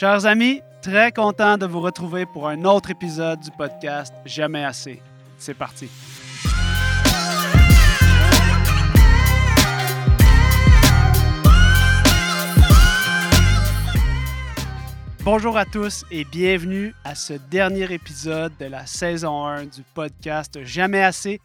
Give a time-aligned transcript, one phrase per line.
[0.00, 5.02] Chers amis, très content de vous retrouver pour un autre épisode du podcast Jamais assez.
[5.36, 5.90] C'est parti.
[15.22, 20.64] Bonjour à tous et bienvenue à ce dernier épisode de la saison 1 du podcast
[20.64, 21.42] Jamais assez,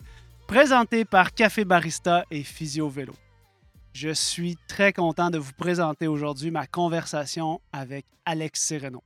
[0.48, 3.16] présenté par Café Barista et Physio Vélo.
[3.96, 9.02] Je suis très content de vous présenter aujourd'hui ma conversation avec Alex Sereno.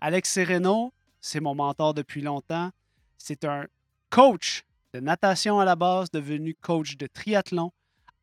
[0.00, 2.72] Alex Sereno, c'est mon mentor depuis longtemps.
[3.18, 3.66] C'est un
[4.10, 7.70] coach de natation à la base, devenu coach de triathlon,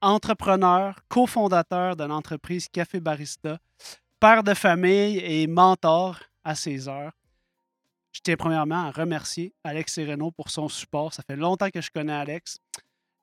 [0.01, 3.57] entrepreneur, cofondateur d'une entreprise Café Barista,
[4.19, 7.13] père de famille et mentor à ses heures.
[8.11, 11.13] Je tiens premièrement à remercier Alex Sereno pour son support.
[11.13, 12.59] Ça fait longtemps que je connais Alex.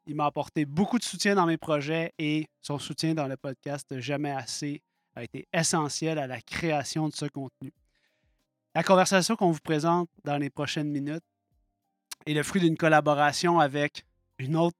[0.07, 3.99] Il m'a apporté beaucoup de soutien dans mes projets et son soutien dans le podcast
[3.99, 4.83] Jamais assez
[5.17, 7.73] a été essentiel à la création de ce contenu.
[8.75, 11.25] La conversation qu'on vous présente dans les prochaines minutes
[12.25, 14.05] est le fruit d'une collaboration avec
[14.39, 14.77] une autre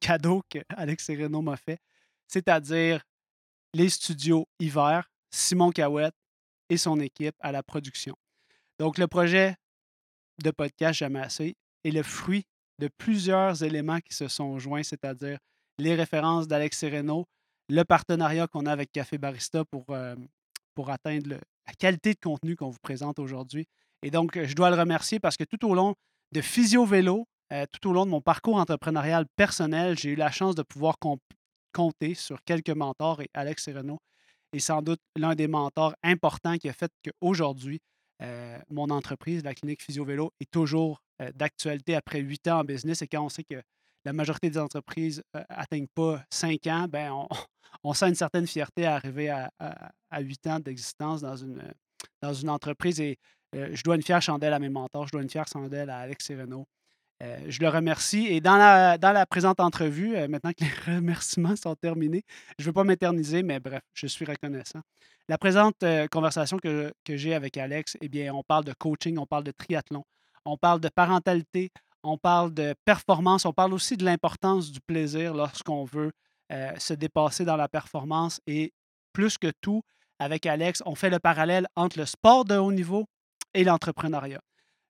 [0.00, 1.78] cadeau que Alex Sereno m'a fait,
[2.26, 3.04] c'est-à-dire
[3.74, 6.14] les studios Hiver, Simon Cahouette
[6.70, 8.16] et son équipe à la production.
[8.78, 9.56] Donc, le projet
[10.42, 12.46] de podcast Jamais assez est le fruit
[12.80, 15.38] de plusieurs éléments qui se sont joints, c'est-à-dire
[15.78, 17.26] les références d'Alex Sereno,
[17.68, 20.16] le partenariat qu'on a avec Café Barista pour, euh,
[20.88, 21.28] atteindre
[21.66, 23.66] la qualité de contenu qu'on vous présente aujourd'hui.
[24.02, 25.94] Et donc, je dois le remercier parce que tout au long
[26.32, 30.30] de Physio Vélo, euh, tout au long de mon parcours entrepreneurial personnel, j'ai eu la
[30.30, 30.96] chance de pouvoir
[31.72, 33.98] compter sur quelques mentors et Alex Sereno
[34.54, 37.82] est sans doute l'un des mentors importants qui a fait qu'aujourd'hui,
[38.22, 42.64] euh, mon entreprise, la clinique Physio Vélo, est toujours euh, d'actualité après huit ans en
[42.64, 43.02] business.
[43.02, 43.62] Et quand on sait que
[44.04, 47.26] la majorité des entreprises n'atteignent pas cinq ans, ben
[47.84, 49.50] on, sent une certaine fierté à arriver à,
[50.20, 51.62] huit ans d'existence dans une,
[52.22, 53.00] dans une entreprise.
[53.00, 53.18] Et
[53.52, 56.24] je dois une fière chandelle à mes mentors, je dois une fière chandelle à Alex
[56.24, 56.66] Sereno,
[57.22, 58.26] euh, je le remercie.
[58.26, 62.22] Et dans la, dans la présente entrevue, euh, maintenant que les remerciements sont terminés,
[62.58, 64.80] je ne veux pas m'éterniser, mais bref, je suis reconnaissant.
[65.28, 69.18] La présente euh, conversation que, que j'ai avec Alex, eh bien, on parle de coaching,
[69.18, 70.04] on parle de triathlon,
[70.44, 71.70] on parle de parentalité,
[72.02, 76.12] on parle de performance, on parle aussi de l'importance du plaisir lorsqu'on veut
[76.78, 78.40] se dépasser dans la performance.
[78.48, 78.72] Et
[79.12, 79.82] plus que tout,
[80.18, 83.06] avec Alex, on fait le parallèle entre le sport de haut niveau
[83.54, 84.40] et l'entrepreneuriat.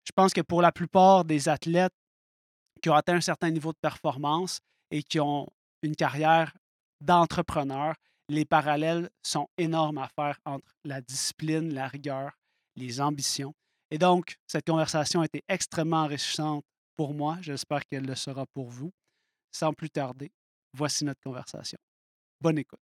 [0.04, 1.92] Je pense que pour la plupart des athlètes,
[2.80, 4.60] qui ont atteint un certain niveau de performance
[4.90, 5.46] et qui ont
[5.82, 6.52] une carrière
[7.00, 7.94] d'entrepreneur,
[8.28, 12.32] les parallèles sont énormes à faire entre la discipline, la rigueur,
[12.76, 13.54] les ambitions.
[13.90, 16.64] Et donc, cette conversation a été extrêmement enrichissante
[16.96, 17.38] pour moi.
[17.40, 18.92] J'espère qu'elle le sera pour vous.
[19.52, 20.30] Sans plus tarder,
[20.72, 21.78] voici notre conversation.
[22.40, 22.78] Bonne écoute.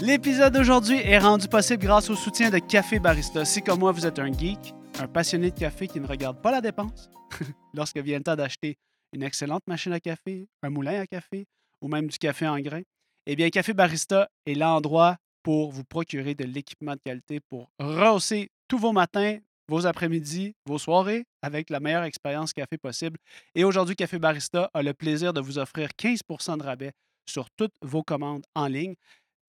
[0.00, 3.44] L'épisode d'aujourd'hui est rendu possible grâce au soutien de Café Barista.
[3.44, 6.52] Si comme moi, vous êtes un geek, un passionné de café qui ne regarde pas
[6.52, 7.10] la dépense
[7.74, 8.76] lorsque vient le temps d'acheter
[9.12, 11.46] une excellente machine à café, un moulin à café
[11.80, 12.82] ou même du café en grains,
[13.26, 18.50] eh bien, Café Barista est l'endroit pour vous procurer de l'équipement de qualité pour rehausser
[18.68, 19.38] tous vos matins,
[19.68, 23.18] vos après-midi, vos soirées avec la meilleure expérience café possible.
[23.54, 26.92] Et aujourd'hui, Café Barista a le plaisir de vous offrir 15% de rabais
[27.26, 28.94] sur toutes vos commandes en ligne.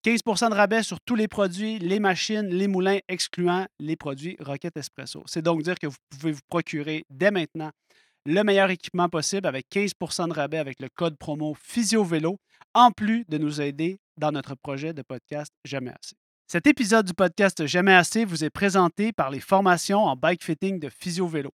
[0.03, 4.75] 15% de rabais sur tous les produits, les machines, les moulins, excluant les produits Rocket
[4.75, 5.23] Espresso.
[5.27, 7.71] C'est donc dire que vous pouvez vous procurer dès maintenant
[8.25, 12.37] le meilleur équipement possible avec 15% de rabais avec le code promo PhysioVélo,
[12.73, 16.15] en plus de nous aider dans notre projet de podcast Jamais assez.
[16.47, 20.79] Cet épisode du podcast Jamais assez vous est présenté par les formations en bike fitting
[20.79, 21.51] de PhysioVélo.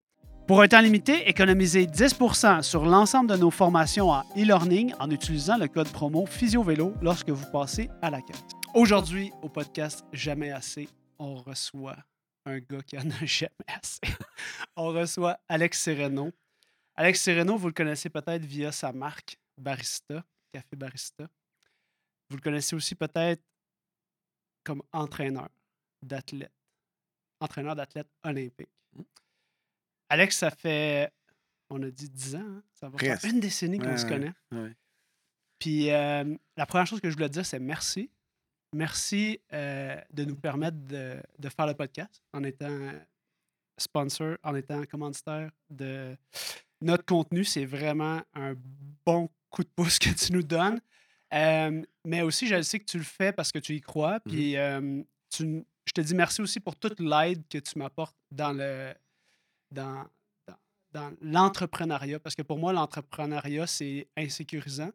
[0.50, 5.58] Pour un temps limité, économisez 10% sur l'ensemble de nos formations en e-learning en utilisant
[5.58, 8.44] le code promo PhysioVélo lorsque vous passez à la caisse.
[8.74, 10.90] Aujourd'hui, au podcast Jamais assez,
[11.20, 11.98] on reçoit
[12.48, 14.00] un gars qui en a jamais assez.
[14.76, 16.32] on reçoit Alex Sereno.
[16.96, 21.28] Alex Sereno, vous le connaissez peut-être via sa marque Barista, Café Barista.
[22.28, 23.44] Vous le connaissez aussi peut-être
[24.64, 25.50] comme entraîneur
[26.02, 26.52] d'athlète,
[27.40, 28.68] entraîneur d'athlète olympique.
[30.10, 31.12] Alex, ça fait,
[31.70, 32.64] on a dit 10 ans, hein?
[32.74, 34.34] ça va faire une décennie qu'on se connaît.
[35.60, 38.10] Puis euh, la première chose que je voulais dire, c'est merci.
[38.74, 42.92] Merci euh, de nous permettre de, faire le podcast en étant
[43.78, 46.16] sponsor, en étant commanditaire de
[46.82, 47.44] notre contenu.
[47.44, 48.56] C'est vraiment un
[49.06, 50.80] bon coup de pouce que tu nous donnes.
[51.34, 54.20] Euh, mais aussi, je sais que tu le fais parce que tu y crois.
[54.20, 54.24] Mm-hmm.
[54.30, 58.94] Puis tu, je te dis merci aussi pour toute l'aide que tu m'apportes dans le,
[59.72, 60.06] dans,
[61.22, 62.20] l'entrepreneuriat.
[62.20, 64.92] Parce que pour moi, l'entrepreneuriat, c'est insécurisant.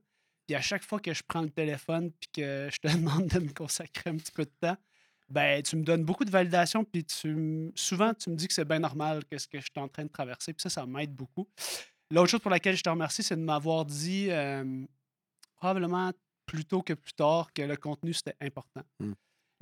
[0.47, 3.39] Puis à chaque fois que je prends le téléphone puis que je te demande de
[3.39, 4.77] me consacrer un petit peu de temps,
[5.31, 8.67] ben tu me donnes beaucoup de validation puis tu souvent tu me dis que c'est
[8.67, 11.15] bien normal que ce que je suis en train de traverser puis ça ça m'aide
[11.15, 11.49] beaucoup.
[12.11, 14.85] L'autre chose pour laquelle je te remercie c'est de m'avoir dit euh,
[15.57, 16.13] probablement
[16.45, 18.83] plus tôt que plus tard que le contenu c'était important.
[19.01, 19.13] Mm.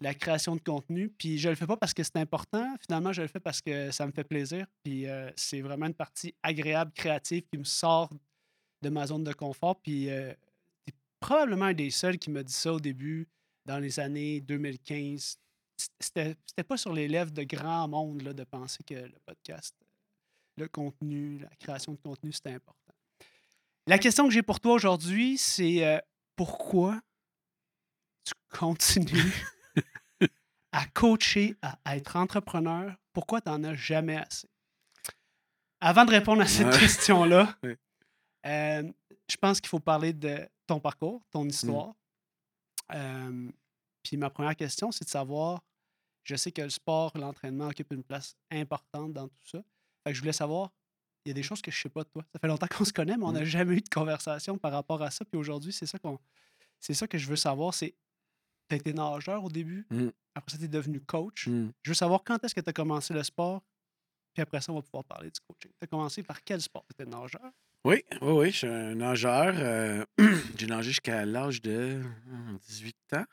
[0.02, 3.22] La création de contenu puis je le fais pas parce que c'est important, finalement je
[3.22, 6.92] le fais parce que ça me fait plaisir puis euh, c'est vraiment une partie agréable
[6.92, 8.10] créative qui me sort
[8.82, 10.32] de ma zone de confort puis euh,
[10.84, 13.28] t'es probablement un des seuls qui m'a dit ça au début
[13.64, 15.38] dans les années 2015
[16.00, 19.74] c'était c'était pas sur les lèvres de grand monde là, de penser que le podcast,
[20.56, 22.94] le contenu, la création de contenu, c'était important.
[23.86, 25.98] La question que j'ai pour toi aujourd'hui, c'est euh,
[26.36, 27.00] pourquoi
[28.24, 29.32] tu continues
[30.72, 32.94] à coacher, à être entrepreneur?
[33.12, 34.48] Pourquoi tu n'en as jamais assez?
[35.80, 37.56] Avant de répondre à cette question-là,
[38.46, 38.92] euh,
[39.28, 41.94] je pense qu'il faut parler de ton parcours, ton histoire.
[42.94, 43.50] Euh,
[44.02, 45.62] puis ma première question, c'est de savoir,
[46.24, 49.58] je sais que le sport, l'entraînement occupe une place importante dans tout ça.
[50.04, 50.70] Fait que je voulais savoir,
[51.24, 52.24] il y a des choses que je sais pas de toi.
[52.32, 53.44] Ça fait longtemps qu'on se connaît, mais on n'a Mm.
[53.44, 55.24] jamais eu de conversation par rapport à ça.
[55.24, 56.18] Puis aujourd'hui, c'est ça qu'on,
[56.80, 57.74] c'est ça que je veux savoir.
[57.74, 57.94] C'est,
[58.78, 60.08] tu été nageur au début, Mm.
[60.34, 61.48] après ça, tu es devenu coach.
[61.48, 61.70] Hmm.
[61.82, 63.62] Je veux savoir quand est-ce que tu as commencé le sport,
[64.34, 65.70] puis après ça, on va pouvoir parler du coaching.
[65.78, 66.84] Tu as commencé par quel sport?
[66.88, 67.50] Tu étais nageur?
[67.84, 69.54] Oui, oui, oui, je suis un nageur.
[69.56, 70.04] euh,
[70.58, 73.24] j'ai nagé jusqu'à l'âge de hum, 18 ans.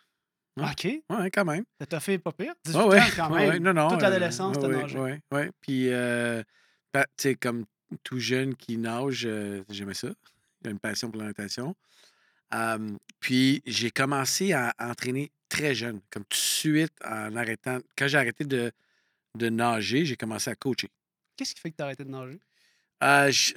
[0.58, 0.66] Ouais.
[0.72, 0.88] OK.
[1.10, 1.64] Oui, quand même.
[1.90, 2.54] Ça fait pas pire?
[2.66, 3.50] 18 Ouais, ouais, ans quand même.
[3.50, 5.00] ouais, non, non, Toute euh, l'adolescence, ouais, t'as ouais, nagé.
[5.00, 5.52] ouais, ouais.
[5.62, 6.44] Puis, euh,
[6.94, 7.66] bah, tu sais, comme
[8.04, 10.10] tout jeune qui nage, euh, j'aimais ça.
[10.66, 11.76] J'ai une passion pour la natation.
[12.54, 17.80] Euh, puis, j'ai commencé à entraîner très jeune, comme tout de suite en arrêtant.
[17.98, 18.72] Quand j'ai arrêté de,
[19.36, 20.90] de nager, j'ai commencé à coacher.
[21.36, 22.40] Qu'est-ce qui fait que tu as arrêté de nager?
[23.04, 23.54] Euh, je-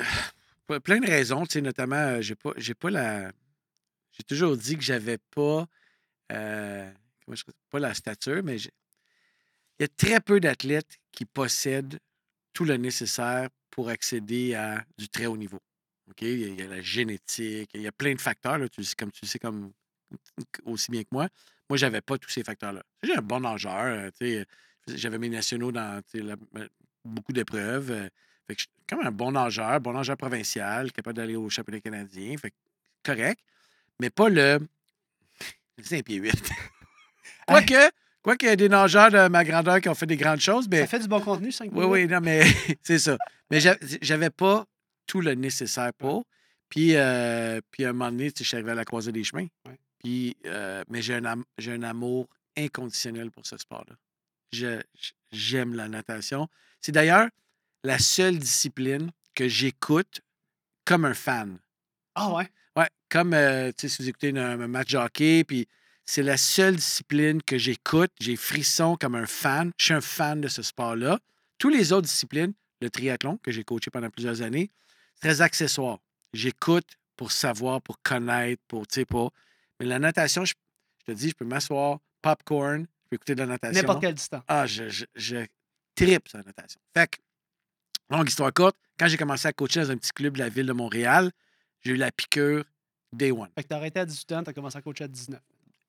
[0.67, 3.33] pe- plein de raisons, tu sais, notamment, j'ai pas, j'ai pas la.
[4.13, 5.67] J'ai toujours dit que j'avais pas.
[6.33, 6.93] euh,
[7.25, 8.71] comment je pas la stature, mais il
[9.81, 11.99] y a très peu d'athlètes qui possèdent
[12.53, 15.61] tout le nécessaire pour accéder à du très haut niveau.
[16.13, 16.23] OK?
[16.23, 19.21] Il y a, la génétique, il y a plein de facteurs, là, tu comme tu
[19.23, 19.73] le sais comme
[20.65, 21.29] aussi bien que moi.
[21.69, 22.83] Moi, j'avais pas tous ces facteurs-là.
[23.03, 24.47] J'ai un bon nageur, euh, sais,
[24.87, 26.67] j'avais mes nationaux dans la- ma-
[27.05, 27.91] beaucoup d'épreuves.
[27.91, 28.09] euh,
[28.47, 31.81] fait que je suis comme un bon nageur, bon nageur provincial, capable d'aller au championnat
[31.81, 32.37] canadien.
[32.37, 32.57] Fait que
[33.05, 33.41] correct.
[34.01, 34.59] Mais pas le.
[35.83, 36.51] C'est un pied 8.
[37.47, 37.91] Quoique,
[38.23, 40.69] quoique, il y a des nageurs de ma grandeur qui ont fait des grandes choses,
[40.69, 40.81] mais.
[40.81, 42.43] Ça fait du bon contenu, 5 Oui, oui, non, mais
[42.83, 43.17] c'est ça.
[43.51, 44.67] Mais j'a- j'avais pas
[45.07, 46.25] tout le nécessaire pour.
[46.69, 49.47] Puis, euh, puis à un moment donné, je suis arrivé à la croisée des chemins.
[49.67, 49.79] Ouais.
[49.99, 53.97] Puis, euh, mais j'ai un, am- un amour inconditionnel pour ce sport-là.
[55.31, 56.49] J'aime la natation.
[56.81, 57.29] C'est d'ailleurs
[57.85, 60.21] la seule discipline que j'écoute
[60.85, 61.59] comme un fan.
[62.15, 62.49] Ah ouais?
[62.77, 65.67] Ouais, comme euh, tu sais, si vous écoutez un, un match de hockey, puis
[66.05, 68.11] c'est la seule discipline que j'écoute.
[68.21, 69.73] J'ai frisson comme un fan.
[69.79, 71.19] Je suis un fan de ce sport-là.
[71.59, 74.71] Toutes les autres disciplines, le triathlon, que j'ai coaché pendant plusieurs années,
[75.23, 75.99] très accessoire.
[76.35, 76.87] J'écoute
[77.17, 79.29] pour savoir, pour connaître, pour, tu sais, pas.
[79.81, 80.53] Mais la natation, je,
[81.01, 83.81] je te dis, je peux m'asseoir, popcorn, je peux écouter de la natation.
[83.81, 84.43] N'importe quel distance.
[84.49, 85.47] Ah, je, je, je
[85.95, 86.81] tripe sur la natation.
[86.95, 87.17] Fait que,
[88.11, 90.67] longue histoire courte, quand j'ai commencé à coacher dans un petit club de la ville
[90.67, 91.31] de Montréal,
[91.81, 92.65] j'ai eu la piqûre
[93.13, 93.49] day one.
[93.55, 95.41] Fait que t'as arrêté à 18 ans, t'as commencé à coacher à 19.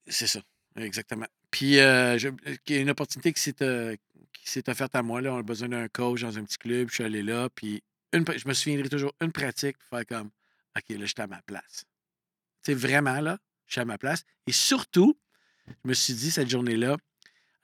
[0.07, 0.41] C'est ça,
[0.75, 1.25] exactement.
[1.49, 2.29] Puis, euh, je-
[2.67, 3.95] il y a une opportunité qui s'est, euh,
[4.33, 5.21] qui s'est offerte à moi.
[5.21, 5.33] Là.
[5.33, 6.89] On a besoin d'un coach dans un petit club.
[6.89, 7.47] Je suis allé là.
[7.49, 7.81] Puis,
[8.13, 10.29] une, je me souviendrai toujours une pratique pour faire comme
[10.77, 11.85] OK, là, je suis à ma place.
[12.63, 14.23] Tu sais, vraiment, là, je suis à ma place.
[14.47, 15.17] Et surtout,
[15.67, 16.97] je me suis dit cette journée-là,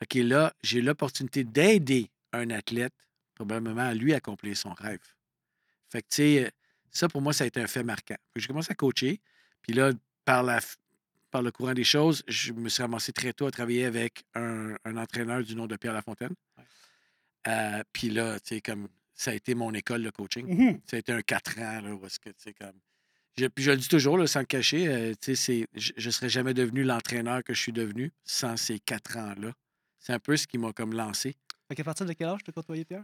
[0.01, 2.93] OK, là, j'ai l'opportunité d'aider un athlète,
[3.35, 4.99] probablement à lui accomplir son rêve.
[5.89, 6.51] Fait que, tu sais,
[6.91, 8.17] ça, pour moi, ça a été un fait marquant.
[8.35, 9.21] J'ai commencé à coacher.
[9.61, 9.91] Puis là,
[10.25, 10.59] par, la,
[11.31, 14.75] par le courant des choses, je me suis ramassé très tôt à travailler avec un,
[14.85, 16.33] un entraîneur du nom de Pierre Lafontaine.
[16.57, 16.63] Ouais.
[17.47, 18.87] Euh, puis là, tu sais, comme
[19.21, 20.47] ça a été mon école de coaching.
[20.47, 20.79] Mhm.
[20.85, 22.71] Ça a été un quatre ans, là, où est-ce que, tu sais, comme...
[23.37, 26.05] Je, puis je le dis toujours, là, sans le cacher, euh, tu sais, c'est- je
[26.07, 29.51] ne serais jamais devenu l'entraîneur que je suis devenu sans ces quatre ans-là.
[29.99, 31.35] C'est un peu ce qui m'a comme lancé.
[31.67, 33.03] Fait qu'à partir de quel âge t'as côtoyé Pierre?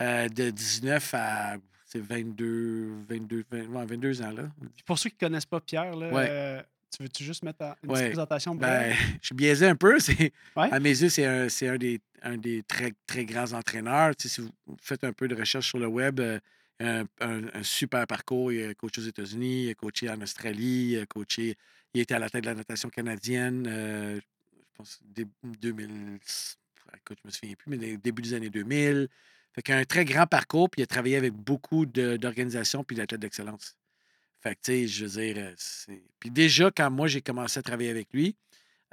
[0.00, 4.50] Euh, de 19 à c'est 22, 22, 20 ouais, 22 ans, là.
[4.76, 6.26] Puis pour ceux qui connaissent pas Pierre, là, Ouais.
[6.28, 6.62] euh,
[6.96, 7.96] tu veux-tu juste mettre en- une Ouais.
[7.98, 8.92] petite présentation Ben,
[9.22, 9.96] je suis biaisé un peu.
[10.56, 10.72] Ouais.
[10.72, 14.14] À mes yeux, c'est un, c'est un des, un des très, très grands entraîneurs.
[14.16, 16.38] Tu sais, si vous faites un peu de recherche sur le web, euh,
[16.80, 18.52] un, un- un super parcours.
[18.52, 21.56] Il a coaché aux États-Unis, il a coaché en Australie, il a coaché.
[21.94, 25.30] Il était à la tête de la natation canadienne, euh, je pense, début
[25.60, 26.18] 2000.
[26.96, 29.08] Écoute, je me souviens plus, mais dé- début des années 2000.
[29.54, 32.84] Fait qu'il a un très grand parcours, puis il a travaillé avec beaucoup de- d'organisations
[32.84, 33.74] puis d'athlètes d'excellence.
[34.40, 36.02] Fait que, tu sais, je veux dire, euh, c'est.
[36.20, 38.36] Puis déjà, quand moi, j'ai commencé à travailler avec lui,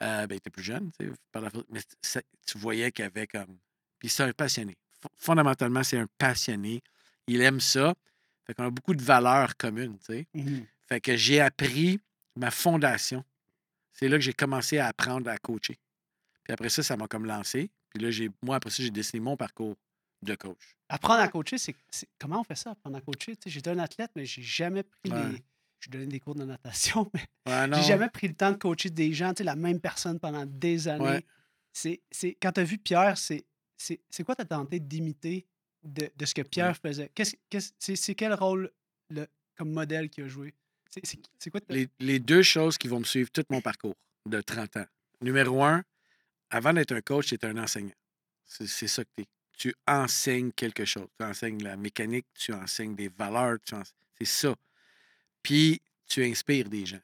[0.02, 1.52] euh, ben, il était plus jeune, tu sais, par la...
[1.70, 3.58] mais ça- tu voyais qu'il avait comme.
[4.00, 4.76] Puis c'est un passionné.
[5.04, 6.82] F- Fondamentalement, c'est un passionné.
[7.28, 7.94] Il aime ça.
[8.46, 10.28] Fait qu'on a beaucoup de valeurs communes, tu sais.
[10.34, 10.66] Mhm.
[10.88, 12.00] Fait que j'ai appris
[12.36, 13.24] ma fondation.
[13.94, 15.80] C'est là que j'ai commencé à apprendre à coacher.
[16.44, 17.72] Puis après ça, ça m'a comme lancé.
[17.90, 19.76] Puis là, j'ai, moi, après ça, j'ai dessiné mon parcours
[20.26, 20.58] de coach.
[20.90, 21.76] Apprendre à coacher, c'est
[22.20, 23.36] comment on fait ça, apprendre à coacher?
[23.38, 25.30] Tu J'étais un athlète, mais j'ai jamais pris Ouais.
[25.32, 25.44] les.
[25.80, 28.90] Je donnais des cours de natation, mais Ouais, j'ai jamais pris le temps de coacher
[28.90, 31.04] des gens, tu la même personne pendant des années.
[31.04, 31.26] Ouais.
[31.74, 33.46] C'est, c'est, quand tu as vu Pierre, c'est,
[33.78, 35.46] c'est, c'est quoi t'as tenté d'imiter
[35.84, 37.12] de, de ce que Pierre faisait?
[37.14, 38.72] Qu'est-ce, qu'est-ce- c'est, c'est quel rôle
[39.10, 39.28] le,
[39.58, 40.54] comme modèle qu'il a joué?
[41.04, 41.60] C'est, quoi?
[41.70, 43.96] les, les deux choses qui vont me suivre tout mon parcours
[44.28, 44.86] de 30 ans.
[45.22, 45.84] Numéro un,
[46.50, 47.94] avant d'être un coach, tu es un enseignant.
[48.46, 49.26] C'est c'est ça que tu es.
[49.58, 51.08] Tu enseignes quelque chose.
[51.18, 54.56] Tu enseignes la mécanique, tu enseignes des valeurs, tu ense- c'est ça.
[55.42, 57.00] Puis, tu inspires des gens.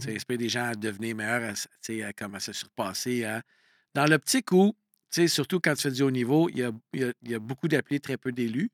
[0.00, 0.16] Tu Mhm.
[0.16, 3.24] inspires des gens à devenir meilleurs, à, tu à, comme à se surpasser.
[3.24, 3.42] à-
[3.94, 4.74] Dans l'optique où,
[5.10, 7.34] tu surtout quand tu fais du haut niveau, il y a, y a- il y
[7.34, 8.70] a beaucoup d'appelés, très peu d'élus,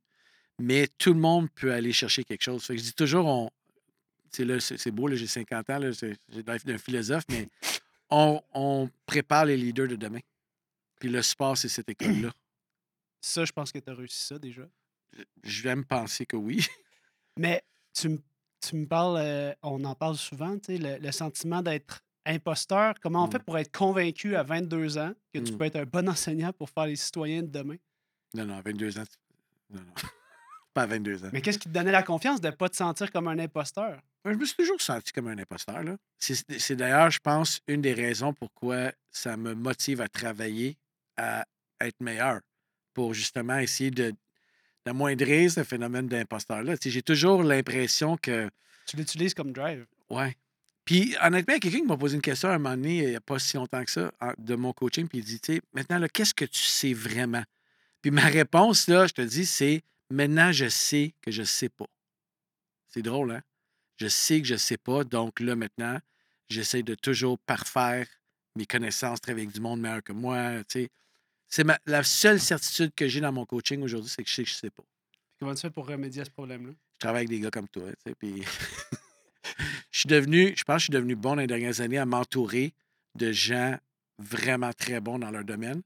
[0.59, 2.64] mais tout le monde peut aller chercher quelque chose.
[2.64, 3.50] Fait que je dis toujours, on,
[4.33, 7.49] tu c'est beau, j'ai 50 ans, j'ai l'air d'un philosophe, mais
[8.11, 10.21] on, on prépare les leaders de demain.
[10.99, 12.33] Puis le sport, c'est cette école-là.
[13.25, 14.62] Ça, je pense que tu as réussi ça déjà.
[15.43, 16.66] Je vais me penser que oui.
[17.38, 17.62] Mais
[17.93, 18.19] tu me,
[18.61, 22.95] tu me parles, euh, on en parle souvent, tu sais, le, le sentiment d'être imposteur.
[23.00, 23.33] Comment on Mm.
[23.33, 25.59] fait pour être convaincu à 22 ans que tu Mm.
[25.59, 27.76] peux être un bon enseignant pour faire les citoyens de demain?
[28.35, 29.04] Non, non, à 22 ans.
[29.71, 29.95] Non, non.
[30.75, 31.31] Pas à 22 ans.
[31.33, 34.00] Mais qu'est-ce qui te donnait la confiance de ne pas te sentir comme un imposteur?
[34.25, 35.83] Je me suis toujours senti comme un imposteur.
[35.85, 35.97] là.
[36.19, 40.76] C'est c'est d'ailleurs, je pense, une des raisons pourquoi ça me motive à travailler,
[41.16, 41.45] à
[41.81, 42.40] être meilleur,
[42.95, 44.15] pour justement essayer de
[44.85, 46.75] d'amoindrir ce phénomène d'imposteur-là.
[46.83, 48.51] J'ai toujours l'impression que.
[48.87, 49.87] Tu l'utilises comme drive.
[50.11, 50.37] Ouais.
[50.85, 52.99] Puis, honnêtement, il y a quelqu'un qui m'a posé une question à un moment donné,
[52.99, 55.55] il n'y a pas si longtemps que ça, de mon coaching, puis il dit, tu
[55.55, 57.43] sais, maintenant, là, qu'est-ce que tu sais vraiment?
[58.03, 61.71] Puis ma réponse, là, je te dis, c'est maintenant, je sais que je ne sais
[61.71, 61.87] pas.
[62.89, 63.43] C'est drôle, hein?
[63.97, 65.99] Je sais que je ne sais pas, donc là, maintenant,
[66.51, 68.07] j'essaie de toujours parfaire
[68.55, 70.89] mes connaissances, travailler avec du monde meilleur que moi, tu sais.
[71.54, 74.42] C'est ma- la seule certitude que j'ai dans mon coaching aujourd'hui, c'est que je sais
[74.42, 74.82] que je ne sais pas.
[75.38, 76.73] Comment tu fais pour remédier à ce problème-là?
[76.94, 77.84] Je travaille avec des gars comme toi,
[78.18, 78.42] puis
[79.92, 82.06] je suis devenu, je pense que je suis devenu bon dans les dernières années à
[82.06, 82.75] m'entourer
[83.14, 83.78] de gens
[84.18, 85.82] vraiment très bons dans leur domaine,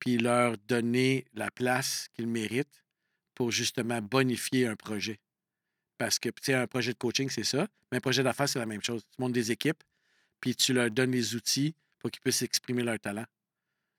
[0.00, 2.82] puis leur donner la place qu'ils méritent
[3.36, 5.20] pour justement bonifier un projet.
[5.96, 8.58] Parce que, tu sais, un projet de coaching, c'est ça, mais un projet d'affaires, c'est
[8.58, 9.04] la même chose.
[9.14, 9.84] Tu montes des équipes,
[10.40, 13.26] puis tu leur donnes les outils pour qu'ils puissent exprimer leur talent.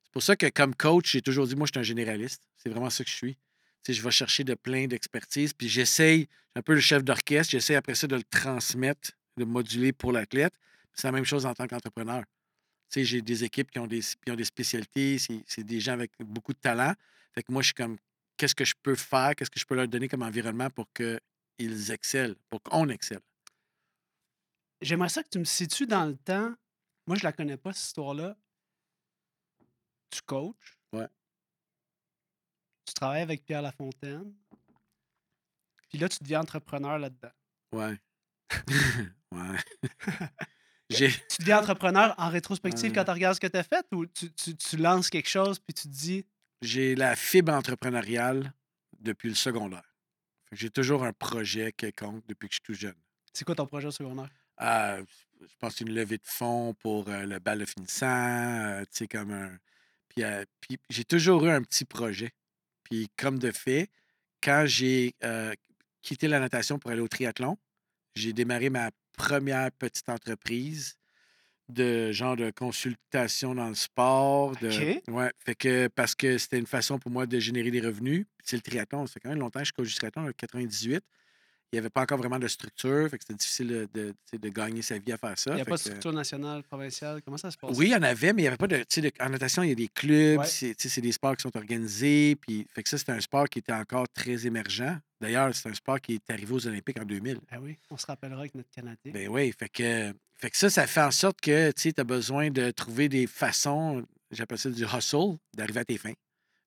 [0.10, 2.42] C'est pour ça que, comme coach, j'ai toujours dit, moi, je suis un généraliste.
[2.58, 3.38] C'est vraiment ça que je suis.
[3.88, 7.94] Je vais chercher de plein d'expertise, puis j'essaye, un peu le chef d'orchestre, j'essaie après
[7.94, 10.54] ça de le transmettre, de moduler pour l'athlète.
[10.94, 12.24] C'est la même chose en tant qu'entrepreneur.
[12.96, 16.12] J'ai des équipes qui ont des, qui ont des spécialités, c'est c'est des gens avec
[16.20, 16.94] beaucoup de talent.
[17.36, 17.98] Fait que moi, je suis comme,
[18.36, 21.92] qu'est-ce que je peux faire, qu'est-ce que je peux leur donner comme environnement pour qu'ils
[21.92, 23.22] excellent, pour qu'on excelle?
[24.82, 26.54] J'aimerais ça que tu me situes dans le temps.
[27.06, 28.36] Moi, je la connais pas, cette histoire-là.
[30.10, 30.78] Tu coaches.
[30.94, 31.08] Ouais.
[32.86, 34.34] Tu travailles avec Pierre Lafontaine.
[35.90, 37.32] Puis là, tu deviens entrepreneur là-dedans.
[37.74, 38.00] Ouais.
[39.32, 39.58] ouais.
[40.90, 41.12] j'ai.
[41.12, 42.96] Tu deviens entrepreneur en rétrospective Ouais.
[42.96, 45.60] quand tu regardes ce que tu as fait ou tu, tu- tu lances quelque chose
[45.60, 46.26] puis tu te dis
[46.62, 48.54] j'ai la fibre entrepreneuriale
[49.00, 49.96] depuis le secondaire.
[50.52, 52.96] J'ai toujours un projet quelconque depuis que je suis tout jeune.
[53.34, 54.30] c'est quoi ton projet au secondaire?
[54.58, 54.98] Ah,
[55.40, 59.08] je pense une levée de fonds pour euh, le bal de finissant, euh, tu sais,
[59.08, 59.58] comme un.
[60.10, 62.32] Puis, euh, puis j'ai toujours eu un petit projet.
[62.84, 63.90] Puis, comme de fait,
[64.42, 65.54] quand j'ai euh,
[66.02, 67.58] quitté la natation pour aller au triathlon,
[68.16, 70.96] j'ai démarré ma première petite entreprise
[71.68, 74.56] de genre de consultation dans le sport.
[74.58, 75.04] De, OK.
[75.14, 78.26] ouais, fait que parce que c'était une façon pour moi de générer des revenus.
[78.44, 81.04] C'est le triathlon, c'est quand même longtemps que je coach du triathlon, en 98.
[81.72, 84.82] Il n'y avait pas encore vraiment de structure, fait que c'était difficile de, de, gagner
[84.82, 85.52] sa vie à faire ça.
[85.52, 87.22] Il n'y a pas de structure nationale, provinciale?
[87.24, 87.78] Comment ça se passe?
[87.78, 88.84] oui, il y en avait, mais il n'y avait pas de.
[89.20, 90.46] En natation, il y a des clubs, Ouais.
[90.48, 92.36] c'est c'est des sports qui sont organisés.
[92.38, 94.98] Puis, fait que ça, c'était un sport qui était encore très émergent.
[95.22, 97.40] D'ailleurs, c'est un sport qui est arrivé aux Olympiques en 2000.
[97.52, 99.12] Ah oui, on se rappellera avec notre Canadien.
[99.12, 102.50] Ben oui, fait que, fait que ça, ça fait en sorte que tu as besoin
[102.50, 106.14] de trouver des façons, j'appelle ça du hustle, d'arriver à tes fins.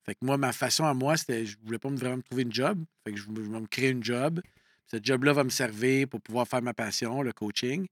[0.05, 2.43] Fait que moi, ma façon à moi, c'était, je voulais pas me vraiment me trouver
[2.43, 2.85] une job.
[3.05, 4.41] Fait que je, voulais- je vais me créer une job.
[4.87, 7.87] Ce job-là va me servir pour pouvoir faire ma passion, le coaching.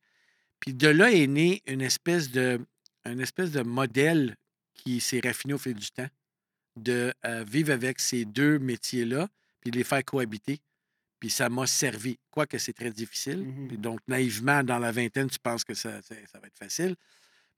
[0.61, 2.61] Puis de là est né une espèce de,
[3.05, 4.37] une espèce de modèle
[4.75, 6.09] qui s'est raffiné au fil du temps,
[6.77, 9.29] de euh, vivre avec ces deux métiers-là,
[9.61, 10.61] puis de les faire cohabiter.
[11.19, 12.19] Puis ça m'a servi.
[12.31, 13.47] Quoique c'est très difficile.
[13.69, 16.97] Puis donc, naïvement, dans la vingtaine, tu penses que ça, ça- ça va être facile.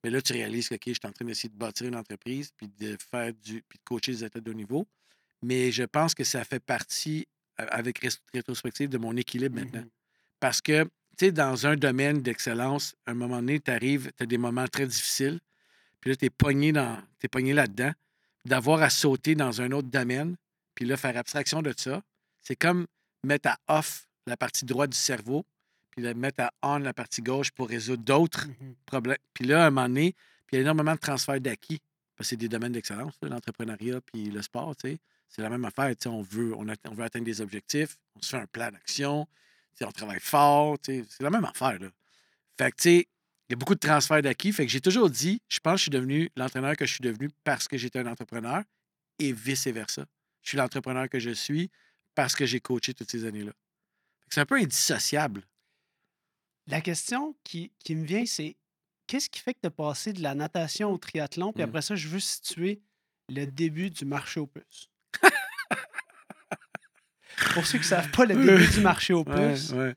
[0.02, 2.50] Mais là, tu réalises que, OK, je suis en train d'essayer de bâtir une entreprise,
[2.56, 3.62] puis de faire du.
[3.68, 4.84] puis de coacher des athlètes de haut niveau.
[5.42, 7.26] Mais je pense que ça fait partie,
[7.70, 9.80] avec ré- rétrospective, de mon équilibre maintenant.
[9.80, 9.88] Mhm.
[10.40, 14.22] Parce que, tu sais, dans un domaine d'excellence, à un moment donné, tu arrives, tu
[14.22, 15.40] as des moments très difficiles,
[16.00, 17.92] puis là, tu es pogné, dans, t'es pogné là-dedans.
[18.44, 20.36] D'avoir à sauter dans un autre domaine,
[20.74, 22.02] puis là, faire abstraction de ça,
[22.40, 22.86] c'est comme
[23.22, 25.44] mettre à off la partie droite du cerveau,
[25.90, 28.74] puis mettre à on la partie gauche pour résoudre d'autres Mhm.
[28.86, 29.18] problèmes.
[29.34, 30.14] Puis là, à un moment donné,
[30.46, 31.78] puis il y a énormément de transferts d'acquis,
[32.16, 34.98] parce que c'est des domaines d'excellence, l'entrepreneuriat puis le sport, tu sais.
[35.34, 38.42] C'est la même affaire, on veut, on, on veut atteindre des objectifs, on se fait
[38.42, 39.26] un plan d'action,
[39.80, 41.88] on travaille fort, c'est la même affaire, là.
[42.58, 43.08] Fait que, tu sais,
[43.48, 44.52] il y a beaucoup de transferts d'acquis.
[44.52, 47.02] Fait que j'ai toujours dit, je pense que je suis devenu l'entraîneur que je suis
[47.02, 48.62] devenu parce que j'étais un entrepreneur
[49.18, 50.06] et vice-versa.
[50.42, 51.70] Je suis l'entrepreneur que je suis
[52.14, 53.52] parce que j'ai coaché toutes ces années-là.
[54.28, 55.42] C'est un peu indissociable.
[56.66, 58.56] La question qui, qui me vient, c'est
[59.06, 61.52] qu'est-ce qui fait que tu as passé de la natation au triathlon?
[61.52, 61.68] Puis Mm.
[61.68, 62.80] après ça, je veux situer
[63.28, 64.88] le début du marché aux puces.
[67.54, 69.94] Pour ceux qui ne savent pas le début du marché aux puces, ouais.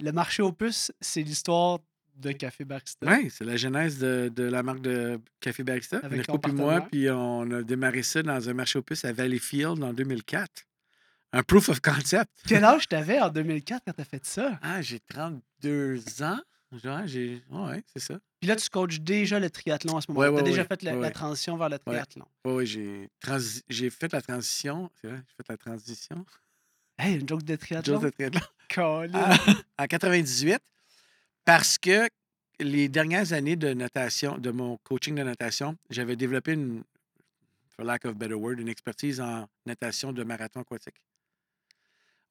[0.00, 1.78] le marché aux puces, c'est l'histoire
[2.16, 3.06] de Café Barista.
[3.06, 5.98] Oui, c'est la genèse de, de la marque de Café Barista.
[6.02, 9.82] Avec puis moi, puis on a démarré ça dans un marché aux puces à Valleyfield
[9.82, 10.64] en 2004.
[11.32, 12.30] Un proof of concept.
[12.48, 14.58] Quel âge t'avais en 2004 quand tu as fait ça?
[14.62, 16.40] Ah, j'ai 32 ans.
[16.82, 17.42] Genre, j'ai.
[17.50, 18.18] Ouais, c'est ça.
[18.40, 20.30] Puis là, tu coaches déjà le triathlon à ce moment-là.
[20.30, 22.26] Ouais, tu as déjà fait la, transition vers le triathlon.
[22.44, 24.90] Oui, oui, j'ai transi- j'ai fait la transition.
[25.00, 26.26] C'est vrai, j'ai fait la transition.
[26.98, 28.00] Hey, une joke de triathlon?
[28.00, 28.40] De triathlon.
[29.14, 29.34] Ah,
[29.78, 30.60] en 98,
[31.46, 32.06] parce que
[32.60, 36.84] les dernières années de natation, de mon coaching de natation, j'avais développé une,
[37.70, 41.00] for lack of better word, une expertise en natation de marathon aquatique.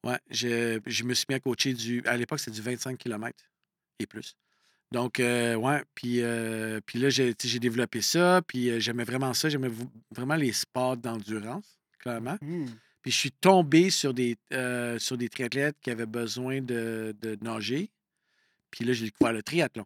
[0.04, 2.02] Ouais, je, je me suis mis à coacher du.
[2.06, 3.36] À l'époque, c'était du 25 km
[3.98, 4.36] et plus.
[4.92, 9.48] Donc, euh, ouais, puis, euh, puis là, j'ai développé ça, puis euh, j'aimais vraiment ça.
[9.48, 9.70] J'aimais
[10.10, 12.38] vraiment les sports d'endurance, clairement.
[12.40, 12.66] Hmm.
[13.02, 17.38] Puis je suis tombé sur des, euh, sur des triathlètes qui avaient besoin de, de
[17.42, 17.90] nager.
[18.70, 19.84] Puis là, j'ai découvert le triathlon.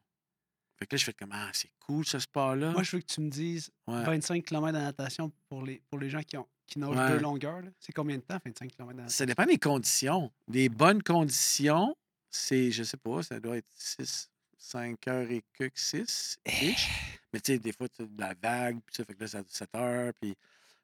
[0.79, 2.73] Fait que là, je fais comme Ah, c'est cool ce sport-là.
[2.73, 4.03] Moi, je veux que tu me dises Ouais.
[4.03, 7.11] 25 km de natation pour les, pour les gens qui, ont, qui nagent Ouais.
[7.11, 7.63] deux longueurs.
[7.79, 9.09] C'est combien de temps, 25 km de natation?
[9.17, 10.33] Ça dépend des conditions.
[10.49, 11.95] Des bonnes conditions,
[12.31, 16.89] c'est, je sais pas, ça doit être 6, 5 heures et quelques 6 ish.
[17.33, 19.27] Mais tu sais, des fois, tu as de la vague, puis ça fait que là,
[19.29, 20.13] ça a 7 heures.
[20.21, 20.35] Puis,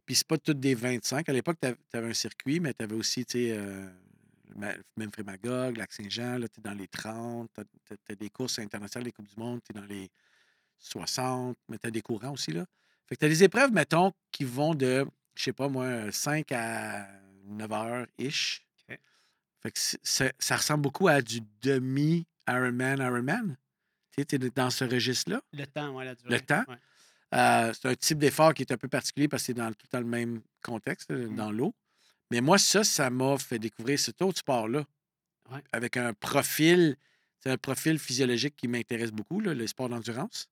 [0.09, 1.29] puis c'est pas toutes des 25.
[1.29, 3.87] À l'époque, tu avais un circuit, mais tu avais aussi, tu sais, euh,
[4.97, 7.51] même Frémagogue, Lac-Saint-Jean, là, tu es dans les 30.
[7.85, 10.11] Tu as, des courses internationales, les Coupes du Monde, tu es dans les
[10.79, 12.65] 60, mais tu as des courants aussi, là.
[13.07, 16.53] Fait que tu as des épreuves, mettons, qui vont de, je sais pas moi, 5
[16.53, 17.07] à
[17.45, 18.67] 9 heures-ish.
[19.61, 23.59] Fait que ça ressemble beaucoup à du demi-Ironman, Ironman.
[24.13, 25.43] Tu es dans ce registre-là.
[25.53, 26.41] Le temps, ouais, la durée.
[26.41, 26.65] temps?
[26.67, 26.79] ouais.
[27.35, 29.87] Euh, c'est un type d'effort qui est un peu particulier parce que c'est dans, tout
[29.93, 31.37] dans le même contexte, là, Mm.
[31.37, 31.75] dans l'eau.
[32.31, 34.85] Mais moi, ça, ça m'a fait découvrir cet autre sport-là.
[35.51, 35.63] Ouais.
[35.73, 36.97] Avec un profil,
[37.41, 40.49] c'est un profil physiologique qui m'intéresse beaucoup, là, le sport d'endurance.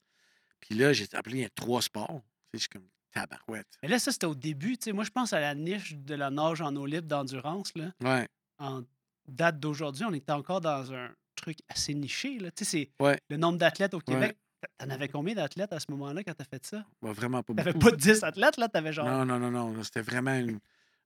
[0.60, 2.22] Puis là, j'ai appelé il y a trois sports.
[2.54, 3.66] Je suis comme tabarouette.
[3.82, 4.76] Mais là, ça, c'était au début.
[4.78, 7.72] tu sais, Moi, je pense à la niche de la nage en eau libre d'endurance.
[7.74, 7.92] là.
[8.02, 8.28] Ouais.
[8.58, 8.82] En
[9.28, 12.38] date d'aujourd'hui, on était encore dans un truc assez niché.
[12.38, 12.50] Là.
[12.56, 13.18] C'est Ouais.
[13.28, 14.00] le nombre d'athlètes au.
[14.00, 14.36] Québec.
[14.78, 16.84] T'en avais combien d'athlètes à ce moment-là quand t'as fait ça?
[17.02, 17.90] Bah, vraiment pas T'avais beaucoup.
[17.90, 18.68] pas 10 athlètes, là?
[18.68, 19.06] T'avais genre...
[19.06, 19.82] Non, non, non, non.
[19.82, 20.58] C'était vraiment une-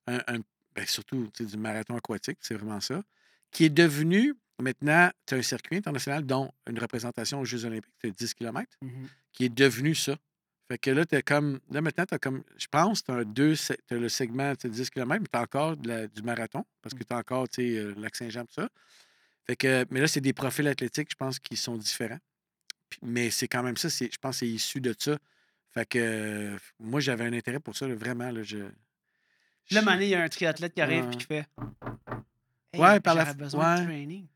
[0.06, 0.40] un, un-
[0.74, 3.02] ben, surtout tu du marathon aquatique, c'est vraiment ça.
[3.50, 7.94] Qui est devenu, maintenant, tu as un circuit international, dont une représentation aux Jeux Olympiques,
[8.00, 8.70] c'est 10 km.
[9.32, 10.16] Qui est devenu ça.
[10.68, 11.58] Fait que là, t'es comme.
[11.70, 12.44] Là, maintenant, tu as comme.
[12.56, 15.76] Je pense tu as, t'as le segment tu sais, 10 km, mais tu as encore
[15.76, 18.68] de la- du marathon, parce que tu as encore tu sais, euh, Lac-Saint-Jean, tout ça.
[19.46, 22.20] Fait que, mais là, c'est des profils athlétiques, je pense, qui sont différents.
[23.02, 25.18] Mais c'est quand même ça, c'est- je pense que c'est issu de ça.
[25.72, 28.30] Fait que euh, moi, j'avais un intérêt pour ça, là, vraiment.
[28.30, 28.58] Là, je,
[29.70, 31.14] là, il y a un triathlète qui arrive Ouais.
[31.14, 31.46] et qui fait...
[32.72, 33.84] Hey, Ouais, par la de ouais.
[33.84, 34.26] training.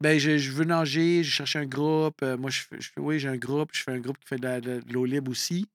[0.00, 2.22] Ben, je, je veux nager, je cherche un groupe.
[2.22, 3.70] euh, moi, je, je oui, j'ai un groupe.
[3.72, 4.60] Je fais un groupe qui fait de, la-
[4.92, 5.66] l'eau libre aussi.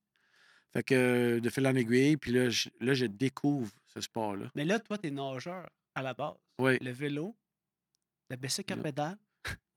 [0.71, 2.17] Fait que euh, de fil en aiguille.
[2.17, 4.49] Puis là, je, là, je découvre ce sport-là.
[4.55, 6.35] Mais là, toi, t'es nageur à la base.
[6.57, 6.77] Oui.
[6.81, 7.35] Le vélo,
[8.29, 9.17] le bicycle à pédale.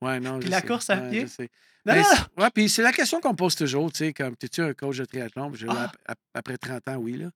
[0.01, 0.67] Ouais, non, Puis je la sais.
[0.67, 1.21] course à Ouais, pied?
[1.21, 1.49] je sais.
[1.85, 4.13] Non, Mais non, c'est- ouais, puis c'est la question qu'on me pose toujours, tu sais,
[4.13, 5.53] comme, t'es-tu un coach de triathlon?
[5.53, 5.85] Je- Ah!
[5.85, 7.31] ap- ap- Après 30 ans, oui, là.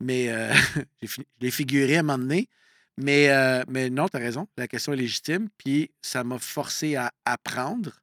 [0.00, 0.52] Mais euh,
[1.02, 2.48] j'ai fini- je l'ai figuré à un moment donné.
[2.98, 5.48] Mais, euh, mais non, tu as raison, la question est légitime.
[5.58, 8.00] Puis ça m'a forcé à apprendre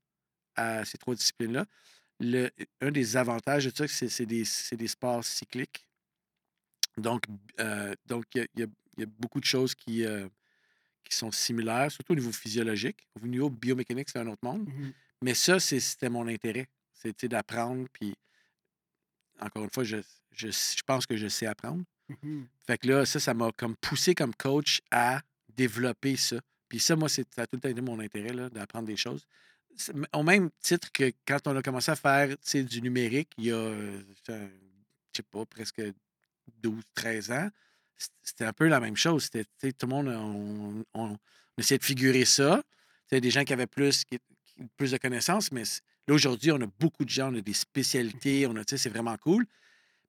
[0.55, 1.65] à ces trois disciplines-là.
[2.19, 2.49] Le,
[2.81, 5.87] un des avantages de ça, c'est c'est des, c'est des sports cycliques.
[6.97, 7.23] Donc,
[7.59, 10.27] euh, donc y y, il y a beaucoup de choses qui, euh,
[11.03, 13.07] qui sont similaires, surtout au niveau physiologique.
[13.21, 14.67] Au niveau biomécanique, c'est un autre monde.
[14.67, 14.93] Mhm.
[15.21, 16.67] Mais ça, c'était mon intérêt.
[16.93, 17.87] C'était d'apprendre.
[17.93, 18.13] Puis,
[19.39, 19.97] encore une fois, je,
[20.31, 21.83] je, je pense que je sais apprendre.
[22.09, 22.47] Mhm.
[22.65, 25.21] Fait que là, ça, ça m'a comme poussé comme coach à
[25.55, 26.37] développer ça.
[26.67, 29.25] Puis ça, moi, ça a tout le temps été mon intérêt, d'apprendre des choses.
[30.13, 33.55] Au même titre que quand on a commencé à faire du numérique, il y a,
[33.55, 34.33] euh, je
[35.15, 35.81] sais pas, presque
[36.61, 37.49] 12, 13 ans,
[38.21, 39.25] c'était un peu la même chose.
[39.31, 41.17] C'était, tout le monde, on, on- on
[41.57, 42.63] essayait de figurer ça.
[43.09, 45.63] Sais, des gens qui avaient plus, qui- qui- plus de connaissances, mais
[46.07, 49.15] là, aujourd'hui, on a beaucoup de gens, on a des spécialités, on a, c'est vraiment
[49.17, 49.45] cool.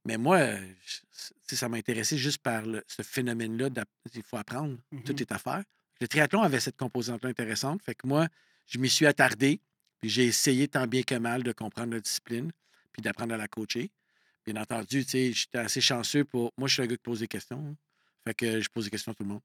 [0.07, 3.69] Mais moi, je- ça m'a intéressé juste par le- ce phénomène-là.
[4.15, 4.77] Il faut apprendre.
[5.05, 5.63] Tout est à faire.
[6.01, 7.83] Le triathlon avait cette composante-là intéressante.
[7.83, 8.27] Fait que moi,
[8.67, 9.61] je m'y suis attardé.
[10.01, 12.51] Puis j'ai essayé tant bien que mal de comprendre la discipline,
[12.93, 13.91] puis d'apprendre à la coacher.
[14.47, 16.53] Bien entendu, tu sais, j'étais assez chanceux pour.
[16.59, 17.59] Moi, je suis un gars qui pose des questions.
[17.59, 17.77] hein.
[18.27, 19.43] Fait que je pose des questions à tout le monde.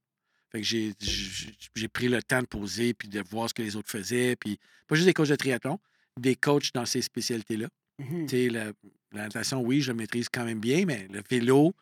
[0.51, 3.89] Fait que j'ai, pris le temps de poser, puis de voir ce que les autres
[3.89, 4.35] faisaient.
[4.35, 5.79] Puis pas juste des coachs de triathlon,
[6.17, 7.67] des coachs dans ces spécialités-là.
[7.99, 8.71] Tu sais, la,
[9.11, 11.73] la natation, oui, je le maîtrise quand même bien, mais le vélo,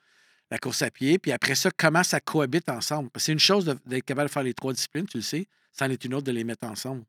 [0.49, 3.09] la course à pied, puis après ça, comment ça cohabite ensemble?
[3.09, 5.47] Parce que c'est une chose d'être capable de faire les trois disciplines, tu le sais,
[5.73, 7.03] c'en est une autre de les mettre ensemble.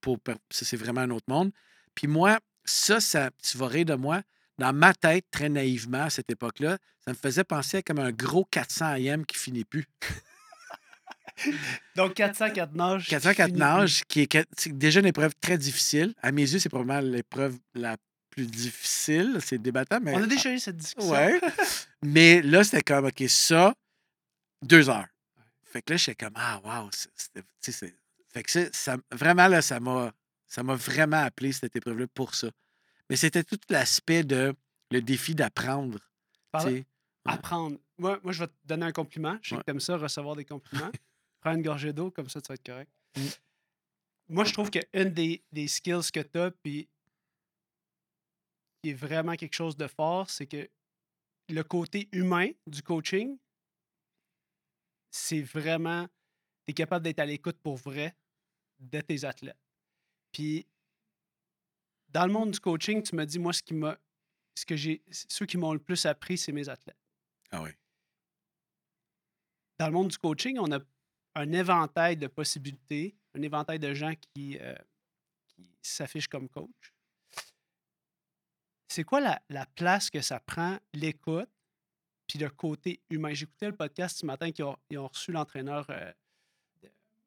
[0.00, 0.18] Pour,
[0.50, 1.50] c'est vraiment un autre monde.
[1.94, 4.22] Puis moi, ça, ça, tu vas rire de moi,
[4.58, 8.10] dans ma tête, très naïvement, à cette époque-là, ça me faisait penser à comme un
[8.10, 9.86] gros 400 AM qui finit plus.
[11.96, 13.08] Donc 404 nages.
[13.08, 16.14] 404 fini nages, qui est, déjà une épreuve très difficile.
[16.20, 17.96] À mes yeux, c'est probablement l'épreuve la
[18.30, 19.38] plus difficile.
[19.44, 20.14] C'est débattable, mais.
[20.14, 21.12] On a déjà eu cette discussion.
[21.12, 21.40] Ouais.
[22.02, 23.74] Mais là, c'était comme, OK, ça,
[24.62, 25.08] deux heures.
[25.64, 26.90] Fait que là, j'étais comme, ah, wow.
[28.32, 30.12] Fait que ça, ça- vraiment, là, ça m'a,
[30.46, 32.48] ça m'a vraiment appelé cette épreuve-là pour ça.
[33.10, 34.54] Mais c'était tout l'aspect de
[34.90, 35.98] le défi d'apprendre.
[36.66, 36.84] Tu.
[37.24, 37.78] Apprendre.
[37.98, 39.38] Moi, moi, je vais te donner un compliment.
[39.42, 39.60] Je sais Ouais.
[39.60, 40.90] que t'aimes ça, recevoir des compliments.
[41.40, 42.90] Prends une gorgée d'eau, comme ça, tu vas être correct.
[43.16, 43.20] Mm.
[44.30, 46.88] Moi, je trouve qu'une des, des skills que tu as, puis
[48.82, 50.68] qui est vraiment quelque chose de fort, c'est que
[51.48, 53.38] le côté humain du coaching,
[55.10, 56.06] c'est vraiment.
[56.66, 58.14] Tu es capable d'être à l'écoute pour vrai
[58.78, 59.56] de tes athlètes.
[60.32, 60.66] Puis,
[62.08, 63.98] dans le monde du coaching, tu m'as dit, moi, ce qui m'a.
[64.54, 65.02] Ce que j'ai.
[65.10, 66.96] Ceux qui m'ont le plus appris, c'est mes athlètes.
[67.50, 67.70] Ah oui.
[69.78, 70.80] Dans le monde du coaching, on a
[71.36, 74.74] un éventail de possibilités, un éventail de gens qui, euh,
[75.46, 76.92] qui s'affichent comme coach.
[78.88, 81.50] C'est quoi la, la place que ça prend, l'écoute,
[82.26, 83.32] puis le côté humain?
[83.34, 86.12] J'écoutais le podcast ce matin qui ont, ils ont reçu l'entraîneur euh,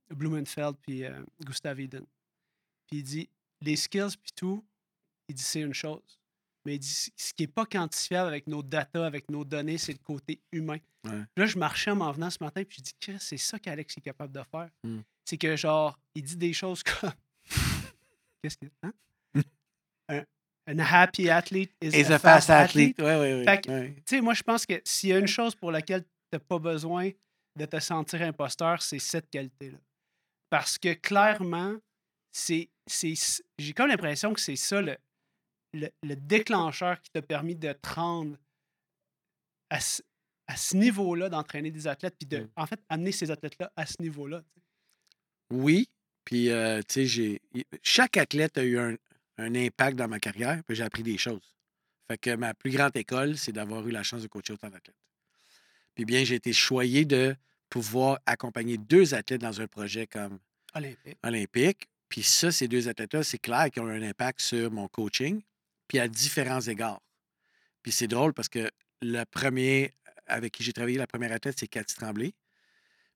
[0.10, 2.06] Blumenfeld puis euh, Gustav Eden.
[2.88, 3.30] Puis il dit
[3.62, 4.66] les skills puis tout,
[5.32, 6.20] il dit c'est une chose.
[6.66, 9.94] Mais il dit ce qui n'est pas quantifiable avec nos data, avec nos données, c'est
[9.94, 10.78] le côté humain.
[11.06, 11.24] Ouais.
[11.36, 13.98] Là, je marchais en m'en venant ce matin, puis je dis Chris, c'est ça qu'Alex
[13.98, 14.70] est capable de faire.
[14.84, 15.00] Mm.
[15.26, 17.12] C'est que, genre, il dit des choses comme.
[18.44, 18.68] Qu'est-ce que.
[18.84, 18.94] Hein?
[20.10, 20.24] un,
[20.68, 23.00] un happy athlete is Et a, a fast athlete.
[23.00, 23.00] athlete.
[23.00, 23.46] Oui, oui, oui.
[23.46, 23.94] Fait que- ouais.
[24.06, 26.40] Tu sais, moi, je pense que s'il y a une chose pour laquelle tu n'as
[26.40, 27.10] pas besoin
[27.56, 29.80] de te sentir imposteur, c'est cette qualité-là.
[30.52, 31.76] Parce que clairement,
[32.32, 32.70] c'est,
[33.58, 34.98] j'ai comme l'impression que c'est ça le,
[35.74, 38.38] le, le déclencheur qui t'a permis de te rendre
[39.70, 42.50] à ce, niveau-là, d'entraîner des athlètes, puis de, Mm.
[42.58, 44.44] en fait, amener ces athlètes-là à ce niveau-là.
[45.50, 45.90] Oui.
[46.26, 47.42] Puis, euh, tu sais,
[47.82, 48.96] Chaque athlète a eu un,
[49.38, 51.56] un impact dans ma carrière, puis j'ai appris des choses.
[52.10, 54.96] Fait que ma plus grande école, c'est d'avoir eu la chance de coacher autant d'athlètes.
[55.96, 57.36] Puis bien, j'ai été choyé de
[57.70, 60.40] pouvoir accompagner deux athlètes dans un projet comme
[60.74, 61.18] Olympique.
[61.24, 61.90] olympique.
[62.10, 65.42] Puis ça, ces deux athlètes-là, c'est clair qu'ils ont eu un impact sur mon coaching,
[65.92, 67.02] puis à différents égards.
[67.84, 69.94] Puis c'est drôle parce que le premier
[70.26, 72.34] avec qui j'ai travaillé, la première athlète, c'est Cathy Tremblay.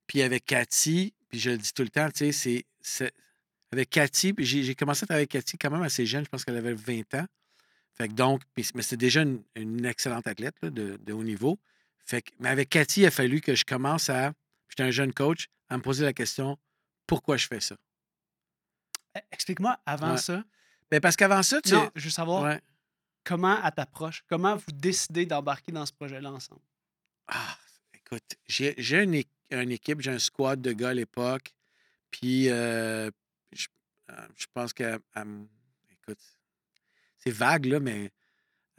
[0.07, 3.13] Puis avec Cathy, puis je le dis tout le temps, tu sais, c'est- c'est.
[3.71, 6.29] Avec Cathy, puis j'ai j'ai commencé à travailler avec Cathy quand même assez jeune, je
[6.29, 7.25] pense qu'elle avait 20 ans.
[7.93, 11.57] Fait que donc, mais c'était déjà une, une excellente athlète là, de, de haut niveau.
[12.05, 14.33] Fait que, mais avec Cathy, il a fallu que je commence à.
[14.67, 16.57] J'étais un jeune coach, à me poser la question
[17.07, 17.77] pourquoi je fais ça?
[19.15, 20.17] Eh, Explique-moi avant Ouais.
[20.17, 20.43] ça.
[20.95, 22.62] Ben parce qu'avant ça, tu Non, je veux savoir Ouais.
[23.25, 26.62] comment elle t'approche, comment vous décidez d'embarquer dans ce projet-là ensemble?
[27.27, 27.58] Ah,
[27.93, 29.13] écoute, j'ai une,
[29.71, 31.53] équipe, j'ai un squad de gars à l'époque.
[32.12, 33.12] Puis, euh,
[33.51, 33.67] je,
[34.10, 34.71] euh, je pense
[35.23, 35.47] m-
[35.91, 36.19] Écoute,
[37.17, 38.10] c'est vague, là, mais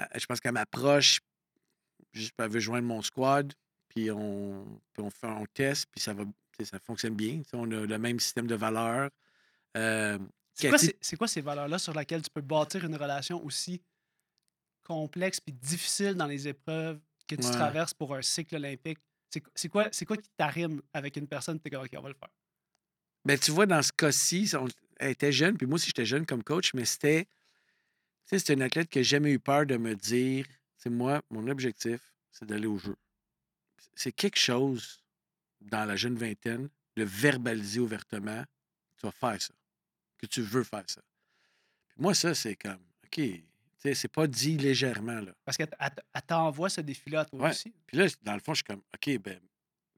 [0.00, 1.20] euh, je pense qu'elle m'approche.
[2.14, 3.52] Juste, elle veut joindre mon squad.
[3.88, 5.87] Puis, on, puis on fait un test.
[5.92, 6.24] Puis, ça va.
[6.64, 7.42] Ça fonctionne bien.
[7.52, 9.11] On a le même système de valeurs.
[9.76, 10.18] Euh,
[10.58, 13.82] C'est quoi, ces- c'est quoi ces valeurs-là sur lesquelles tu peux bâtir une relation aussi
[14.84, 17.50] complexe puis difficile dans les épreuves que tu Ouais.
[17.50, 18.98] traverses pour un cycle olympique?
[19.30, 21.60] C'est c'est quoi, c'est quoi qui t'arrime avec une personne?
[21.60, 22.30] Tu es comme, OK, on va le faire?
[23.24, 26.24] Ben, tu vois, dans ce cas-ci, on- elle était jeune, puis moi aussi, j'étais jeune
[26.24, 27.24] comme coach, mais c'était.
[27.24, 31.22] Tu sais, c'était une athlète qui n'a jamais eu peur de me dire c'est moi,
[31.30, 32.96] mon objectif, c'est d'aller au jeu.
[33.94, 35.04] C'est quelque chose
[35.60, 38.44] dans la jeune vingtaine de verbaliser ouvertement
[38.98, 39.54] tu vas faire ça,
[40.18, 41.00] que tu veux faire ça.
[41.88, 43.20] Puis moi, ça, c'est comme, OK,
[43.94, 45.33] c'est pas dit légèrement, là.
[45.44, 47.50] Parce qu'elle elle- elle t'envoie ce défi-là à toi Ouais.
[47.50, 47.72] aussi?
[47.87, 49.40] Puis là, dans le fond, je suis comme, OK, ben,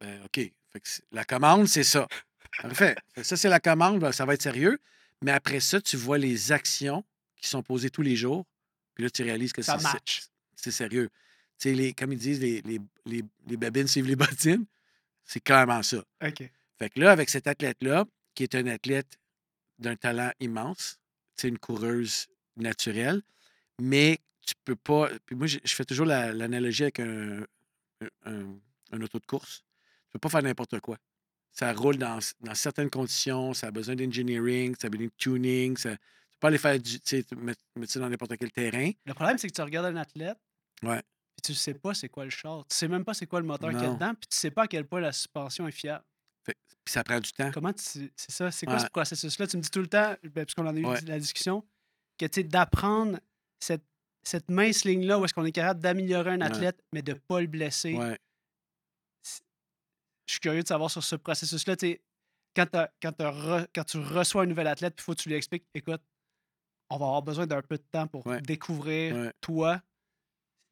[0.01, 0.35] ben, OK.
[0.71, 2.07] Fait que la commande, c'est ça.
[2.63, 2.97] Parfait.
[3.23, 4.79] Ça, c'est la commande, ben, ça va être sérieux.
[5.23, 7.05] Mais après ça, tu vois les actions
[7.37, 8.45] qui sont posées tous les jours.
[8.95, 9.79] Puis là, tu réalises que Ça
[10.57, 11.09] c'est sérieux.
[11.59, 14.65] Tu sais, les, comme ils disent, les, les, les, les babines suivent les bottines.
[15.25, 15.99] C'est clairement ça.
[16.23, 16.51] OK.
[16.79, 18.05] Fait que là, avec cette athlète-là,
[18.35, 19.19] qui est une athlète
[19.79, 20.99] d'un talent immense,
[21.37, 23.23] c'est une coureuse naturelle,
[23.81, 25.09] mais tu peux pas.
[25.27, 27.45] Puis moi, je je fais toujours la- l'analogie avec un,
[28.25, 29.63] un, auto de course.
[30.07, 30.97] Tu peux pas faire n'importe quoi.
[31.53, 35.77] Ça roule dans, dans certaines conditions, ça a besoin d'engineering, ça a besoin de tuning,
[35.77, 37.01] ça, tu peux pas aller faire du.
[37.01, 38.91] Tu sais, mettre, mettre ça dans n'importe quel terrain.
[39.07, 40.39] Le problème, c'est que tu regardes un athlète,
[40.83, 41.03] Ouais.
[41.37, 42.65] puis tu sais pas c'est quoi le char.
[42.69, 44.51] Tu sais même pas c'est quoi le moteur qu'il y a dedans, puis tu sais
[44.51, 46.05] pas à quel point la suspension est fiable.
[46.49, 47.51] Fait- puis ça prend du temps.
[47.53, 48.11] Comment tu.
[48.17, 48.81] C'est ça, c'est quoi Ouais.
[48.81, 49.47] ce processus-là?
[49.47, 51.01] Tu me dis tout le temps, ben, puisqu'on en a eu Ouais.
[51.03, 51.63] la discussion,
[52.19, 53.19] que tu sais, d'apprendre
[53.61, 53.85] cette,
[54.23, 56.47] cette mince ligne-là où est-ce qu'on est capable d'améliorer un Ouais.
[56.47, 57.95] athlète, mais de pas le blesser.
[60.27, 61.77] Je suis curieux de savoir sur ce processus-là.
[62.55, 62.67] Quand,
[63.03, 65.65] quand, t'as re- quand tu reçois un nouvel athlète, il faut que tu lui expliques
[65.75, 66.03] écoute,
[66.91, 69.81] on va avoir besoin d'un peu de temps pour découvrir toi,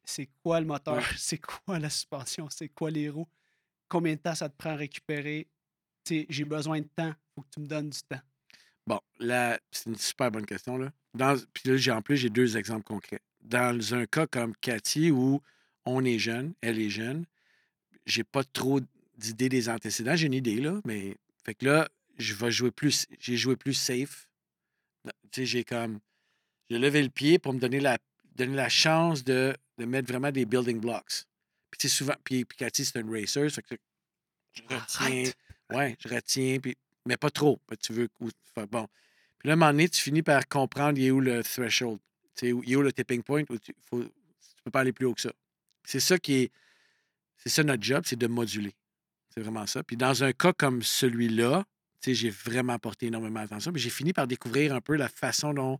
[0.03, 3.27] c'est quoi le moteur, c'est quoi la suspension, c'est quoi les roues,
[3.87, 5.47] combien de temps ça te prend à récupérer?
[6.29, 8.21] J'ai besoin de temps, il faut que tu me donnes du temps.
[8.87, 10.77] Bon, là, c'est une super bonne question.
[10.77, 10.91] Là.
[11.13, 13.19] Dans, puis là, j'ai, en plus, j'ai deux exemples concrets.
[13.41, 15.41] Dans un cas comme Cathy, où
[15.85, 17.25] on est jeune, elle est jeune,
[18.05, 18.79] j'ai pas trop
[19.17, 20.15] d'idées des antécédents.
[20.15, 21.17] J'ai une idée, là, mais.
[21.43, 23.07] Fait que là, je vais jouer plus.
[23.19, 24.29] J'ai joué plus safe.
[25.05, 25.99] Tu sais, j'ai comme.
[26.69, 27.97] J'ai levé le pied pour me donner la,
[28.35, 31.25] donner la chance de, de mettre vraiment des building blocks.
[31.71, 32.15] Puis, souvent.
[32.23, 33.49] Puis, puis Cathy, c'est une racer.
[33.49, 33.75] Fait que
[34.53, 35.31] je retiens.
[35.73, 36.59] Ouais, je retiens.
[36.59, 36.75] Puis,
[37.05, 37.59] mais pas trop.
[37.81, 38.07] Tu veux.
[38.69, 38.87] bon.
[39.39, 41.99] Puis là, à un moment donné, tu finis par comprendre il est où le threshold.
[42.35, 44.09] Tu sais, il est où le tipping point où tu faut, tu
[44.63, 45.31] peux pas aller plus haut que ça.
[45.83, 46.51] C'est ça qui est.
[47.37, 48.73] C'est ça notre job, c'est de moduler.
[49.33, 49.83] C'est vraiment ça.
[49.83, 51.63] Puis dans un cas comme celui-là,
[52.01, 53.71] tu sais, j'ai vraiment porté énormément attention.
[53.71, 55.79] Puis j'ai fini par découvrir un peu la façon dont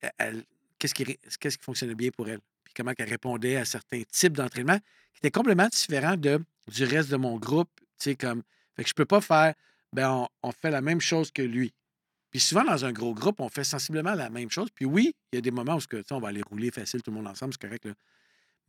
[0.00, 0.44] elle- elle-
[0.78, 1.04] qu'est-ce qui,
[1.40, 2.40] qu'est-ce qui fonctionnait bien pour elle.
[2.64, 7.10] Puis comment elle répondait à certains types d'entraînement qui étaient complètement différents de, du reste
[7.10, 7.70] de mon groupe.
[7.98, 8.42] Tu sais, comme.
[8.76, 9.54] Fait que je peux pas faire.
[9.92, 11.72] Ben, on, fait la même chose que lui.
[12.30, 14.68] Puis souvent, dans un gros groupe, on fait sensiblement la même chose.
[14.74, 15.80] Puis oui, il y a des moments où
[16.10, 17.84] on va aller rouler facile tout le monde ensemble, c'est correct.
[17.84, 17.92] Là.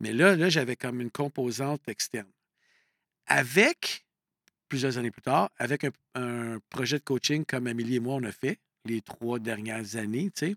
[0.00, 2.28] Mais là, là j'avais comme une composante externe.
[3.26, 4.04] Avec,
[4.68, 8.24] plusieurs années plus tard, avec un, un projet de coaching comme Amélie et moi, on
[8.24, 10.56] a fait les trois dernières années, tu sais.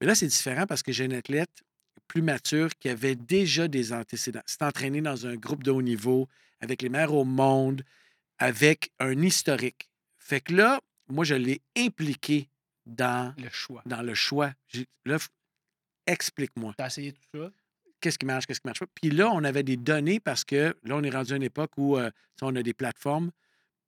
[0.00, 1.62] Mais là, c'est différent parce que j'ai une athlète
[2.08, 4.42] plus mature qui avait déjà des antécédents.
[4.44, 6.28] s'est entraînée dans un groupe de haut niveau,
[6.60, 7.82] avec les meilleurs au monde,
[8.42, 9.88] avec un historique.
[10.18, 12.48] Fait que là, moi, je l'ai impliqué
[12.86, 13.82] dans, Le choix.
[13.86, 14.52] dans le choix.
[15.04, 15.18] Là,
[16.06, 16.74] explique-moi.
[16.76, 17.50] Tu as essayé tout ça?
[18.00, 18.86] Qu'est-ce qui marche, qu'est-ce qui marche pas?
[19.00, 21.70] Puis là, on avait des données parce que là, on est rendu à une époque
[21.76, 23.30] où euh, on a des plateformes.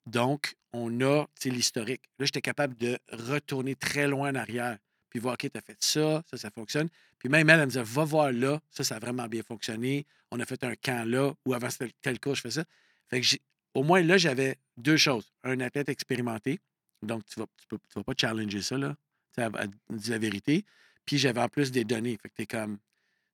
[0.06, 2.02] Donc, on a l'historique.
[2.20, 4.78] Là, j'étais capable de retourner très loin en arrière.
[5.10, 6.88] Puis voir, OK, tu as fait ça, ça, ça fonctionne.
[7.18, 10.06] Puis même elle, elle me disait, va voir là, ça, ça a vraiment bien fonctionné.
[10.30, 12.64] On a fait un camp là, ou avant c'était tel cours, je fais ça.
[13.08, 13.40] Fait que j'ai-
[13.74, 15.32] au moins là, j'avais deux choses.
[15.42, 16.60] Un athlète expérimenté,
[17.02, 18.96] donc tu ne vas, tu peux- tu vas pas challenger ça, là.
[19.37, 20.64] Tu elle dit la vérité.
[21.04, 22.16] Puis j'avais en plus des données.
[22.22, 22.78] Fait que t'es comme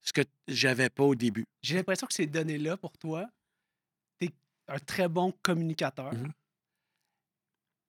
[0.02, 1.44] ce que j'avais pas au début.
[1.62, 3.30] J'ai l'impression que ces données-là, pour toi,
[4.18, 4.30] tu es
[4.68, 6.12] un très bon communicateur.
[6.14, 6.32] Mhm.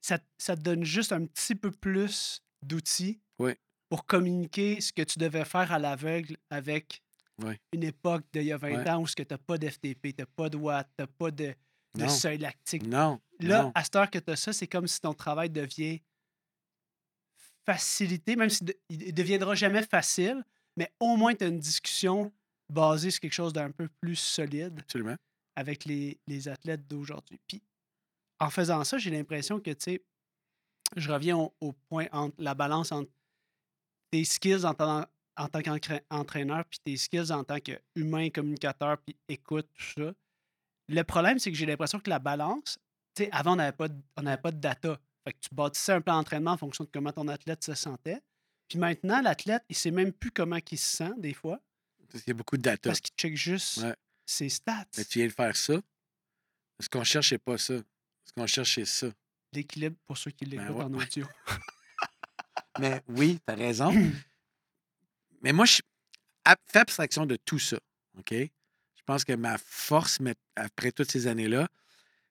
[0.04, 3.52] ça, ça te donne juste un petit peu plus d'outils Oui.
[3.88, 7.02] pour communiquer ce que tu devais faire à l'aveugle avec
[7.38, 7.54] Oui.
[7.72, 8.90] une époque d'il y a 20 Ouais.
[8.90, 11.54] ans où tu n'as pas d'FTP, tu n'as pas de watts, tu n'as pas de,
[11.96, 12.10] de Non.
[12.10, 12.84] seuil lactique.
[12.88, 13.20] Non.
[13.40, 13.72] Là, non.
[13.76, 16.02] à cette heure que tu as ça, c'est comme si ton travail devient
[17.66, 20.44] facilité, même s'il ne deviendra jamais facile,
[20.78, 22.32] mais au moins tu as une discussion
[22.70, 25.16] basée sur quelque chose d'un peu plus solide Absolument.
[25.56, 27.40] avec les, les athlètes d'aujourd'hui.
[27.48, 27.62] Puis,
[28.40, 30.02] en faisant ça, j'ai l'impression que, tu sais,
[30.96, 33.12] je reviens au, au point entre la balance entre
[34.10, 35.06] tes skills en tant,
[35.38, 40.14] en tant qu'entraîneur puis tes skills en tant qu'humain, communicateur, puis écoute, tout ça.
[40.92, 42.78] Le problème, c'est que j'ai l'impression que la balance,
[43.16, 45.00] tu sais, avant, on n'avait pas, de- on pas de data.
[45.24, 48.20] Fait que tu bâtissais un plan d'entraînement en fonction de comment ton athlète se sentait.
[48.68, 51.60] Puis maintenant, l'athlète, il sait même plus comment il se sent, des fois,
[52.14, 52.90] Il y a beaucoup de data.
[52.90, 53.96] parce qu'il check juste Ouais.
[54.26, 54.86] ses stats.
[54.98, 55.76] Mais tu viens de faire ça.
[56.80, 57.76] Ce qu'on cherche, c'est pas ça?
[58.26, 59.08] Ce qu'on cherche, c'est ça?
[59.54, 61.04] l'équilibre pour ceux qui l'écoutent ouais, en ouais.
[61.04, 61.28] audio.
[62.80, 63.92] Mais oui, tu as raison.
[65.42, 65.82] Mais moi, je
[66.68, 67.78] fais abstraction de tout ça.
[68.18, 68.34] OK?
[69.02, 70.20] Je pense que ma force,
[70.56, 71.68] après toutes ces années-là,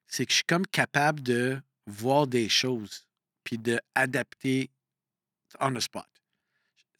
[0.07, 3.07] c'est que je suis comme capable de voir des choses
[3.43, 4.69] puis d'adapter
[5.59, 6.05] on the spot.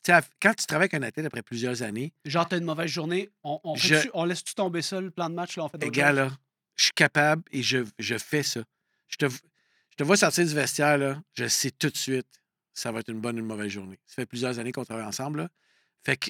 [0.04, 2.66] Tu sais, à- quand tu travailles avec un athlète après plusieurs années, Genre, t'as une
[2.66, 5.64] mauvaise journée, on, on, Je- fait-tu- on laisse-tu tomber ça, le plan de match, là,
[5.64, 6.32] on fait les d'autres gars, là,
[6.76, 8.62] je suis capable et je, je fais ça.
[9.08, 12.28] Je te, je te vois sortir du vestiaire, là, je sais tout de suite
[12.74, 14.00] ça va être une bonne ou une mauvaise journée.
[14.08, 15.40] Ça fait plusieurs années qu'on travaille ensemble.
[15.42, 15.50] Là.
[16.06, 16.30] Fait que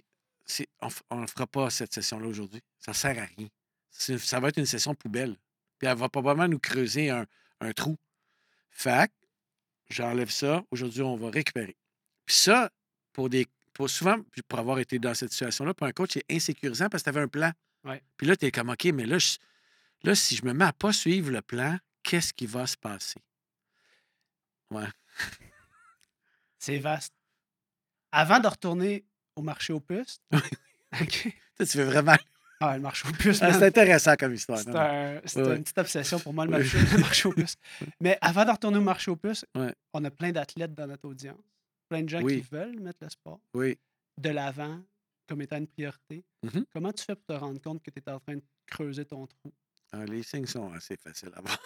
[1.09, 2.61] on ne fera pas cette session-là aujourd'hui.
[2.79, 3.47] Ça sert à rien.
[3.89, 5.35] Ça va être une session poubelle.
[5.77, 7.25] Puis elle va probablement nous creuser un,
[7.59, 7.97] un trou.
[8.83, 9.07] Que
[9.89, 10.63] j'enlève ça.
[10.71, 11.75] Aujourd'hui, on va récupérer.
[12.25, 12.71] Puis ça,
[13.13, 13.47] pour des.
[13.73, 14.17] Pour souvent,
[14.49, 17.21] pour avoir été dans cette situation-là, pour un coach, c'est insécurisant parce que tu avais
[17.25, 17.51] un plan.
[17.85, 18.03] Ouais.
[18.17, 19.37] Puis là, tu es comme OK, mais là, je-
[20.03, 23.19] là, si je me mets à pas suivre le plan, qu'est-ce qui va se passer?
[24.71, 24.87] Ouais.
[26.59, 27.13] C'est vaste.
[28.11, 29.05] Avant de retourner
[29.41, 30.21] au marché aux puces,
[31.01, 31.33] OK.
[31.59, 32.15] Tu fais vraiment.
[32.59, 34.59] Ah, le marché aux puces, Ah, c'est intéressant comme histoire.
[34.59, 35.55] C'est un- Ouais.
[35.57, 37.55] une petite obsession pour moi, le marché, le marché aux puces.
[37.99, 39.73] Mais avant de retourner au marché aux puces, Ouais.
[39.93, 41.37] on a plein d'athlètes dans notre audience.
[41.89, 42.41] Plein de gens Oui.
[42.41, 43.77] qui veulent mettre le sport Oui.
[44.17, 44.79] de l'avant
[45.27, 46.23] comme étant une priorité.
[46.43, 46.65] Mhm.
[46.73, 49.25] Comment tu fais pour te rendre compte que tu es en train de creuser ton
[49.25, 49.51] trou?
[49.91, 51.59] Ah, les signes sont assez faciles à voir.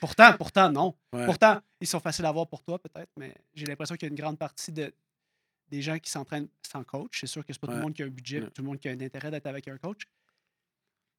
[0.00, 0.94] Pourtant, pourtant, non.
[1.12, 1.24] Ouais.
[1.24, 4.12] Pourtant, ils sont faciles à voir pour toi, peut-être, mais j'ai l'impression qu'il y a
[4.14, 4.92] une grande partie de,
[5.70, 7.20] des gens qui s'entraînent sans coach.
[7.20, 8.78] C'est sûr que c'est pas tout le monde qui a un budget, tout le monde
[8.80, 10.02] qui a un intérêt d'être avec un coach.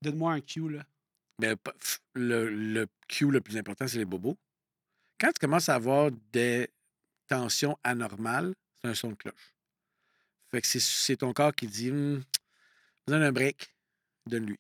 [0.02, 0.86] Donne-moi un cue, là.
[2.16, 4.38] Le, le cue le plus important, c'est les bobos.
[5.20, 6.70] Quand tu commences à avoir des
[7.28, 9.54] tensions anormales, c'est un son de cloche.
[10.52, 12.24] Fait que c'est- c'est ton corps qui dit Hum,
[13.08, 13.74] donne un break,
[14.28, 14.60] donne-lui.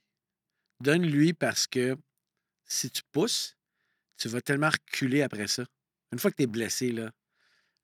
[0.79, 1.97] Donne-lui parce que
[2.65, 3.57] si tu pousses,
[4.17, 5.65] tu vas tellement reculer après ça.
[6.11, 7.11] Une fois que tu es blessé, là,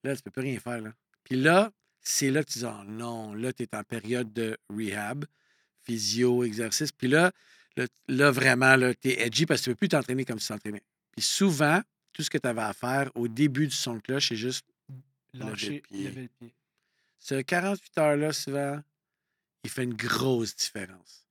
[0.03, 0.81] là, tu peux plus rien faire.
[0.81, 0.93] Là.
[1.23, 1.71] Puis là,
[2.07, 5.25] c'est là que tu dis Oh non, là, tu es en période de rehab,
[5.83, 6.91] physio, exercice.
[6.91, 7.31] Puis là,
[7.75, 10.47] là, là, vraiment, tu es edgy parce que tu ne peux plus t'entraîner comme tu
[10.47, 10.83] t'entraînais.
[11.11, 11.81] Puis souvent,
[12.13, 14.65] tout ce que tu avais à faire au début du son de cloche, c'est juste
[15.33, 16.03] Lâcher, pied.
[16.09, 16.53] lever le pied.
[17.19, 18.81] ce 48 heures-là, souvent,
[19.63, 21.27] il fait une grosse différence.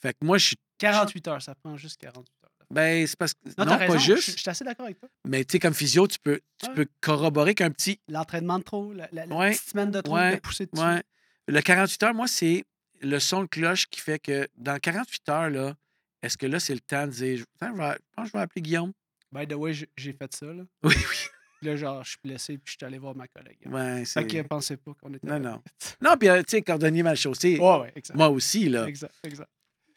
[0.00, 0.56] Fait que moi, je suis.
[0.78, 2.24] 48 heures, ça prend juste 48 heures.
[2.70, 3.38] Ben, c'est parce que.
[3.56, 4.26] Non, Non, t'as raison, pas juste.
[4.30, 5.08] Je je suis assez d'accord avec toi.
[5.26, 6.74] Mais tu sais, comme physio, tu peux, tu Ouais.
[6.74, 7.98] peux corroborer qu'un petit.
[8.08, 10.84] L'entraînement de trop, la, la- petite semaine de trop, ouais, de pousser dessus.
[10.84, 11.02] Ouais.
[11.46, 12.64] Le 48 heures, moi, c'est
[13.00, 15.74] le son de cloche qui fait que dans 48 heures, là,
[16.22, 18.32] est-ce que là, c'est le temps de dire Attends, je, vais, je pense que je
[18.32, 18.92] vais appeler Guillaume?
[19.32, 20.46] By the way, j'ai- fait ça.
[20.46, 20.64] Là.
[20.82, 21.16] Oui, oui.
[21.60, 23.58] Puis là, genre, je suis blessé, puis je suis allé voir ma collègue.
[23.66, 24.20] Ouais, c'est.
[24.20, 25.26] Fait qu'elle pensait pas qu'on était.
[25.26, 25.62] Non, non.
[26.00, 28.16] Non, puis, euh, tu sais, cordonnier mal chaussé, Ouais, ouais, exact.
[28.16, 28.86] moi aussi, là.
[28.86, 29.50] Exact, exact.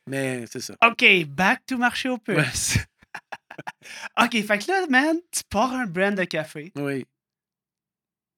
[0.07, 0.75] Mais c'est ça.
[0.85, 2.77] OK, back to marché aux puces.
[4.21, 6.71] OK, fait que là, man, tu pars un brand de café.
[6.75, 7.05] Oui.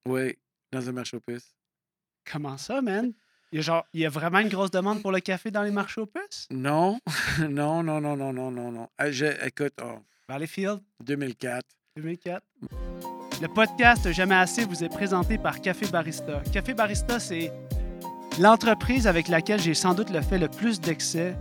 [0.08, 0.38] Oui,
[0.72, 1.56] dans un marché aux puces.
[2.30, 3.14] Comment ça, man?
[3.52, 5.62] Il y a, genre, il y a vraiment une grosse demande pour le café dans
[5.62, 6.48] les marchés aux puces?
[6.50, 7.00] Non,
[7.40, 8.90] non, non, non, non, non, non, non.
[8.98, 11.64] Ah, écoute, oh, Valleyfield, 2004.
[11.96, 12.44] 2004.
[13.42, 16.42] Le podcast Jamais assez vous est présenté par Café Barista.
[16.52, 17.52] Café Barista, c'est
[18.40, 21.36] l'entreprise avec laquelle j'ai sans doute le fait le plus d'excès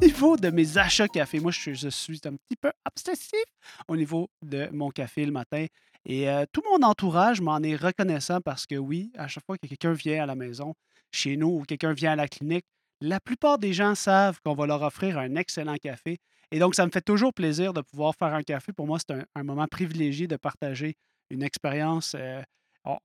[0.00, 1.40] niveau de mes achats café.
[1.40, 3.42] Moi, je, suis- un petit peu obsessif
[3.88, 5.66] au niveau de mon café le matin.
[6.04, 9.66] Et euh, tout mon entourage m'en est reconnaissant parce que oui, à chaque fois que
[9.66, 10.74] quelqu'un vient à la maison,
[11.12, 12.64] chez nous, ou quelqu'un vient à la clinique,
[13.00, 16.18] la plupart des gens savent qu'on va leur offrir un excellent café.
[16.50, 18.72] Et donc, ça me fait toujours plaisir de pouvoir faire un café.
[18.72, 20.94] Pour moi, c'est un, un moment privilégié de partager
[21.30, 22.14] une expérience.
[22.18, 22.42] euh,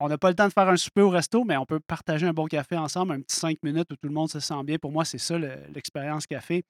[0.00, 2.26] on- n'a pas le temps de faire un souper au resto, mais on peut partager
[2.26, 4.78] un bon café ensemble, un petit cinq minutes où tout le monde se sent bien.
[4.78, 6.64] Pour moi, c'est ça le- l'expérience café.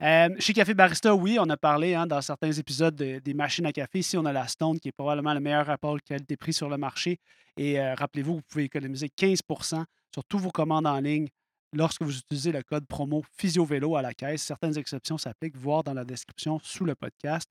[0.00, 3.66] Euh, chez Café Barista, oui, on a parlé hein, dans certains épisodes de- des machines
[3.66, 3.98] à café.
[3.98, 7.18] Ici, on a la Stone, qui est probablement le meilleur rapport qualité-prix sur le marché.
[7.56, 11.26] Et euh, rappelez-vous, vous pouvez économiser 15% sur tous vos commandes en ligne
[11.72, 14.42] lorsque vous utilisez le code promo PhysioVélo à la caisse.
[14.42, 17.50] Certaines exceptions s'appliquent, voir dans la description sous le podcast.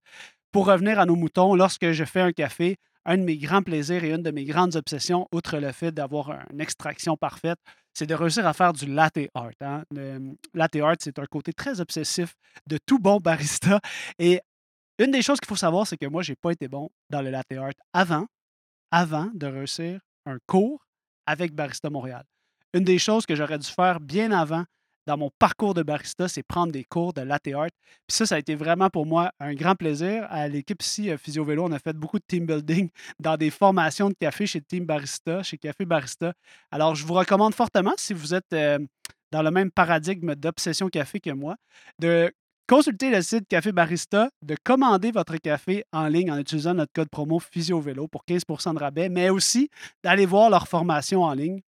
[0.54, 4.04] Pour revenir à nos moutons, lorsque je fais un café, un de mes grands plaisirs
[4.04, 7.58] et une de mes grandes obsessions, outre le fait d'avoir une extraction parfaite,
[7.94, 9.50] c'est de réussir à faire du latte art.
[9.62, 9.84] hein.
[9.92, 12.36] Le latte art, c'est un côté très obsessif
[12.67, 13.79] de tout bon barista.
[14.19, 14.42] Et
[15.00, 17.21] une des choses qu'il faut savoir, c'est que moi, je n'ai pas été bon dans
[17.21, 18.25] le latte art avant,
[18.92, 20.86] avant de réussir un cours
[21.25, 22.23] avec Barista Montréal.
[22.73, 24.65] Une des choses que j'aurais dû faire bien avant
[25.08, 27.69] dans mon parcours de barista, c'est prendre des cours de latte art.
[28.05, 30.27] Puis ça, ça a été vraiment pour moi un grand plaisir.
[30.29, 32.89] À l'équipe ici, euh, Physio Vélo, on a fait beaucoup de team building
[33.19, 36.33] dans des formations de café chez Team Barista, chez Café Barista.
[36.71, 38.79] Alors, je vous recommande fortement, si vous êtes euh,
[39.31, 41.55] dans le même paradigme d'obsession café que moi,
[41.99, 42.31] de
[42.67, 47.10] consulter le site Café Barista, de commander votre café en ligne en utilisant notre code
[47.10, 49.69] promo PhysioVélo pour 15% de rabais, mais aussi
[50.03, 51.62] d'aller voir leur formation en ligne,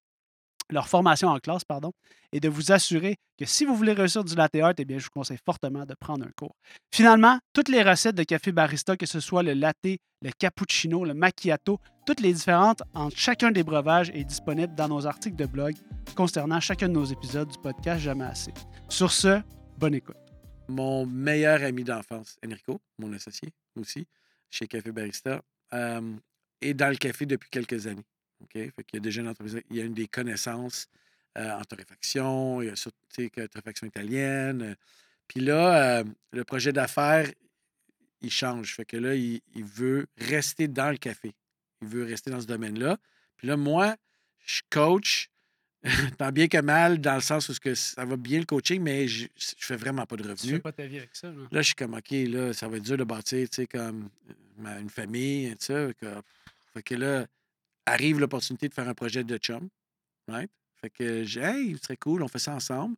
[0.69, 1.91] leur formation en classe, pardon,
[2.31, 5.05] et de vous assurer que si vous voulez réussir du latte art, eh bien, je
[5.05, 6.55] vous conseille fortement de prendre un cours.
[6.93, 11.13] Finalement, toutes les recettes de café barista, que ce soit le latte, le cappuccino, le
[11.13, 15.75] macchiato, toutes les différentes entre chacun des breuvages est disponible dans nos articles de blog
[16.15, 18.53] concernant chacun de nos épisodes du podcast Jamais assez.
[18.89, 19.41] Sur ce,
[19.77, 20.17] bonne écoute.
[20.67, 24.07] Mon meilleur ami d'enfance, Enrico, mon associé aussi,
[24.49, 25.41] chez Café Barista,
[25.73, 26.15] euh,
[26.61, 28.05] est dans le café depuis quelques années.
[28.41, 28.53] OK?
[28.53, 30.87] Fait qu'il y a déjà une entreprise, il y a une des connaissances
[31.37, 34.61] euh, en torréfaction, il y a surtout torréfaction italienne.
[34.61, 34.75] Euh.
[35.27, 37.29] Puis là, euh, le projet d'affaires,
[38.21, 38.75] il change.
[38.75, 41.35] Fait que là, il, veut rester dans le café.
[41.81, 42.97] Il veut rester dans ce domaine-là.
[43.37, 43.95] Puis là, moi,
[44.43, 45.29] je coach,
[46.17, 49.07] tant bien que mal, dans le sens où que ça va bien le coaching, mais
[49.07, 49.29] je, ne
[49.59, 50.41] fais vraiment pas de revenus.
[50.41, 51.27] Tu fais pas ta vie avec ça.
[51.27, 53.67] Là, là je suis comme, OK, là, ça va être dur de bâtir, tu sais,
[53.67, 54.09] comme
[54.57, 55.93] une famille, tu sais.
[56.73, 57.27] Fait que là,
[57.85, 59.69] arrive l'opportunité de faire un projet de chum.
[60.27, 60.51] Right?
[60.75, 62.95] Fait que j'ai, hey, serait cool, on fait ça ensemble.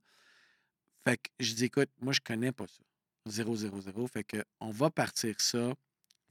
[1.04, 2.84] Fait que je dis, écoute, moi, je connais pas ça.
[3.28, 4.08] 0, 0, 0.
[4.08, 5.74] Fait que on va partir ça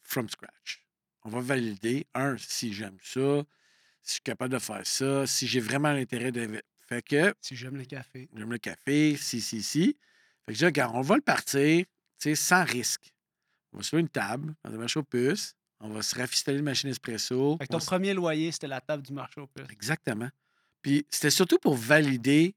[0.02, 0.84] from scratch.
[1.22, 3.44] On va valider, un, si j'aime ça,
[4.02, 6.62] si je suis capable de faire ça, si j'ai vraiment l'intérêt de.
[6.88, 7.34] Fait que.
[7.40, 8.28] Si j'aime le café.
[8.34, 9.96] J'aime le café, si, si, si.
[10.46, 13.12] Fait que je dis, regarde, on va le partir, tu sais, sans risque.
[13.72, 15.54] On va se faire une table dans un marché aux puces.
[15.80, 17.56] On va se rafistoler une machine espresso.
[17.58, 19.70] Fait ton premier loyer, c'était la table du marché aux puces.
[19.70, 20.28] Exactement.
[20.82, 22.54] Puis c'était surtout pour valider,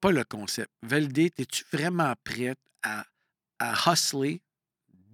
[0.00, 3.04] pas le concept, valider, es-tu vraiment prête à,
[3.58, 4.40] à hustler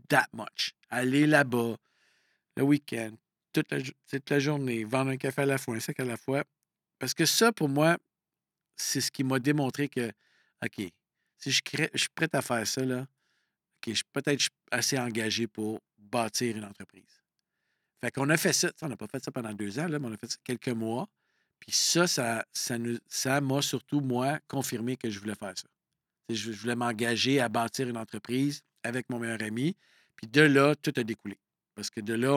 [0.09, 0.72] that much?
[0.89, 1.77] Aller là-bas
[2.57, 3.12] le week-end,
[3.53, 6.16] toute la, toute la journée, vendre un café à la fois, un sac à la
[6.16, 6.45] fois.
[6.99, 7.99] Parce que ça, pour moi,
[8.77, 10.11] c'est ce qui m'a démontré que,
[10.64, 10.89] OK,
[11.39, 11.61] si je,
[11.93, 16.57] je suis prêt à faire ça, là, OK, je suis peut-être assez engagé pour bâtir
[16.57, 17.22] une entreprise.
[18.01, 18.70] Fait qu'on a fait ça.
[18.82, 21.09] On n'a pas fait ça pendant deux ans, mais on a fait ça quelques mois.
[21.61, 25.66] Puis ça, ça, ça, m'a surtout, moi, confirmé que je voulais faire ça.
[26.28, 29.76] Je, voulais m'engager à bâtir une entreprise avec mon meilleur ami.
[30.16, 31.38] Puis de là, tout a découlé.
[31.74, 32.34] Parce que de là,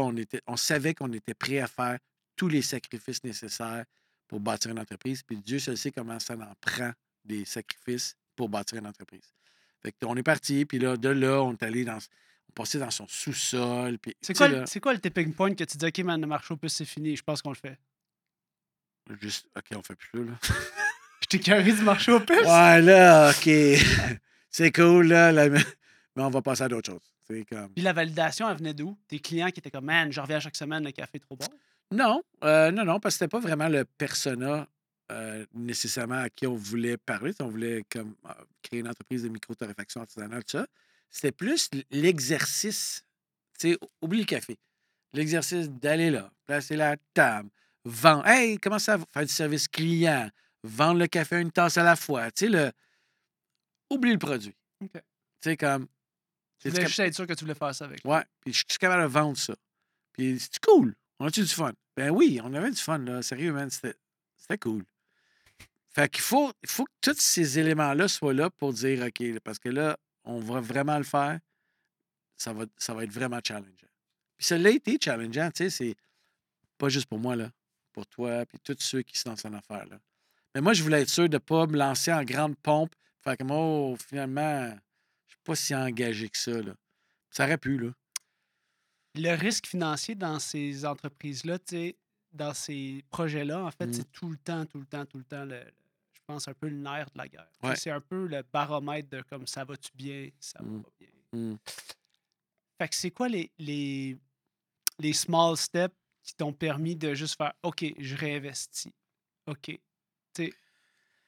[0.48, 1.98] on, savait qu'on était prêt à faire
[2.36, 3.86] tous les sacrifices nécessaires
[4.28, 5.24] pour bâtir une entreprise.
[5.24, 6.92] Puis Dieu seul sait comment ça en prend
[7.24, 9.34] des sacrifices pour bâtir une entreprise.
[9.82, 12.00] Fait on est parti, puis là, de là, on est allé dans.
[12.50, 13.98] On passait dans son sous-sol.
[14.22, 14.50] C'est quoi,
[14.82, 17.16] quoi, le tipping point que tu dis, OK, man, le marché au plus, c'est fini,
[17.16, 17.78] je pense qu'on le fait?
[19.22, 20.34] Juste, OK, on fait plus là.
[21.22, 22.40] je t'ai carré du marché au plus?
[22.40, 23.50] Ouais, là, OK.
[24.50, 25.64] c'est cool, là, mais
[26.16, 27.46] on va passer à d'autres choses.
[27.50, 27.72] Comme...
[27.74, 28.98] Puis la validation, elle venait d'où?
[29.08, 31.46] Tes clients qui étaient comme, man, je reviens chaque semaine, le café est trop bon?
[31.92, 34.68] Non, euh, non, non, parce que c'était pas vraiment le persona
[35.12, 37.34] euh, nécessairement à qui on voulait parler.
[37.40, 40.68] On voulait comme, euh, créer une entreprise de micro-torréfaction artisanale, tout ça.
[41.10, 43.04] C'était plus l'exercice.
[43.60, 44.58] Tu sais, oublie le café.
[45.14, 47.50] L'exercice d'aller là, placer la table,
[47.84, 48.28] vendre.
[48.28, 50.30] Hey, comment ça, faire du service client,
[50.64, 52.32] vendre le café une tasse à la fois.
[52.32, 52.72] Tu sais, le.
[53.90, 54.56] Oublie le produit.
[54.82, 54.90] Tu
[55.42, 55.88] sais, comme.
[56.60, 58.02] Tu voulais juste être sûr que tu voulais faire ça avec.
[58.06, 59.56] Ouais, puis je suis capable de vendre ça.
[60.14, 60.94] Puis c'est cool.
[61.20, 61.74] On a-tu du fun?
[61.96, 63.22] Ben oui, on avait du fun, là.
[63.22, 63.70] Sérieux, man.
[63.70, 64.84] C'était cool.
[65.90, 69.58] Fait qu'il faut, il faut que tous ces éléments-là soient là pour dire OK, parce
[69.58, 71.40] que là, on va vraiment le faire.
[72.36, 73.88] Ça va, ça va être vraiment challengeant.
[74.38, 75.96] Puis ça l'a été challengeant, tu sais, c'est
[76.78, 77.50] pas juste pour moi, là
[77.92, 79.86] pour toi, puis tous ceux qui sont dans affaire.
[79.88, 80.00] Là.
[80.56, 83.38] Mais moi, je voulais être sûr de ne pas me lancer en grande pompe, faire
[83.38, 86.62] comme, oh, finalement, je ne suis pas si engagé que ça.
[86.62, 86.74] Là.
[87.30, 87.92] Ça aurait pu, là.
[89.16, 91.58] Le risque financier dans ces entreprises-là,
[92.32, 93.94] dans ces projets-là, en fait, mmh.
[93.94, 95.62] c'est tout le temps, tout le temps, tout le temps, le,
[96.30, 97.50] pense, un peu le nerf de la guerre.
[97.76, 100.84] C'est un peu le baromètre de comme ça va-tu bien, ça va mmh.
[100.84, 101.10] pas bien.
[101.34, 101.56] Mmh.
[102.78, 104.18] Fait que c'est quoi les, les,
[105.00, 108.94] les small steps qui t'ont permis de juste faire OK, je réinvestis.
[109.48, 109.80] OK.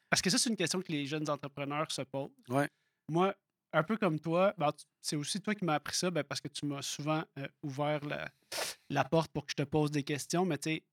[0.09, 2.29] parce que ça, c'est une question que les jeunes entrepreneurs se posent.
[2.49, 2.69] Ouais.
[3.09, 3.33] Moi,
[3.73, 4.69] un peu comme toi, ben,
[5.01, 8.01] c'est aussi toi qui m'as appris ça ben, parce que tu m'as souvent euh, ouvert
[8.89, 10.45] la, porte pour que je te pose des questions.
[10.45, 10.83] Mais tu sais,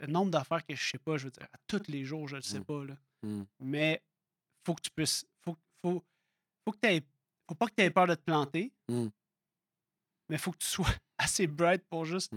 [0.00, 2.36] le nombre d'affaires que je sais pas, je veux dire, à tous les jours, je
[2.36, 2.64] ne le sais mmh.
[2.64, 2.84] pas.
[2.84, 2.96] Là.
[3.22, 3.42] Mmh.
[3.60, 4.02] Mais
[4.66, 5.26] faut que tu puisses.
[5.44, 6.02] Faut, faut,
[6.64, 7.04] faut que tu
[7.48, 8.72] Faut pas que tu aies peur de te planter.
[8.88, 9.08] Mmh.
[10.28, 10.86] Mais il faut que tu sois
[11.18, 12.32] assez bright pour juste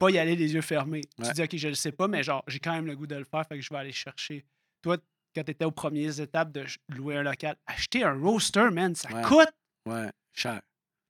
[0.00, 1.02] pas y aller les yeux fermés.
[1.22, 3.16] Tu dis, OK, je le sais pas, mais genre, j'ai quand même le goût de
[3.16, 4.46] le faire, fait que je vais aller chercher.
[4.82, 4.96] Toi,
[5.34, 9.22] quand tu étais aux premières étapes de louer un local, acheter un roaster, man, ça
[9.22, 9.52] coûte.
[9.86, 10.62] Ouais, cher.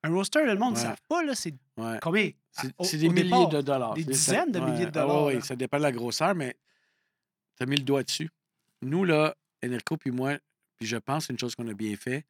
[0.02, 1.54] Un roaster, le monde ne savent pas, là, c'est
[2.00, 2.30] combien?
[2.82, 3.94] C'est des milliers de dollars.
[3.94, 5.26] Des dizaines de milliers de dollars.
[5.26, 6.56] oui, ça dépend de la grosseur, mais
[7.56, 8.30] tu as mis le doigt dessus.
[8.82, 9.34] Nous, là,
[9.64, 10.38] Enrico puis moi,
[10.78, 12.24] puis je pense c'est une chose qu'on a bien fait,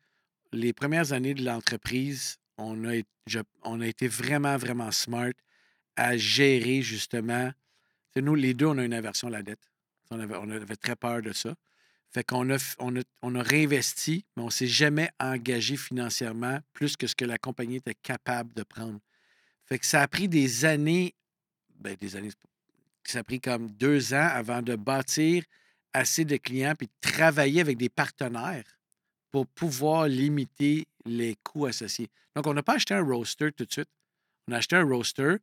[0.53, 3.01] les premières années de l'entreprise, on a,
[3.63, 5.33] on a été vraiment, vraiment smart
[5.97, 7.51] à gérer justement.
[8.17, 9.71] nous, les deux, on a une aversion à la dette.
[10.11, 11.55] On avait, on avait très peur de ça.
[12.13, 16.59] Fait qu'on a, on a, on a réinvesti, mais on ne s'est jamais engagé financièrement
[16.73, 18.99] plus que ce que la compagnie était capable de prendre.
[19.65, 21.15] Fait que ça a pris des années,
[21.77, 22.31] ben des années,
[23.05, 25.45] ça a pris comme deux ans avant de bâtir
[25.93, 28.65] assez de clients puis de travailler avec des partenaires
[29.31, 32.09] pour pouvoir limiter les coûts associés.
[32.35, 33.89] Donc, on n'a pas acheté un roaster tout de suite.
[34.49, 35.37] On a acheté un roaster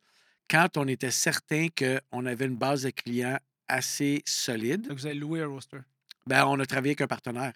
[0.48, 3.38] quand on était certain qu'on avait une base de clients
[3.68, 4.88] assez solide.
[4.88, 5.78] Donc, vous avez loué un roaster?
[6.28, 7.54] Ben, on a travaillé avec un partenaire.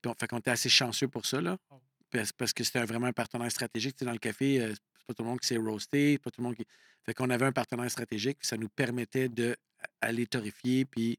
[0.00, 1.58] Puis on, fait qu'on était assez chanceux pour ça, là.
[1.70, 1.80] Oh.
[2.38, 4.02] Parce, que c'était vraiment un partenaire stratégique.
[4.02, 6.46] dans le café, euh, c'est pas tout le monde qui s'est roasté, pas tout le
[6.46, 6.64] monde qui.
[7.04, 10.86] Fait qu'on avait un partenaire stratégique, puis ça nous permettait d'aller torréfier.
[10.86, 11.18] Puis.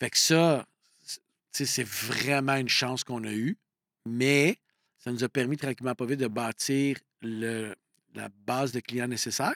[0.00, 0.66] Fait que ça,
[1.52, 3.56] c'est vraiment une chance qu'on a eue,
[4.04, 4.58] mais
[4.98, 7.74] ça nous a permis tranquillement pas vite de bâtir le,
[8.14, 9.54] la base de clients nécessaire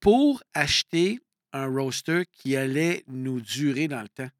[0.00, 1.20] pour acheter
[1.52, 4.30] un roaster qui allait nous durer dans le temps.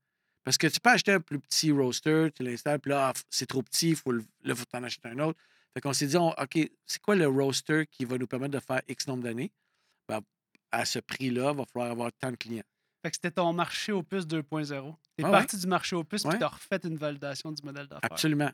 [0.44, 3.46] Parce que tu peux acheter un plus petit roaster, tu l'installes, puis là, ah, c'est
[3.46, 5.38] trop petit, il faut, là, il faut en acheter un autre.
[5.72, 8.82] Fait qu'on s'est dit, OK, c'est quoi le roaster qui va nous permettre de faire
[8.86, 9.50] X nombre d'années?
[10.08, 10.20] Ben,
[10.70, 12.62] à ce prix-là, il va falloir avoir tant de clients.
[13.02, 14.94] Fait que c'était ton marché Opus 2.0.
[15.18, 18.10] Tu es parti du marché Opus, puis tu as refait une validation du modèle d'affaires.
[18.10, 18.50] Absolument.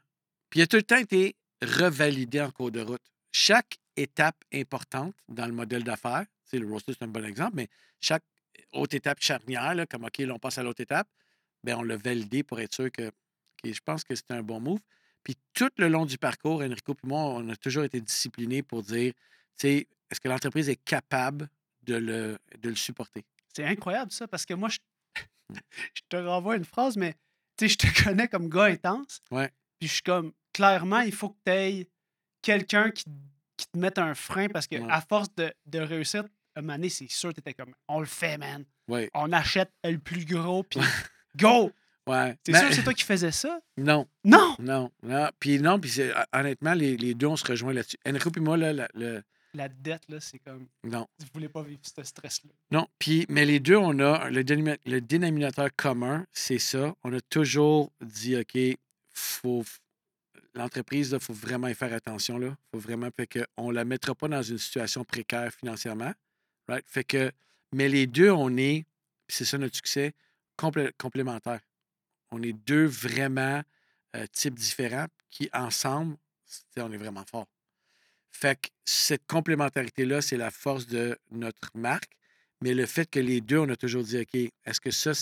[0.49, 3.03] Puis il a tout le temps été revalidé en cours de route.
[3.33, 7.69] Chaque étape importante dans le modèle d'affaires, le roaster, c'est un bon exemple, mais
[8.01, 8.25] chaque
[8.73, 11.09] autre étape charnière, là, comme OK, là, on passe à l'autre étape,
[11.63, 13.11] bien, on l'a validé pour être sûr que,
[13.65, 14.81] je pense que c'était un bon move.
[15.23, 18.83] Puis tout le long du parcours, Enrico et moi, on a toujours été disciplinés pour
[18.83, 19.21] dire, tu
[19.57, 21.49] sais, est-ce que l'entreprise est capable
[21.83, 23.25] de le, de le supporter?
[23.55, 24.79] C'est incroyable ça, parce que moi, je,
[25.95, 27.15] je te renvoie une phrase, mais
[27.57, 29.21] tu sais, je te connais comme gars intense.
[29.31, 29.51] Ouais.
[29.79, 31.89] Puis je suis comme, clairement, il faut que tu aies
[32.43, 33.05] quelqu'un qui,
[33.57, 36.25] qui, te mette un frein parce que à force de, de réussir,
[36.57, 38.65] un moment c'est sûr que tu étais comme, on le fait, man.
[38.89, 39.11] Ouais.
[39.15, 40.81] On achète le plus gros, puis
[41.37, 41.71] go!
[42.07, 42.37] Ouais.
[42.45, 43.61] C'est sûr que c'est toi qui faisais ça?
[43.77, 44.07] Non.
[44.25, 44.57] Non!
[44.59, 44.91] Non.
[45.03, 45.29] non.
[45.39, 45.93] Puis non, puis
[46.33, 47.99] honnêtement, les, les, deux, on se rejoint là-dessus.
[48.07, 49.23] Enrico et moi, là, le,
[49.55, 50.67] la dette, là, c'est comme.
[50.85, 51.09] Non.
[51.19, 52.51] Vous voulez pas vivre ce stress-là.
[52.71, 52.87] Non.
[52.99, 56.95] Puis, mais les deux, on a le, dénominateur commun, c'est ça.
[57.03, 58.59] On a toujours dit, OK,
[59.11, 59.65] faut.
[60.55, 62.39] L'entreprise, il faut vraiment y faire attention.
[62.39, 62.57] Là.
[62.73, 63.09] faut vraiment.
[63.17, 66.13] Fait qu'on ne la mettra pas dans une situation précaire financièrement.
[66.69, 66.85] Right?
[66.87, 67.33] Fait que.
[67.73, 68.85] Mais les deux, on est,
[69.29, 70.13] puis c'est ça notre succès,
[70.99, 71.61] complémentaires.
[72.31, 73.63] On est deux vraiment
[74.17, 76.17] euh, types différents qui, ensemble,
[76.77, 77.49] on est vraiment forts.
[78.31, 82.13] Fait que cette complémentarité-là, c'est la force de notre marque.
[82.63, 85.13] Mais le fait que les deux, on a toujours dit, OK, est-ce que ça,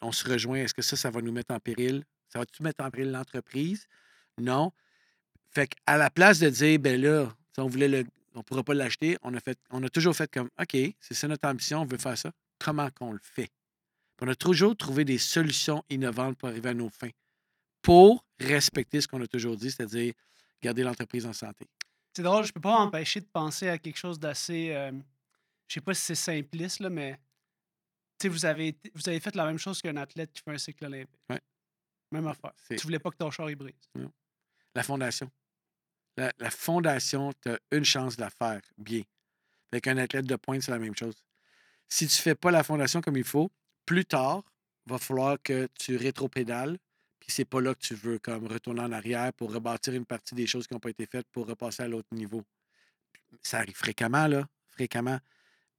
[0.00, 2.04] on se rejoint, est-ce que ça, ça va nous mettre en péril?
[2.28, 3.86] Ça va-tu mettre en péril l'entreprise?
[4.38, 4.72] Non.
[5.50, 8.74] Fait qu'à la place de dire, ben là, on voulait le, on ne pourra pas
[8.74, 9.40] l'acheter, on a,
[9.70, 12.30] on a toujours fait comme, OK, c'est ça notre ambition, on veut faire ça.
[12.58, 13.50] Comment qu'on le fait?
[14.22, 17.10] On a toujours trouvé des solutions innovantes pour arriver à nos fins,
[17.82, 20.14] pour respecter ce qu'on a toujours dit, c'est-à-dire
[20.62, 21.66] garder l'entreprise en santé.
[22.14, 24.68] C'est drôle, je peux pas m'empêcher de penser à quelque chose d'assez.
[24.68, 24.92] Je euh,
[25.66, 27.18] je sais pas si c'est simpliste, là, mais
[28.24, 31.20] vous avez, vous avez fait la même chose qu'un athlète qui fait un cycle olympique.
[31.28, 31.40] Ouais.
[32.12, 32.52] Même affaire.
[32.68, 33.74] Tu voulais pas que ton char y brise.
[34.76, 35.28] La fondation.
[36.16, 39.02] La, fondation, tu as une chance de la faire bien.
[39.72, 41.24] Avec un athlète de pointe, c'est la même chose.
[41.88, 43.50] Si tu ne fais pas la fondation comme il faut,
[43.92, 44.42] plus tard,
[44.86, 46.78] il va falloir que tu rétropédales,
[47.20, 50.34] puis c'est pas là que tu veux comme retourner en arrière pour rebâtir une partie
[50.34, 52.42] des choses qui n'ont pas été faites pour repasser à l'autre niveau.
[53.42, 55.18] Ça arrive fréquemment, là, fréquemment.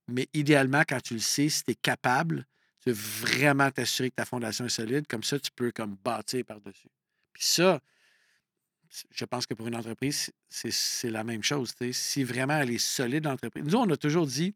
[0.08, 2.46] Mais idéalement, quand tu le sais, si tu es capable,
[2.84, 5.08] tu veux vraiment t'assurer que ta fondation est solide.
[5.08, 6.90] Comme ça, tu peux comme bâtir par-dessus.
[7.34, 7.82] Puis ça,
[9.10, 11.74] je pense que pour une entreprise, c'est la même chose.
[11.94, 13.64] Si vraiment elle est solide, l'entreprise.
[13.64, 14.54] Nous, on a toujours dit,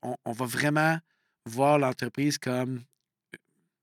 [0.00, 0.98] on, on va vraiment
[1.46, 2.82] voir l'entreprise comme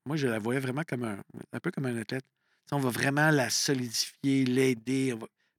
[0.06, 1.18] moi, je la voyais vraiment comme un,
[1.54, 2.26] un peu comme un athlète.
[2.72, 5.16] on va vraiment la solidifier, l'aider.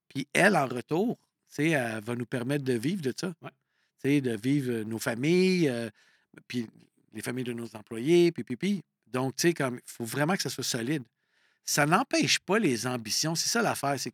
[0.09, 1.18] Puis elle, en retour,
[1.57, 3.32] elle va nous permettre de vivre de ça.
[4.05, 5.88] De vivre nos familles, euh,
[6.46, 6.68] puis
[7.14, 8.82] les familles de nos employés, puis, puis, puis.
[9.07, 11.05] Donc, tu sais, comme il faut vraiment que ça soit solide.
[11.64, 13.34] Ça n'empêche pas les ambitions.
[13.34, 13.98] C'est ça l'affaire.
[13.98, 14.12] C'est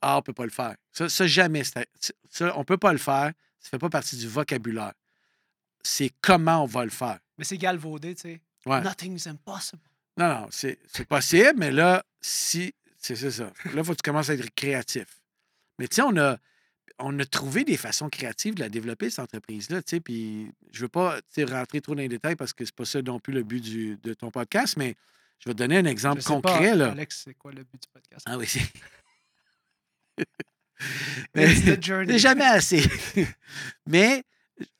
[0.00, 0.76] Ah, on ne peut pas le faire.
[0.92, 1.64] Ça, ça jamais.
[1.64, 1.82] Ça,
[2.54, 3.32] on ne peut pas le faire.
[3.58, 4.92] Ça ne fait pas partie du vocabulaire.
[5.82, 7.18] C'est comment on va le faire.
[7.36, 8.40] Mais c'est galvaudé, tu sais.
[8.66, 9.82] Nothing's impossible.
[10.16, 12.74] Non, non, c'est possible, mais là, si.
[13.00, 13.44] C'est ça.
[13.44, 15.06] Là, il faut que tu commences à être créatif.
[15.78, 16.36] Mais tu sais, on a,
[16.98, 19.82] on a trouvé des façons créatives de la développer, cette entreprise-là.
[19.82, 22.84] Tu sais, puis je veux pas rentrer trop dans les détails parce que c'est pas
[22.84, 24.96] ça non plus le but du, de ton podcast, mais
[25.38, 26.74] je vais te donner un exemple concret.
[26.74, 26.90] là.
[26.90, 28.26] Alex, c'est quoi le but du podcast?
[28.28, 28.48] Ah oui,
[31.34, 32.82] Mais c'est jamais assez.
[33.86, 34.24] Mais,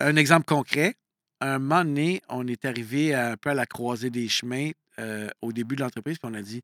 [0.01, 0.97] un exemple concret,
[1.41, 5.29] un moment donné, on est arrivé à- un peu à la croisée des chemins euh,
[5.43, 6.62] au début de l'entreprise, puis on a dit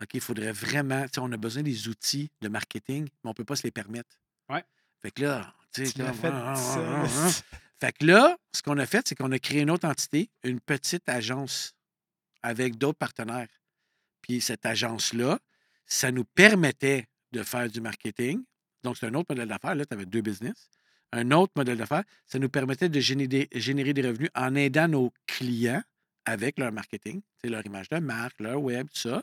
[0.00, 3.30] OK, il faudrait vraiment, tu sais, on a besoin des outils de marketing, mais on
[3.30, 4.10] ne peut pas se les permettre.
[4.48, 4.64] Ouais.
[5.00, 7.28] Fait que là, tu sais, fait ah, ah, ah.
[7.80, 10.60] Fait que là, ce qu'on a fait, c'est qu'on a créé une autre entité, une
[10.60, 11.74] petite agence
[12.42, 13.48] avec d'autres partenaires.
[14.20, 15.38] Puis cette agence-là,
[15.86, 18.44] ça nous permettait de faire du marketing.
[18.84, 19.74] Donc, c'est un autre modèle d'affaires.
[19.74, 20.68] Là, tu avais deux business.
[21.12, 24.88] Un autre modèle d'affaires, ça nous permettait de générer des, générer des revenus en aidant
[24.88, 25.82] nos clients
[26.24, 29.22] avec leur marketing, leur image de marque, leur web, tout ça.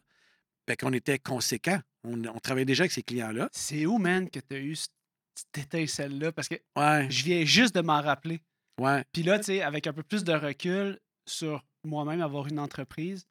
[0.68, 1.80] Fait qu'on était conséquents.
[2.04, 3.50] On, on travaillait déjà avec ces clients-là.
[3.52, 6.32] C'est où, man, que tu as eu cette étincelle-là?
[6.32, 8.40] Parce que Ouais, je viens juste de m'en rappeler.
[8.80, 9.04] ouais.
[9.12, 13.26] Puis là, tu sais, avec un peu plus de recul sur moi-même avoir une entreprise,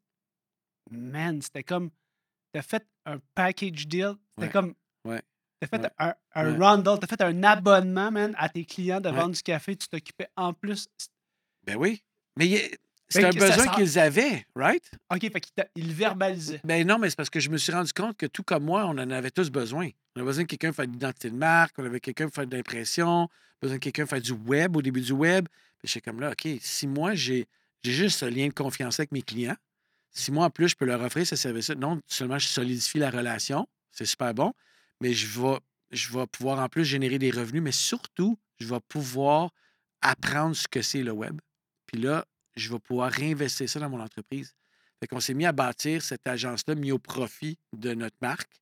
[0.90, 1.90] man, c'était comme.
[2.52, 4.14] T'as fait un package deal.
[4.30, 4.52] C'était Ouais.
[4.52, 4.74] comme.
[5.04, 5.22] Ouais.
[5.60, 5.90] T'as fait Ouais.
[5.98, 6.56] un, un Ouais.
[6.58, 9.14] bundle, t'as fait un abonnement, man, à tes clients de Ouais.
[9.16, 9.74] vendre du café.
[9.76, 10.86] Tu t'occupais en plus.
[11.64, 12.02] Ben oui.
[12.36, 12.70] Mais
[13.08, 14.82] c'est Fait un besoin sent- qu'ils avaient, right?
[15.12, 16.60] OK, fait qu'il t'a- il verbalisait.
[16.64, 18.84] Ben non, mais c'est parce que je me suis rendu compte que tout comme moi,
[18.86, 19.88] on en avait tous besoin.
[20.14, 22.56] On avait besoin de quelqu'un faire de l'identité de marque, on avait quelqu'un faire de
[22.56, 23.28] l'impression,
[23.60, 25.48] besoin de quelqu'un faire du web au début du web.
[25.78, 27.46] Puis j'étais comme là, OK, si moi, j'ai
[27.84, 29.54] j'ai juste ce lien de confiance avec mes clients,
[30.10, 33.08] si moi, en plus, je peux leur offrir ce service-là, non seulement je solidifie la
[33.10, 34.52] relation, c'est super bon,
[35.00, 35.58] mais je vais,
[35.90, 39.50] je vais pouvoir en plus générer des revenus, mais surtout, je vais pouvoir
[40.00, 41.40] apprendre ce que c'est le web.
[41.86, 42.24] Puis là,
[42.56, 44.54] je vais pouvoir réinvestir ça dans mon entreprise.
[45.00, 48.60] Fait qu'on s'est mis à bâtir cette agence-là, mis au profit de notre marque.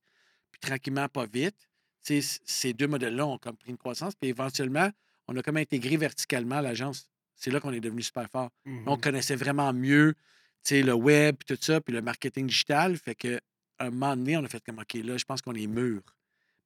[0.51, 1.67] Puis tranquillement, pas vite,
[2.01, 4.15] ces deux modèles-là ont comme pris une croissance.
[4.15, 4.89] Puis éventuellement,
[5.27, 7.09] on a comme intégré verticalement l'agence.
[7.35, 8.49] C'est là qu'on est devenu super fort.
[8.65, 8.83] Mhm.
[8.87, 10.15] On connaissait vraiment mieux
[10.71, 12.97] le web, puis tout ça, puis le marketing digital.
[12.97, 13.39] Fait que
[13.79, 16.01] un moment donné, on a fait comme OK, là, je pense qu'on est mûr.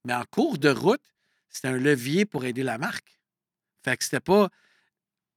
[0.05, 1.03] Mais en cours de route,
[1.49, 3.19] c'était un levier pour aider la marque.
[3.83, 4.49] Fait que c'était pas.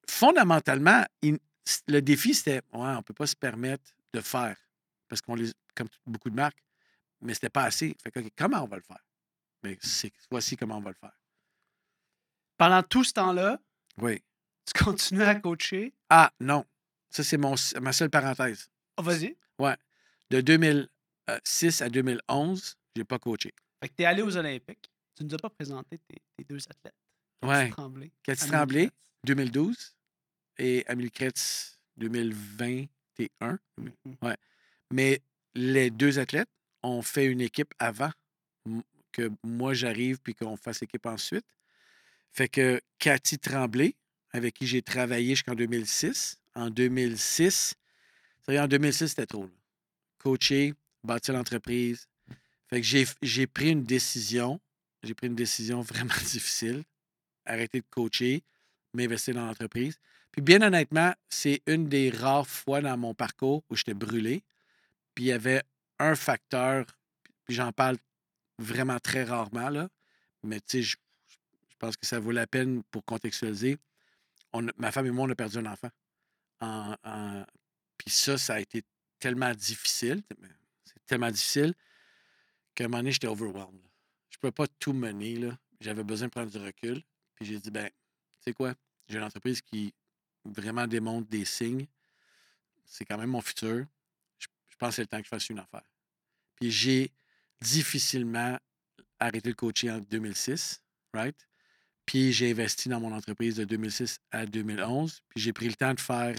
[0.08, 1.38] Fondamentalement, il-
[1.88, 4.56] le défi, c'était ouais, on peut pas se permettre de faire.
[5.08, 5.50] Parce qu'on les.
[5.74, 6.62] comme beaucoup de marques,
[7.20, 7.96] mais c'était pas assez.
[8.02, 9.02] Fait que comment on va le faire?
[9.62, 9.78] Mais
[10.30, 11.18] voici comment on va le faire.
[12.56, 13.58] Pendant tout ce temps-là,
[13.98, 14.22] Oui.
[14.66, 15.94] tu continuais à coacher?
[16.10, 16.64] Ah, non.
[17.10, 18.68] Ça, c'est mon, ma seule parenthèse.
[18.96, 19.36] Oh, vas-y.
[20.30, 23.54] De 2006 à 2011, j'ai pas coaché.
[23.84, 24.90] Fait que t'es allé aux Olympiques.
[25.14, 26.94] Tu nous as pas présenté tes, tes deux athlètes.
[27.42, 27.68] Cathy Ouais.
[27.68, 28.10] Tremblay.
[28.22, 28.94] Cathy Tremblay, Kretz.
[29.24, 29.96] 2012
[30.56, 33.58] et Amélie Kretz 2021.
[33.76, 34.36] Mhm.
[34.90, 35.20] Mais
[35.54, 36.48] les deux athlètes
[36.82, 38.10] ont fait une équipe avant
[39.12, 41.44] que moi j'arrive puis qu'on fasse équipe ensuite.
[42.32, 43.96] Fait que Cathy Tremblay,
[44.30, 47.74] avec qui j'ai travaillé jusqu'en 2006, en 2006,
[48.46, 49.44] ça en 2006, c'était trop.
[49.44, 49.52] là.
[50.16, 50.72] Coacher,
[51.02, 52.08] bâtir l'entreprise.
[52.74, 54.60] Fait que j'ai pris une décision.
[55.04, 56.82] J'ai pris une décision vraiment difficile.
[57.46, 58.42] Arrêter de coacher,
[58.94, 60.00] m'investir dans l'entreprise.
[60.32, 64.42] Puis bien honnêtement, c'est une des rares fois dans mon parcours où j'étais brûlé.
[65.14, 65.62] Puis il y avait
[66.00, 66.84] un facteur,
[67.44, 67.96] puis j'en parle
[68.58, 69.88] vraiment très rarement, là,
[70.42, 70.96] mais tu sais, je,
[71.70, 73.78] je pense que ça vaut la peine pour contextualiser.
[74.78, 75.90] Ma femme et moi, on a perdu un enfant.
[76.60, 77.44] En- en-
[77.98, 78.82] puis ça, ça a été
[79.20, 80.24] tellement difficile,
[80.84, 81.72] c'est tellement difficile
[82.74, 83.82] qu'à un moment donné, j'étais overwhelmed.
[83.82, 83.90] là.
[84.30, 85.50] Je ne pouvais pas tout mener.
[85.80, 87.02] J'avais besoin de prendre du recul.
[87.34, 87.92] Puis j'ai dit, ben, tu
[88.40, 88.74] sais quoi,
[89.08, 89.92] j'ai une entreprise qui
[90.44, 91.86] vraiment démontre des signes.
[92.84, 93.86] C'est quand même mon futur.
[94.38, 94.46] Je,
[94.78, 95.88] pense que c'est le temps que je fasse une affaire.
[96.56, 97.10] Puis j'ai
[97.60, 98.58] difficilement
[99.18, 101.36] arrêté le coaching en 2006, right?
[102.04, 105.22] Puis j'ai investi dans mon entreprise de 2006 à 2011.
[105.28, 106.36] Puis j'ai pris le temps de faire,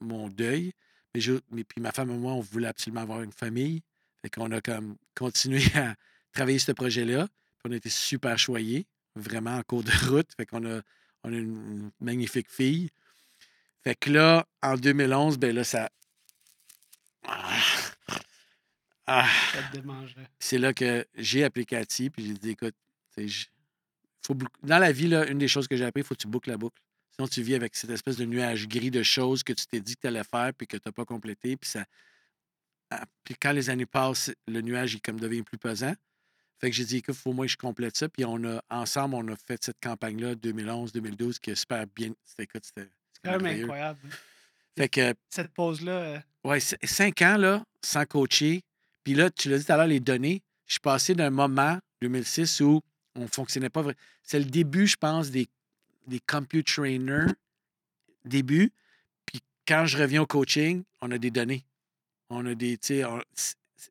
[0.00, 0.72] mon deuil.
[1.14, 3.82] Mais, je- mais puis ma femme et moi, on voulait absolument avoir une famille.
[4.26, 5.94] Fait qu'on a comme continué à
[6.32, 7.28] travailler ce projet-là.
[7.28, 10.28] Puis on a été super choyés, vraiment en cours de route.
[10.36, 10.80] Fait qu'on a,
[11.22, 12.90] on a une, magnifique fille.
[13.84, 15.88] Fait que là, en 2011, ben là, ça.
[17.22, 17.60] Ah!
[19.06, 19.28] Ah!
[20.40, 22.74] C'est là que j'ai appelé Cathy, puis j'ai dit, écoute,
[24.26, 26.26] faut dans la vie, là, une des choses que j'ai appris, il faut que tu
[26.26, 26.82] boucles la boucle.
[27.14, 29.94] Sinon, tu vis avec cette espèce de nuage gris de choses que tu t'es dit
[29.94, 31.56] que tu allais faire, puis que tu n'as pas complété.
[31.56, 31.84] Puis, ça...
[32.90, 35.94] ah, puis quand les années passent, le nuage il comme devient plus pesant.
[36.58, 38.08] Fait que j'ai dit, écoute, il faut au moins que je complète ça.
[38.08, 42.12] Puis on a, ensemble, on a fait cette campagne-là, 2011-2012, qui est super bien.
[42.24, 43.98] C'était, écoute, c'était C'est quand même incroyable.
[44.06, 44.08] hein.
[44.78, 48.62] Fait que Cette pause-là, euh, Ouais, cinq ans, là, sans coacher.
[49.04, 50.42] Puis là, tu l'as dit tout à l'heure, les données.
[50.66, 52.80] Je suis passé d'un moment, 2006, où
[53.14, 53.98] on ne fonctionnait pas vraiment.
[54.22, 55.48] C'est le début, je pense, des,
[56.06, 57.32] des computer trainers.
[58.24, 58.72] Début.
[59.26, 61.64] Puis quand je reviens au coaching, on a des données.
[62.30, 63.22] On a des, tu sais, on-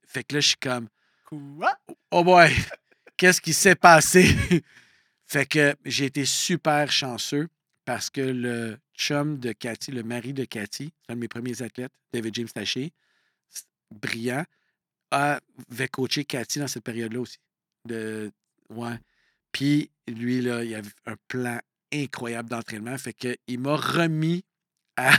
[0.08, 0.88] fait que là, je suis comme,
[1.24, 1.78] quoi?
[2.12, 2.50] oh boy!
[3.18, 4.26] qu'est-ce qui s'est passé?
[5.26, 7.48] fait que j'ai été super chanceux
[7.86, 11.62] parce que le chum de Cathy, le mari de Cathy, c'est un de mes premiers
[11.62, 12.92] athlètes, David James Taché,
[13.92, 14.44] brillant,
[15.12, 17.38] avait coaché Cathy dans cette période-là aussi.
[17.86, 18.32] De,
[18.70, 18.98] ouais.
[19.52, 21.60] Puis lui, là, il avait un plan
[21.94, 22.98] incroyable d'entraînement.
[22.98, 24.44] Fait qu'il m'a remis
[24.98, 25.12] à.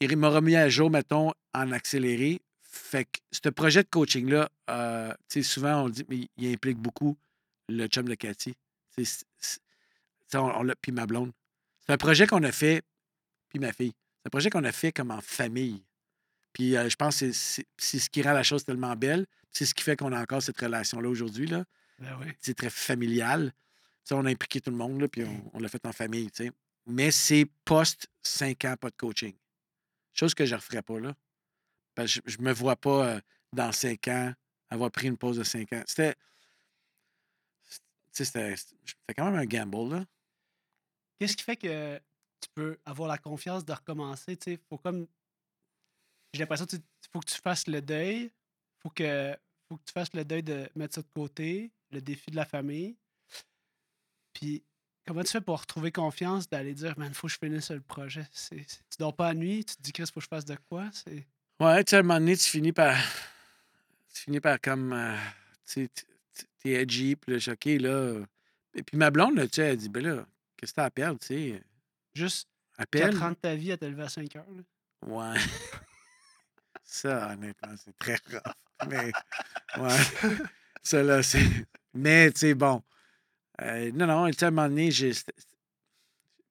[0.00, 2.40] Il m'a remis à jour, mettons, en accéléré.
[2.62, 6.52] Fait que ce projet de coaching-là, euh, tu sais, souvent on le dit, mais il
[6.52, 7.18] implique beaucoup
[7.68, 8.54] le chum de Cathy.
[10.34, 11.32] on, puis ma blonde.
[11.80, 12.82] C'est un projet qu'on a fait,
[13.48, 13.92] puis ma fille.
[14.16, 15.82] C'est un projet qu'on a fait comme en famille.
[16.52, 19.26] Puis euh, je pense que c'est ce qui rend la chose tellement belle.
[19.50, 21.46] C'est ce qui fait qu'on a encore cette relation-là aujourd'hui.
[21.46, 21.64] Là.
[21.98, 23.52] Ben C'est très familial.
[24.10, 26.30] on a impliqué tout le monde, là, puis on, l'a fait en famille.
[26.86, 29.34] Mais c'est post 5 ans, pas de coaching.
[30.20, 31.00] Chose que je ne referais pas.
[31.00, 31.14] Là.
[32.04, 33.20] je ne me vois pas
[33.54, 34.34] dans 5 ans
[34.68, 35.82] avoir pris une pause de 5 ans.
[35.86, 36.14] C'était.
[38.12, 38.54] C'était
[39.16, 39.94] quand même un gamble.
[39.94, 40.04] Là.
[41.18, 41.98] Qu'est-ce qui fait que
[42.38, 44.36] tu peux avoir la confiance de recommencer?
[44.46, 45.06] Il faut comme.
[46.34, 48.30] J'ai l'impression qu'il faut que tu fasses le deuil.
[48.80, 49.34] Faut que,
[49.68, 52.44] faut que tu fasses le deuil de mettre ça de côté, le défi de la
[52.44, 52.94] famille.
[54.34, 54.62] Puis
[55.10, 58.24] comment tu fais pour retrouver confiance d'aller dire, man, faut que je finisse le projet?
[58.48, 58.64] tu
[58.96, 60.84] dors pas la nuit, tu te dis, Chris, faut que je fasse de quoi?
[61.58, 62.96] Ouais, tu sais, à un moment donné, tu finis par.
[64.14, 64.92] Tu finis par comme.
[64.92, 65.16] Euh,
[65.66, 65.88] tu
[66.62, 68.20] t'es edgy, puis là, OK, là.
[68.72, 70.24] Et puis ma blonde, tu sais, elle dit, ben là,
[70.56, 71.62] qu'est-ce que t'as à perdre, tu sais?
[72.14, 72.48] Juste
[72.78, 73.10] Appelle.
[73.10, 74.46] 4 ans de ta vie à te lever à 5 heures.
[74.48, 75.08] Là.
[75.08, 75.40] Ouais.
[76.84, 78.54] Ça, honnêtement, c'est très grave.
[78.88, 79.10] Mais,
[79.76, 79.98] ouais.
[80.84, 81.66] Ça, là, c'est.
[81.94, 82.80] Mais, tu sais, bon.
[83.60, 85.12] Euh, non, non, tu sais, à un moment donné, j'ai.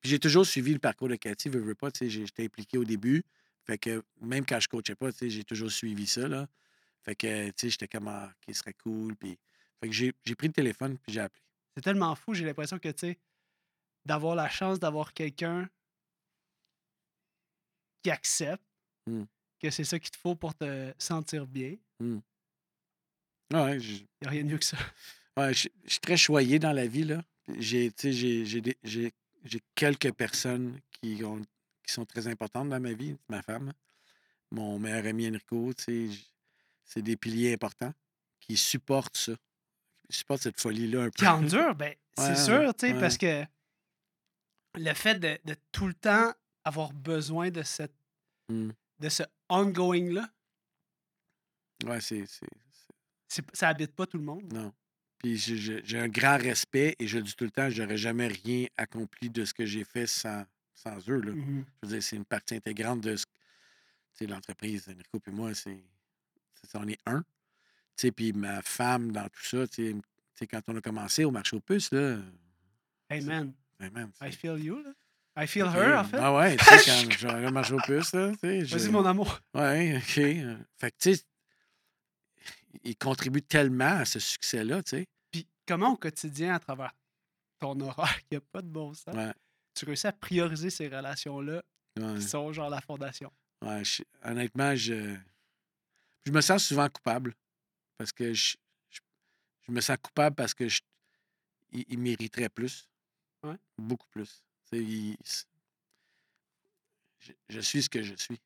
[0.01, 2.85] J'ai toujours suivi le parcours de Cathy, veux, veux pas, tu sais, j'étais impliqué au
[2.85, 3.21] début.
[3.65, 6.47] Fait que même quand je coachais pas, tu sais, j'ai toujours suivi ça, là.
[7.03, 9.37] Fait que, tu sais, j'étais comme, ah, qui serait cool, puis...
[9.81, 11.41] Fait que j'ai pris le téléphone, puis j'ai appelé.
[11.75, 13.19] C'est tellement fou, j'ai l'impression que, tu sais,
[14.05, 15.69] d'avoir la chance d'avoir quelqu'un
[18.01, 18.63] qui accepte
[19.07, 19.23] mmh.
[19.61, 21.75] que c'est ça qu'il te faut pour te sentir bien.
[21.99, 22.19] Mmh.
[23.53, 24.77] Ouais, Il n'y a rien de mieux que ça.
[25.39, 27.05] Ouais, je suis très choyé dans la vie.
[27.05, 27.23] là.
[27.57, 27.91] J'ai
[29.75, 31.41] quelques personnes qui, ont,
[31.85, 33.15] qui sont très importantes dans ma vie.
[33.29, 33.71] Ma femme,
[34.51, 37.93] mon meilleur ami Enrico, c'est des piliers importants
[38.39, 39.33] qui supportent ça.
[40.09, 41.11] Qui supportent cette folie-là un peu.
[41.11, 43.45] Qui endure, ben, c'est sûr, parce que
[44.75, 46.33] le fait de, de, tout le temps
[46.63, 47.93] avoir besoin de cette
[48.49, 48.69] mmh.
[48.99, 50.29] de ce ongoing-là.
[51.85, 52.25] Ouais, c'est.
[53.53, 54.51] Ça habite pas tout le monde.
[54.51, 54.73] Non.
[55.19, 59.29] Puis j'ai un grand respect et je dis tout le temps, j'aurais jamais rien accompli
[59.29, 61.19] de ce que j'ai fait sans, sans eux.
[61.19, 61.33] Là.
[61.33, 64.87] Mmh je veux dire, c'est une partie intégrante de ce, l'entreprise.
[64.87, 65.83] Enrico et moi, c'est,
[66.73, 67.23] on est un.
[68.15, 69.65] Puis ma femme dans tout ça,
[70.49, 72.17] quand on a commencé au marché aux puces, là.
[73.09, 73.53] Hey man.
[73.79, 74.91] man I feel you, là.
[75.35, 76.17] I feel her, en fait.
[76.19, 78.31] Ah ouais, tu sais, quand je marché aux puces, là.
[78.41, 79.39] Vas-y, mon amour.
[79.53, 80.13] Ouais, OK.
[80.13, 81.23] Fait que, tu sais,
[82.83, 85.05] il contribue tellement à ce succès-là, tu sais.
[85.31, 86.93] Puis comment au quotidien, à travers
[87.59, 89.15] ton horaire qui n'a pas de bon sens,
[89.75, 91.61] tu réussis à prioriser ces relations-là
[91.95, 93.31] qui sont genre la fondation?
[93.61, 93.83] Ouais,
[94.23, 95.15] honnêtement, je,
[96.25, 97.35] je me sens souvent coupable
[97.97, 98.55] parce que je,
[98.89, 100.79] je, me sens coupable parce que je,
[101.71, 102.87] il, mériterait plus.
[103.43, 103.57] Ouais.
[103.77, 104.43] Beaucoup plus.
[104.71, 105.15] je,
[107.49, 108.39] je, suis ce que je suis.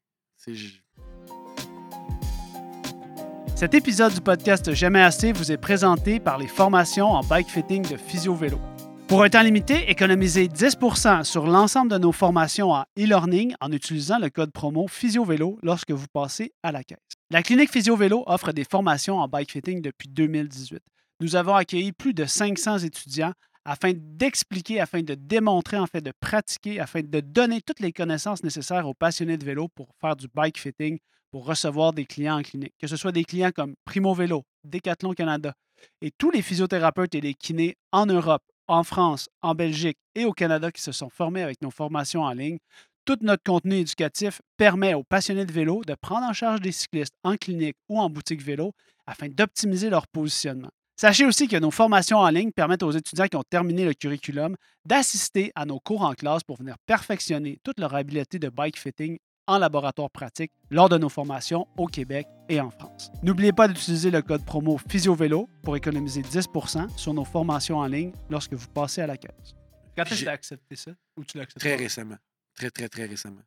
[3.55, 7.87] Cet épisode du podcast Jamais assez vous est présenté par les formations en bike fitting
[7.87, 8.59] de Physio Vélo.
[9.07, 14.17] Pour un temps limité, économisez 10% sur l'ensemble de nos formations en e-learning en utilisant
[14.17, 16.97] le code promo Physio Vélo lorsque vous passez à la caisse.
[17.29, 20.81] La clinique Physio Vélo offre des formations en bike fitting depuis 2018.
[21.21, 23.33] Nous avons accueilli plus de 500 étudiants
[23.65, 28.87] afin d'expliquer, afin de démontrer, en de pratiquer, afin de donner toutes les connaissances nécessaires
[28.87, 30.97] aux passionnés de vélo pour faire du bike fitting,
[31.33, 35.13] pour recevoir des clients en clinique, que ce soit des clients comme Primo Vélo, Decathlon
[35.13, 35.55] Canada
[35.99, 40.31] et tous les physiothérapeutes et les kinés en Europe, en France, en Belgique et au
[40.31, 42.59] Canada qui se sont formés avec nos formations en ligne.
[43.03, 47.15] Tout notre contenu éducatif permet aux passionnés de vélo de prendre en charge des cyclistes
[47.23, 48.71] en clinique ou en boutique vélo
[49.07, 50.69] afin d'optimiser leur positionnement.
[50.95, 54.55] Sachez aussi que nos formations en ligne permettent aux étudiants qui ont terminé le curriculum
[54.85, 59.17] d'assister à nos cours en classe pour venir perfectionner toute leur habileté de bike fitting
[59.47, 63.11] en laboratoire pratique lors de nos formations au Québec et en France.
[63.21, 68.11] N'oubliez pas d'utiliser le code promo PhysioVélo pour économiser 10% sur nos formations en ligne
[68.29, 69.55] lorsque vous passez à la caisse.
[69.95, 70.91] Quand est-ce que tu as accepté ça?
[71.17, 71.59] Ou tu l'as accepté?
[71.67, 72.17] Très récemment.
[72.55, 73.41] Très, très, très récemment.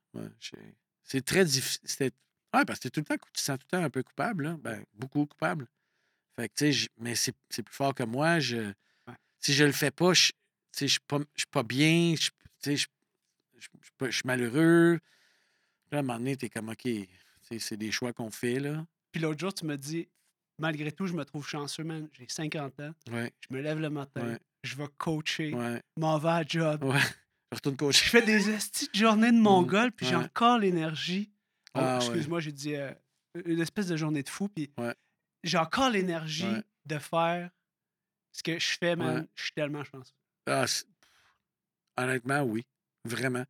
[1.02, 2.10] c'est très difficile.
[2.54, 4.56] Ouais, parce que tout le temps, tu te sens tout le temps un peu coupable.
[4.58, 5.66] Ben, beaucoup coupable.
[6.36, 7.32] Fait que, tu sais, j- mais c'est
[7.62, 8.38] plus fort que moi.
[8.40, 8.72] Je,
[9.40, 10.30] Si je le fais pas, je
[10.78, 11.18] je suis pas,
[11.50, 12.14] pas bien,
[12.64, 12.70] je
[14.10, 14.98] suis malheureux.
[15.92, 16.88] Là, à un moment donné, t'es comme, OK,
[17.58, 18.84] c'est des choix qu'on fait, là.
[19.12, 20.08] Puis l'autre jour, tu me dis,
[20.58, 22.08] malgré tout, je me trouve chanceux, man.
[22.12, 24.38] J'ai 50 ans, Ouais, je me lève le matin, Ouais.
[24.64, 26.82] je vais coacher, ouais, m'en vais à job.
[26.84, 27.00] ouais.
[27.52, 28.08] Je retourne Je coacher.
[28.10, 31.30] fais des estis de journée de mon Mm, golf, puis j'ai encore l'énergie.
[31.74, 32.04] Oh, Ah, ouais.
[32.06, 32.92] Excuse-moi, j'ai dit euh,
[33.44, 34.70] une espèce de journée de fou, puis
[35.44, 36.46] j'ai encore l'énergie
[36.86, 37.50] de faire
[38.32, 39.20] ce que je fais, man.
[39.20, 39.26] Ouais.
[39.36, 40.12] Je suis tellement chanceux.
[40.46, 40.64] Ah,
[41.96, 42.66] honnêtement, oui.
[43.04, 43.44] Vraiment.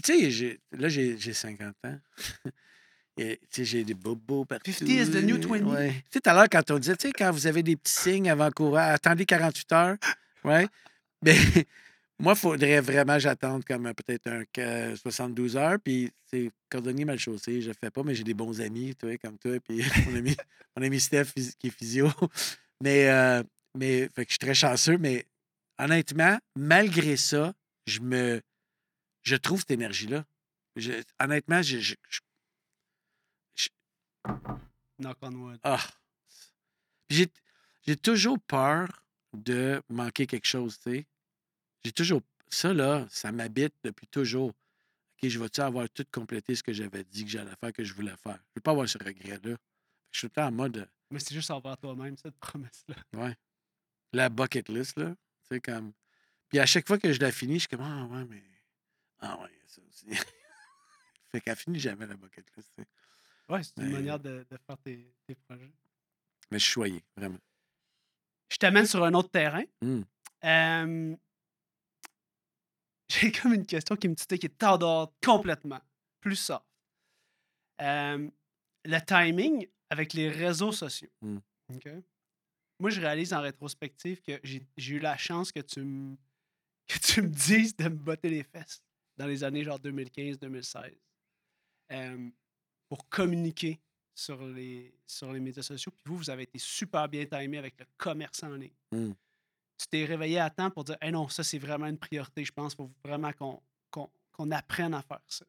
[0.00, 1.98] Puis, tu sais, là, j'ai j'ai 50 ans.
[3.20, 4.70] Et, tu sais, j'ai des bobos partout.
[4.70, 5.62] 50 is the new 20.
[5.64, 5.88] Ouais.
[5.88, 7.92] Tu sais, tout à l'heure, quand on disait, tu sais, quand vous avez des petits
[7.92, 9.96] signes avant-coureurs, attendez 48 heures.
[10.44, 10.68] Ouais.
[11.24, 11.34] Mais
[12.20, 15.78] moi, il faudrait vraiment j'attende comme euh, peut-être un que- 72 heures.
[15.82, 19.06] Puis, c'est cordonnier mal chaussé, je le fais pas, mais j'ai des bons amis, tu
[19.06, 19.58] vois, comme toi.
[19.58, 20.36] Puis, mon ami,
[20.76, 22.08] mon ami Steph, qui est physio.
[22.80, 23.42] Mais, euh,
[23.76, 25.26] mais fait que je suis très chanceux, mais
[25.76, 27.52] honnêtement, malgré ça,
[27.88, 28.40] je me.
[29.22, 30.24] Je trouve cette énergie-là.
[31.20, 31.78] Honnêtement, je.
[31.80, 31.94] je-
[33.54, 33.68] je-
[34.98, 35.60] Knock on wood.
[35.64, 35.84] ah.
[37.10, 37.28] J'ai
[37.86, 39.02] j'ai toujours peur
[39.32, 41.06] de manquer quelque chose, tu sais.
[41.84, 42.22] J'ai toujours.
[42.50, 44.50] Ça, là, ça m'habite depuis toujours.
[44.50, 47.92] OK, je vais-tu avoir tout complété ce que j'avais dit que j'allais faire, que je
[47.94, 48.34] voulais faire?
[48.36, 49.56] Je ne veux pas avoir ce regret-là.
[50.10, 50.76] Je suis tout le temps en mode.
[50.78, 52.94] euh, Mais c'est juste envers toi-même, cette promesse-là.
[53.14, 53.36] Ouais.
[54.12, 55.10] La bucket list, là.
[55.10, 55.16] Tu
[55.56, 55.92] sais, comme.
[56.48, 58.42] Puis à chaque fois que je la finis, je suis comme, ah ouais, mais.
[59.20, 60.06] Ah ouais, ça aussi.
[61.30, 62.72] fait qu'elle finit jamais la bucket list.
[63.48, 65.72] Ouais, c'est une Mais- manière de, de faire tes, tes projets.
[66.50, 67.38] Mais je suis choyé, vraiment.
[68.50, 69.64] Je t'amène sur un autre terrain.
[69.82, 70.00] Mm.
[70.44, 71.16] Euh,
[73.10, 75.80] J'ai comme une question qui me titille, qui est en dehors complètement.
[76.20, 76.64] Plus ça.
[77.80, 78.28] Euh,
[78.84, 81.10] le timing avec les réseaux sociaux.
[81.20, 81.38] Mm.
[81.74, 81.88] OK?
[82.80, 86.16] Moi, je réalise en rétrospective que j'ai j'ai eu la chance que tu, me,
[86.86, 88.82] que tu me dises de me botter les fesses
[89.18, 90.94] dans les années genre 2015-2016
[91.92, 92.30] euh,
[92.88, 93.80] pour communiquer
[94.14, 95.92] sur les, sur les médias sociaux.
[95.92, 98.72] Puis vous, vous avez été super bien timé avec le commerce en ligne.
[98.92, 99.12] Mm.
[99.76, 102.44] Tu t'es réveillé à temps pour dire hey non, ça c'est vraiment une priorité.
[102.44, 105.44] Je pense faut vraiment qu'on apprenne à faire ça.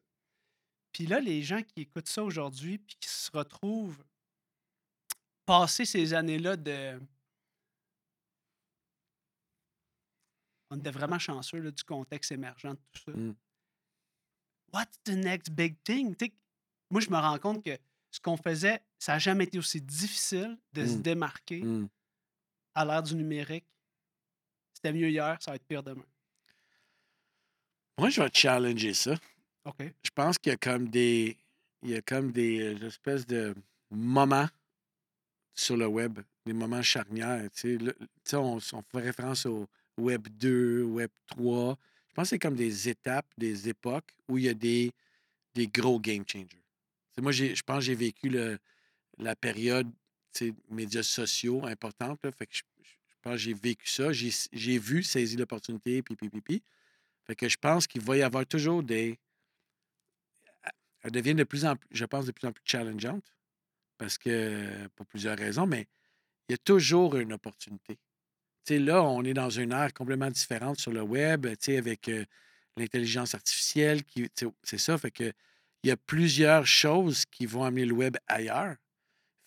[0.92, 4.02] Puis là, les gens qui écoutent ça aujourd'hui puis qui se retrouvent
[5.46, 7.00] passer ces années-là de.
[10.72, 13.12] On était vraiment chanceux là, du contexte émergent de tout ça.
[13.12, 13.34] Mm.
[14.72, 16.14] What's the next big thing?
[16.16, 16.32] Tu sais,
[16.90, 17.76] moi, je me rends compte que
[18.10, 21.02] ce qu'on faisait, ça n'a jamais été aussi difficile de se Mm.
[21.02, 21.88] démarquer Mm.
[22.74, 23.64] à l'ère du numérique.
[24.74, 26.04] C'était mieux hier, ça va être pire demain.
[27.98, 29.14] Moi, je vais challenger ça.
[29.64, 29.76] OK.
[30.02, 31.36] Je pense qu'il y a comme des.
[31.82, 33.54] Il y a comme des euh, espèces de
[33.90, 34.48] moments
[35.54, 37.48] sur le web, des moments charnières.
[37.54, 37.78] Tu
[38.24, 39.66] sais, on fait référence au
[39.98, 41.76] Web 2, Web 3.
[42.10, 44.92] Je pense que c'est comme des étapes, des époques où il y a des,
[45.54, 46.62] des gros game changers.
[47.18, 48.58] Moi, je pense que j'ai vécu le-
[49.18, 49.90] la période
[50.68, 52.20] médias sociaux importante.
[52.24, 52.32] là.
[52.32, 52.62] fait que je,
[53.22, 54.12] pense que j'ai vécu ça.
[54.12, 56.62] J'ai vu, saisi l'opportunité, puis, puis.
[57.26, 59.18] Fait que je pense qu'il va y avoir toujours des.
[61.02, 63.24] Elle devient de plus en plus, je pense, de plus en plus challengeante.
[63.98, 65.86] Parce que, pour plusieurs raisons, mais
[66.48, 67.98] il y a toujours une opportunité.
[68.68, 72.10] Là, on est dans une ère complètement différente sur le web, avec
[72.76, 74.28] l'intelligence artificielle, qui,
[74.62, 74.96] c'est ça.
[74.96, 75.12] Fait
[75.82, 78.76] il y a plusieurs choses qui vont amener le web ailleurs.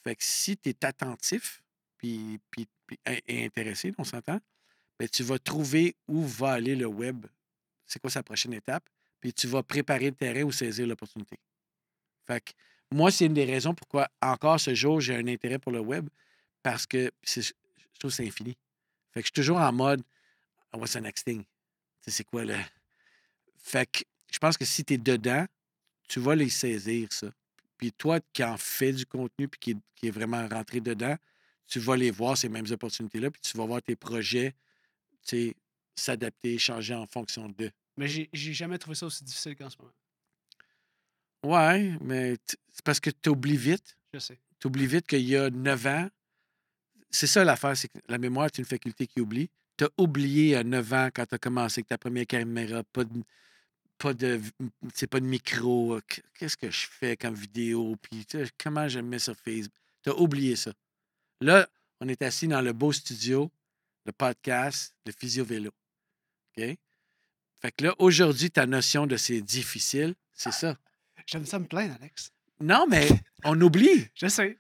[0.04, 1.62] Fait que si tu es attentif
[2.04, 2.40] et
[3.30, 4.40] intéressé, on s'entend,
[5.00, 7.26] ben, tu vas trouver où va aller le web.
[7.86, 8.90] C'est quoi sa prochaine étape?
[9.22, 11.40] Puis tu vas préparer le terrain ou saisir l'opportunité.
[12.28, 12.52] Fait que
[12.92, 16.10] moi, c'est une des raisons pourquoi encore ce jour, j'ai un intérêt pour le web
[16.62, 17.52] parce que je
[18.00, 18.58] trouve que c'est infini.
[19.14, 20.02] Fait que je suis toujours en mode
[20.72, 21.44] Ah, What's the next thing?
[22.06, 22.56] C'est quoi le.
[23.58, 25.46] Fait que je pense que si tu es dedans,
[26.10, 27.28] tu vas les saisir, ça.
[27.78, 31.16] Puis toi qui en fais du contenu puis qui est, qui est vraiment rentré dedans,
[31.68, 34.54] tu vas les voir, ces mêmes opportunités-là, puis tu vas voir tes projets
[35.96, 37.72] s'adapter, changer en fonction d'eux.
[37.98, 39.94] Mais j'ai jamais trouvé ça aussi difficile qu'en ce moment.
[41.44, 43.98] Ouais, mais c'est parce que tu oublies vite.
[44.14, 44.40] Je sais.
[44.60, 46.10] Tu oublies vite qu'il y a 9 ans.
[47.14, 49.50] C'est ça l'affaire, c'est que la mémoire est une faculté qui oublie.
[49.78, 53.04] Tu as oublié à 9 ans quand tu as commencé avec ta première caméra, pas
[53.04, 53.22] de,
[53.98, 54.42] pas de,
[55.10, 56.00] pas de micro.
[56.08, 57.96] qu- Qu'est-ce que je fais comme vidéo?
[58.02, 58.26] Puis
[58.62, 59.74] comment je me mets sur Facebook?
[60.04, 60.74] Tu as oublié ça.
[61.40, 61.68] Là,
[62.02, 63.52] on est assis dans le beau studio,
[64.06, 65.72] le podcast, le physio vélo.
[66.58, 66.64] OK?
[67.62, 70.78] Fait que là, aujourd'hui, ta notion de c'est difficile, c'est ça.
[71.28, 72.32] J'aime ça me plaindre, Alex.
[72.60, 73.08] Non, mais
[73.44, 74.08] on oublie.
[74.16, 74.58] Je sais.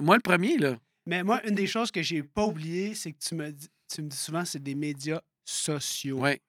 [0.00, 0.78] Moi, le premier, là.
[1.08, 4.02] Mais moi, une des choses que j'ai pas oubliées, c'est que tu me dis, tu
[4.02, 6.18] me dis souvent, c'est des médias sociaux.
[6.20, 6.40] Ouais.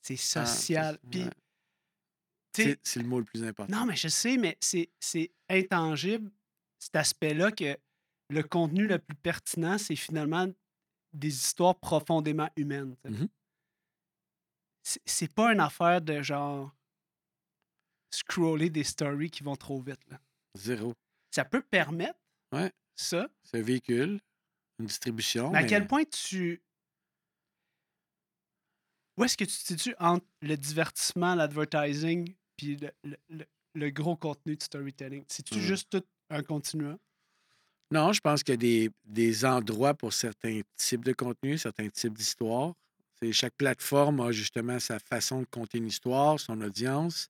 [0.00, 0.98] C'est Ah, ça, social.
[1.02, 1.30] c'est- Puis, ouais.
[2.56, 3.70] C'est c'est le mot le plus important.
[3.76, 6.30] non, mais je sais, mais c'est c'est intangible,
[6.78, 7.76] cet aspect-là, que
[8.30, 10.46] le contenu le plus pertinent, c'est finalement
[11.12, 12.96] des histoires profondément humaines.
[13.04, 13.28] Mhm.
[14.82, 16.74] C'est- C'est pas une affaire de genre
[18.10, 20.00] scroller des stories qui vont trop vite.
[20.08, 20.18] là.
[20.56, 20.94] Zéro.
[21.30, 22.18] Ça peut permettre
[22.52, 22.72] Ouais.
[23.02, 24.20] Ça, C'est un véhicule,
[24.78, 25.50] une distribution.
[25.52, 26.62] mais à mais- quel point tu.
[29.16, 33.90] Où est-ce que tu te situes entre le divertissement, l'advertising, puis le, le- le- le
[33.90, 35.24] gros contenu de storytelling?
[35.28, 35.60] C'est-tu Mhm.
[35.60, 36.98] juste tout un continuum?
[37.90, 41.88] Non, je pense qu'il y a des, des endroits pour certains types de contenus, certains
[41.88, 42.74] types d'histoires.
[43.32, 47.28] Chaque plateforme a justement sa façon de compter une histoire, son audience.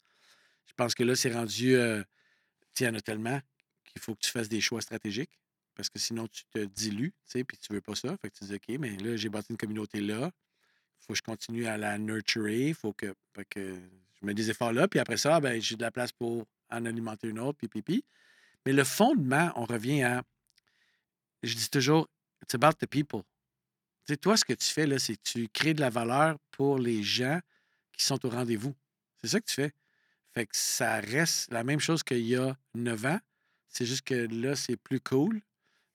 [0.67, 1.77] Je pense que là, c'est rendu.
[1.77, 2.03] euh,
[2.81, 3.41] il y en a tellement
[3.87, 5.39] qu'il faut que tu fasses des choix stratégiques
[5.79, 8.17] parce que sinon, tu te dilues, tu sais, puis tu veux pas ça.
[8.19, 10.33] Fait que tu dis, OK, mais là, j'ai bâti une communauté là.
[10.99, 12.75] Faut que je continue à la nurturer.
[12.75, 13.15] Faut que,
[13.49, 13.75] que
[14.21, 14.89] je mets des efforts là.
[14.89, 18.05] Puis après ça, ben, j'ai de la place pour en alimenter une autre, puis, puis.
[18.67, 20.25] Mais le fondement, on revient à
[21.45, 22.09] je dis toujours,
[22.43, 23.23] it's about the people.
[24.05, 26.37] Tu sais, toi, ce que tu fais, là, c'est que tu crées de la valeur
[26.51, 27.39] pour les gens
[27.97, 28.75] qui sont au rendez-vous.
[29.21, 29.73] C'est ça que tu fais.
[30.35, 33.21] Fait que ça reste la même chose qu'il y a 9 ans.
[33.69, 35.41] C'est juste que là, c'est plus cool.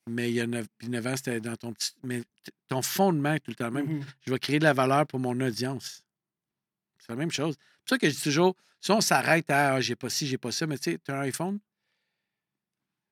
[0.09, 1.93] Mais il y a 9, puis 9 ans, c'était dans ton petit.
[2.03, 2.23] Mais
[2.67, 3.87] ton fondement est tout le temps même.
[3.99, 4.05] Mhm.
[4.25, 6.03] Je vais créer de la valeur pour mon audience.
[6.99, 7.55] C'est la même chose.
[7.57, 10.27] C'est pour ça que je dis toujours, si on s'arrête à ah, j'ai pas ci,
[10.27, 11.59] j'ai pas ça, mais tu sais, tu as un iPhone,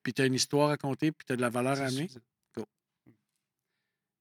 [0.04, 2.10] puis tu as une histoire à raconter, puis tu as de la valeur à amener.
[2.56, 2.66] Go.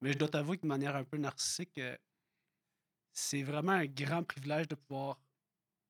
[0.01, 1.97] Mais je dois t'avouer que de manière un peu narcissique, euh,
[3.13, 5.19] c'est vraiment un grand privilège de pouvoir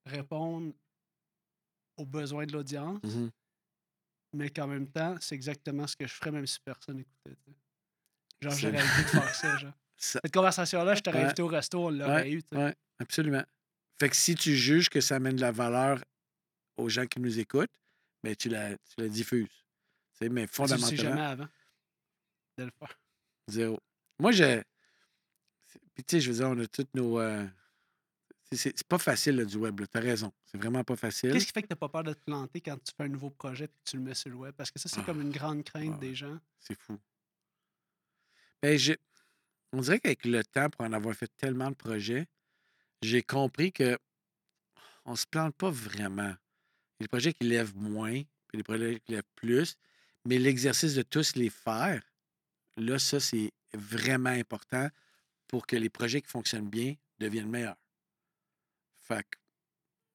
[0.07, 0.73] répondre
[1.97, 3.31] aux besoins de l'audience, Mhm.
[4.33, 7.37] Mais qu'en même temps, c'est exactement ce que je ferais même si personne n'écoutait.
[7.45, 7.53] tu.
[8.43, 9.57] Genre, j'aurais envie de faire ça.
[9.59, 9.73] Genre.
[9.97, 11.25] Ça- Cette conversation-là, je t'aurais Ouais.
[11.27, 12.43] invité au resto, on l'aurait eu.
[12.43, 12.57] tu.
[12.57, 13.45] Oui, absolument.
[13.99, 16.03] Fait que si tu juges que ça amène de la valeur
[16.79, 17.71] aux gens qui nous écoutent,
[18.25, 19.47] ben tu la, tu la diffuses.
[19.49, 21.49] Tu sais, mais Tu le sais jamais fondamentalement, avant
[22.57, 22.99] de le faire.
[23.49, 23.79] zéro.
[24.19, 24.63] Moi, je.
[25.67, 27.21] c'est- Puis, tu sais, je veux dire, on a toutes nos.
[27.21, 27.47] euh,
[28.57, 29.81] c'est- pas facile, là, du web.
[29.91, 30.33] Tu as raison.
[30.45, 31.33] C'est vraiment pas facile.
[31.33, 33.09] Qu'est-ce qui fait que tu n'as pas peur de te planter quand tu fais un
[33.09, 34.55] nouveau projet et que tu le mets sur le web?
[34.57, 35.05] Parce que ça, c'est Ah.
[35.05, 36.39] comme une grande crainte Ah des gens.
[36.59, 36.99] C'est fou.
[38.63, 38.93] Ben, je-
[39.73, 42.27] on dirait qu'avec le temps, pour en avoir fait tellement de projets,
[43.03, 43.99] j'ai compris que
[45.05, 46.35] on se plante pas vraiment.
[46.99, 49.77] Il y a des projets qui lèvent moins, puis des projets qui lèvent plus,
[50.27, 52.03] mais l'exercice de tous les faire,
[52.77, 54.89] là, ça, c'est vraiment important
[55.49, 57.77] pour que les projets qui fonctionnent bien deviennent meilleurs.
[59.11, 59.39] Fait que,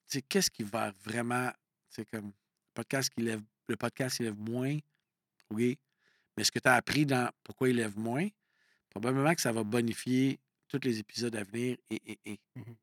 [0.07, 1.51] tu sais, qu'est-ce qui va vraiment,
[1.89, 4.77] c'est comme, le podcast qui lève, le podcast qui lève moins,
[5.49, 5.77] oui,
[6.37, 8.25] mais ce que tu as appris dans pourquoi il lève moins,
[8.89, 10.39] probablement que ça va bonifier
[10.69, 12.39] tous les épisodes à venir et, et, et.
[12.55, 12.75] Mhm.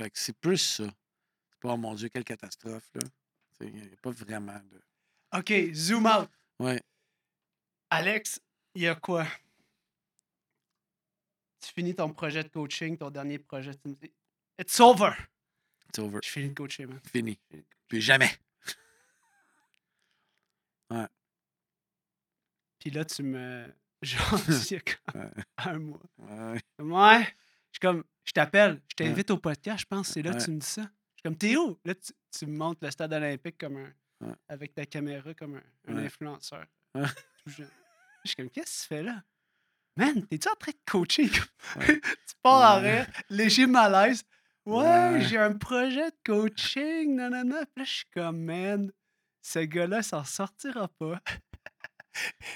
[0.00, 0.84] Fait que c'est plus ça.
[0.84, 3.00] C'est pas, oh mon Dieu, quelle catastrophe, là.
[3.62, 4.80] Il n'y a pas vraiment de.
[5.36, 6.30] OK, zoom out.
[6.60, 6.80] Ouais.
[7.90, 8.40] Alex,
[8.76, 9.26] il y a quoi?
[11.60, 13.72] Tu finis ton projet de coaching, ton dernier projet,
[14.60, 15.16] It's over!
[15.90, 16.20] It's over.
[16.22, 17.00] Je finis de coacher, man.
[17.12, 17.38] Fini.
[17.88, 18.30] Puis jamais.
[22.78, 23.66] Puis là, tu me.
[24.02, 25.30] Genre, il y a comme Ouais.
[25.58, 26.00] un mois.
[26.18, 26.60] Ouais.
[26.78, 27.22] Ouais.
[27.24, 29.10] Je suis comme, je t'appelle, je Ouais.
[29.10, 30.44] t'invite au podcast, je pense, c'est là que Ouais.
[30.44, 30.82] tu me dis ça.
[30.82, 31.78] Je suis comme, t'es où?
[31.84, 33.92] Là, tu, tu me montres le stade olympique comme un.
[34.22, 34.34] Ouais.
[34.48, 36.04] avec ta caméra comme un, un Ouais.
[36.06, 36.66] influenceur.
[36.94, 37.02] Ouais.
[37.44, 37.70] Tout jeune.
[38.24, 39.22] Je suis comme, qu'est-ce que tu fais là?
[39.96, 41.30] Man, t'es-tu en train de coacher?
[41.76, 42.00] Ouais.
[42.02, 43.02] tu pars en Ouais.
[43.02, 44.22] rire, léger malaise.
[44.78, 47.66] Ouais, j'ai un projet de coaching, nanana.
[47.66, 48.90] Puis là, je suis comme, man,
[49.42, 51.20] ce gars-là s'en sortira pas.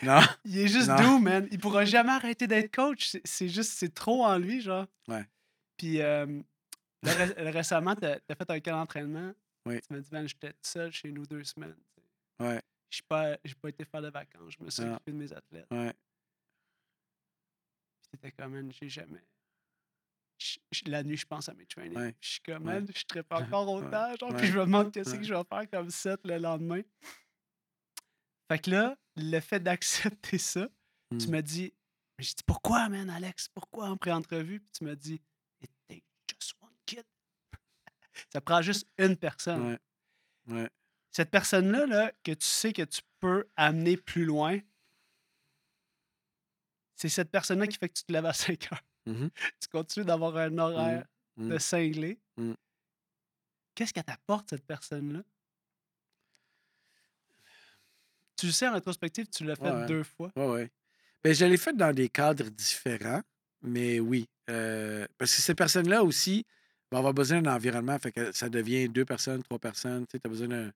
[0.02, 0.18] Non.
[0.44, 1.46] Il est juste doux, man.
[1.52, 3.16] Il pourra jamais arrêter d'être coach.
[3.24, 4.86] C'est- juste, c'est trop en lui, genre.
[5.06, 5.24] Ouais.
[5.76, 6.26] Puis euh,
[7.04, 9.32] là, ré- récemment, t'as as fait un camp d'entraînement.
[9.64, 9.80] Oui.
[9.80, 11.76] Tu m'as dit, man, j'étais seul chez nous deux semaines.
[12.40, 12.60] Ouais.
[12.90, 14.54] J'ai pas, pas été faire de vacances.
[14.58, 15.66] Je me suis occupé de mes athlètes.
[15.70, 15.94] Ouais.
[18.02, 19.22] Puis t'étais comme, man, j'ai jamais.
[20.38, 21.96] Je- je- la nuit, je pense à mes trainings.
[21.96, 22.14] Ouais.
[22.20, 22.74] Je suis comme, Ouais.
[22.80, 23.86] man, je trippe encore Ouais.
[23.86, 24.16] autant.
[24.16, 24.38] Genre, Ouais.
[24.38, 26.82] Puis je me demande qu'est-ce que je vais faire comme set le lendemain.
[28.50, 30.68] Fait que là, le fait d'accepter ça,
[31.18, 31.72] tu m'as dit,
[32.18, 33.48] j'ai dit, pourquoi, man, Alex?
[33.48, 34.60] Pourquoi en pré-entrevue?
[34.60, 35.20] Puis tu m'as dit,
[35.62, 37.04] it takes just one kid.
[38.32, 39.78] ça prend juste une personne.
[41.10, 44.58] Cette personne-là, là, que tu sais que tu peux amener plus loin,
[46.96, 48.82] c'est cette personne-là qui fait que tu te lèves à 5 heures.
[49.06, 49.30] Mhm.
[49.60, 51.04] Tu continues d'avoir un horaire
[51.36, 51.48] Mm.
[51.50, 52.18] de cinglé.
[52.36, 52.52] Mm.
[53.74, 55.22] Qu'est-ce qu'elle t'apporte, cette personne-là?
[58.36, 59.86] Tu le sais en rétrospective, tu l'as fait Ouais.
[59.86, 60.30] deux fois.
[60.36, 60.70] Ouais, ouais.
[61.22, 63.22] Ben, je l'ai fait dans des cadres différents,
[63.62, 64.28] mais oui.
[64.50, 66.44] euh, parce que ces personnes-là aussi
[66.92, 67.98] vont avoir besoin d'un environnement.
[67.98, 70.06] Fait que ça devient deux personnes, trois personnes.
[70.06, 70.70] Tu as besoin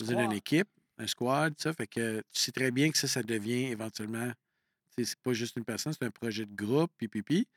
[0.00, 0.68] d'une équipe,
[0.98, 1.72] un squad, ça.
[1.72, 4.30] Fait que tu sais très bien que ça, ça devient éventuellement.
[4.98, 7.48] C'est pas juste une personne, c'est un projet de groupe, puis, puis, puis.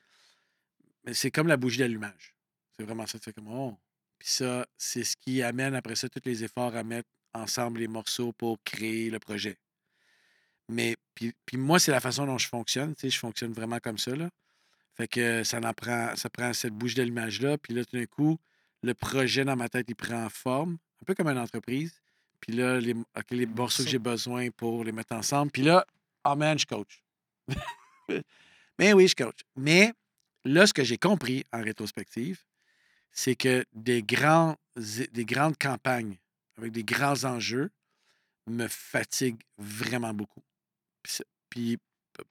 [1.05, 2.35] Mais c'est comme la bougie d'allumage.
[2.77, 3.17] C'est vraiment ça.
[3.19, 3.77] Tu fais comme, oh.
[4.17, 7.87] Puis ça, c'est ce qui amène après ça tous les efforts à mettre ensemble les
[7.87, 9.57] morceaux pour créer le projet.
[10.67, 12.95] Mais puis, puis moi, c'est la façon dont je fonctionne.
[12.95, 14.15] Tu sais, je fonctionne vraiment comme ça.
[14.15, 14.29] Là.
[14.95, 17.57] Fait que ça en prend, ça prend cette bouche de l'image-là.
[17.57, 18.37] Puis là, tout d'un coup,
[18.83, 22.01] le projet dans ma tête, il prend forme, un peu comme une entreprise.
[22.39, 22.95] Puis là, les,
[23.31, 25.51] les morceaux que j'ai besoin pour les mettre ensemble.
[25.51, 25.85] Puis là,
[26.25, 27.03] oh man, je coach.
[28.79, 29.39] Mais oui, je coach.
[29.55, 29.93] Mais
[30.45, 32.43] là, ce que j'ai compris en rétrospective,
[33.11, 36.17] c'est que des, des grandes campagnes
[36.57, 37.71] avec des grands enjeux
[38.47, 40.43] me fatiguent vraiment beaucoup.
[41.49, 41.77] Puis,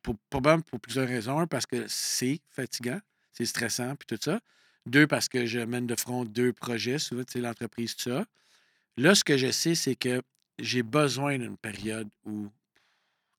[0.02, 1.38] pour, probablement pour plusieurs raisons.
[1.38, 3.00] Un, parce que c'est fatigant,
[3.32, 4.40] c'est stressant, puis tout ça.
[4.86, 8.24] Deux, parce que je mène de front deux projets, souvent, tu sais, l'entreprise, tout ça.
[8.96, 10.22] Là, ce que je sais, c'est que
[10.58, 12.48] j'ai besoin d'une période où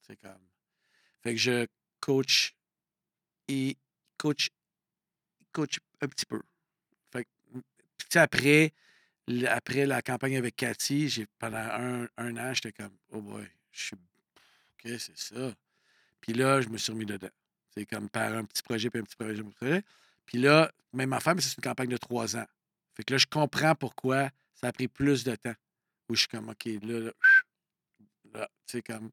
[0.01, 0.31] c'est comme.
[1.21, 1.67] Fait que je
[1.99, 2.55] coach
[3.47, 3.77] et
[4.17, 4.49] coach,
[5.63, 6.41] un petit peu.
[7.11, 7.27] Fait
[8.15, 8.73] après,
[9.47, 13.95] après la campagne avec Cathy, pendant un, an, j'étais comme, oh boy, je suis.
[13.95, 15.53] OK, c'est ça?
[16.21, 17.29] Puis là, je me suis remis dedans.
[17.75, 19.83] C'est comme par un petit projet, puis un petit projet, un petit projet.
[20.25, 22.45] Puis là, même affaire, mais c'est une campagne de trois ans.
[22.95, 25.55] Fait que là, je comprends pourquoi ça a pris plus de temps.
[26.09, 27.11] Où je suis comme, OK, là, là,
[28.33, 29.11] là, tu comme.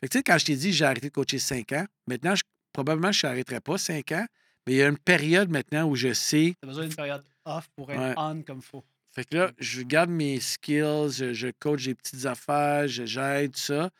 [0.00, 2.34] Fait que, tu sais, quand je t'ai dit j'ai arrêté de coacher cinq ans, maintenant,
[2.34, 2.42] je-
[2.72, 4.26] probablement, je n'arrêterai pas cinq ans,
[4.66, 6.54] mais il y a une période maintenant où je sais.
[6.60, 8.14] T'as besoin d'une période off pour être Ouais.
[8.16, 8.84] on comme faut.
[9.12, 13.56] Fait que là, je garde mes skills, je, je coach des petites affaires, je- j'aide
[13.56, 13.90] ça,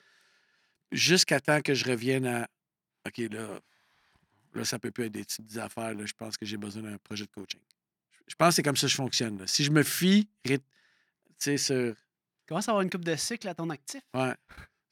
[0.92, 2.48] jusqu'à temps que je revienne à
[3.06, 3.58] OK, là,
[4.54, 5.94] là, ça peut plus être des petites affaires.
[5.94, 7.60] Là, je pense que j'ai besoin d'un projet de coaching.
[8.28, 9.38] Je pense que c'est comme ça que je fonctionne.
[9.38, 9.46] là.
[9.46, 10.58] Si je me fie, tu
[11.38, 11.94] sais, sur.
[12.46, 14.02] Commence à avoir une coupe de cycle à ton actif.
[14.14, 14.34] Ouais.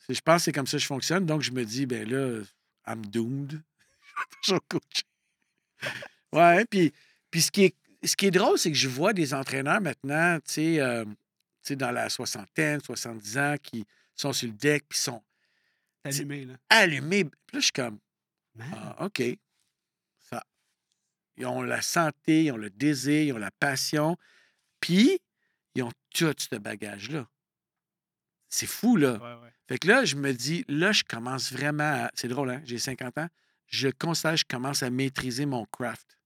[0.09, 1.27] Je pense que c'est comme ça que je fonctionne.
[1.27, 2.43] Donc, je me dis, ben là,
[2.87, 3.53] I'm doomed.
[3.53, 5.05] je vais toujours coacher.
[6.33, 6.93] Ouais, puis,
[7.31, 7.75] puis ce, qui est,
[8.05, 11.07] ce qui est drôle, c'est que je vois des entraîneurs maintenant, tu sais, euh,
[11.71, 15.23] dans la soixantaine, 70 ans, qui sont sur le deck, puis sont
[16.03, 16.55] T'es allumé, là.
[16.69, 17.25] allumés.
[17.25, 17.99] Puis là, je suis comme,
[18.61, 19.23] ah, OK.
[20.19, 20.45] Ça.
[21.37, 24.17] Ils ont la santé, ils ont le désir, ils ont la passion,
[24.81, 25.19] puis
[25.75, 27.27] ils ont tout ce bagage-là.
[28.49, 29.13] C'est fou, là.
[29.13, 29.53] ouais, ouais.
[29.67, 32.11] Fait que là, je me dis, là, je commence vraiment à.
[32.15, 32.63] C'est drôle, hein?
[32.65, 33.29] J'ai 50 ans.
[33.69, 36.19] Je constate que je commence à maîtriser mon craft.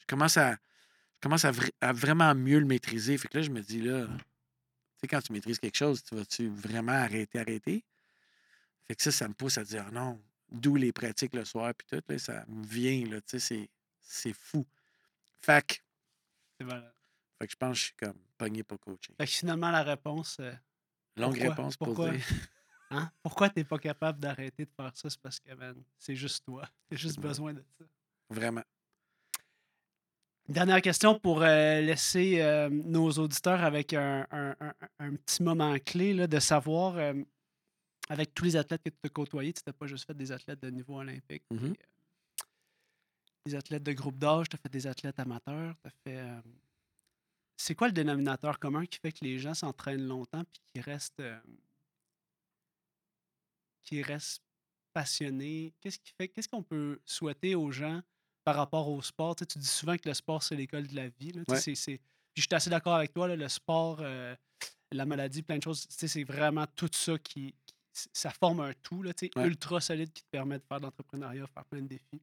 [0.00, 0.52] Je commence à.
[0.52, 3.16] Je commence à, vra- à vraiment mieux le maîtriser.
[3.16, 4.12] Fait que là, je me dis, là, tu
[5.00, 7.82] sais, quand tu maîtrises quelque chose, tu vas-tu vraiment arrêter, arrêter?
[8.86, 11.86] Fait que ça, ça me pousse à dire, non, d'où les pratiques le soir, puis
[11.86, 13.70] tout, là, ça me vient, là, tu sais,
[14.02, 14.66] c'est- fou.
[15.40, 15.74] Fait que,
[16.60, 19.14] C'est fait que je pense que je suis comme pogné pour coaching.
[19.16, 20.52] Fait que finalement, la réponse, euh,
[21.16, 21.48] Longue Pourquoi?
[21.50, 22.10] réponse pour Pourquoi?
[22.12, 22.26] dire.
[22.90, 23.10] Hein?
[23.22, 25.10] pourquoi t'es pas capable d'arrêter de faire ça?
[25.10, 26.68] C'est parce que, man, c'est juste toi.
[26.90, 27.84] T'as juste besoin de ça.
[28.30, 28.62] Vraiment.
[30.48, 35.74] Dernière question pour euh, laisser euh, nos auditeurs avec un, un- un- un petit moment
[35.78, 37.14] clé là, de savoir, euh,
[38.10, 40.60] avec tous les athlètes que tu as côtoyés, tu n'as pas juste fait des athlètes
[40.60, 41.70] de niveau olympique, Mhm.
[41.70, 41.74] euh,
[43.46, 46.22] des athlètes de groupe d'âge, tu as fait des athlètes amateurs, tu fait.
[47.56, 51.22] c'est quoi le dénominateur commun qui fait que les gens s'entraînent longtemps et qui restent,
[53.84, 54.42] qui restent
[54.92, 55.74] passionnés?
[55.80, 58.00] Qu'est-ce qui fait qu'est-ce qu'on peut souhaiter aux gens
[58.44, 59.36] par rapport au sport?
[59.36, 61.32] Tu, sais, tu dis souvent que le sport, c'est l'école de la vie.
[61.32, 61.42] là.
[61.44, 61.60] Tu sais, Ouais.
[61.60, 61.98] c'est- c'est-
[62.32, 64.34] Puis je suis assez d'accord avec toi, là, le sport, euh,
[64.92, 68.60] la maladie, plein de choses, tu sais, c'est vraiment tout ça qui, qui- ça forme
[68.60, 69.46] un tout là, tu sais, Ouais.
[69.46, 72.20] ultra solide qui te permet de faire de l'entrepreneuriat, faire plein de défis.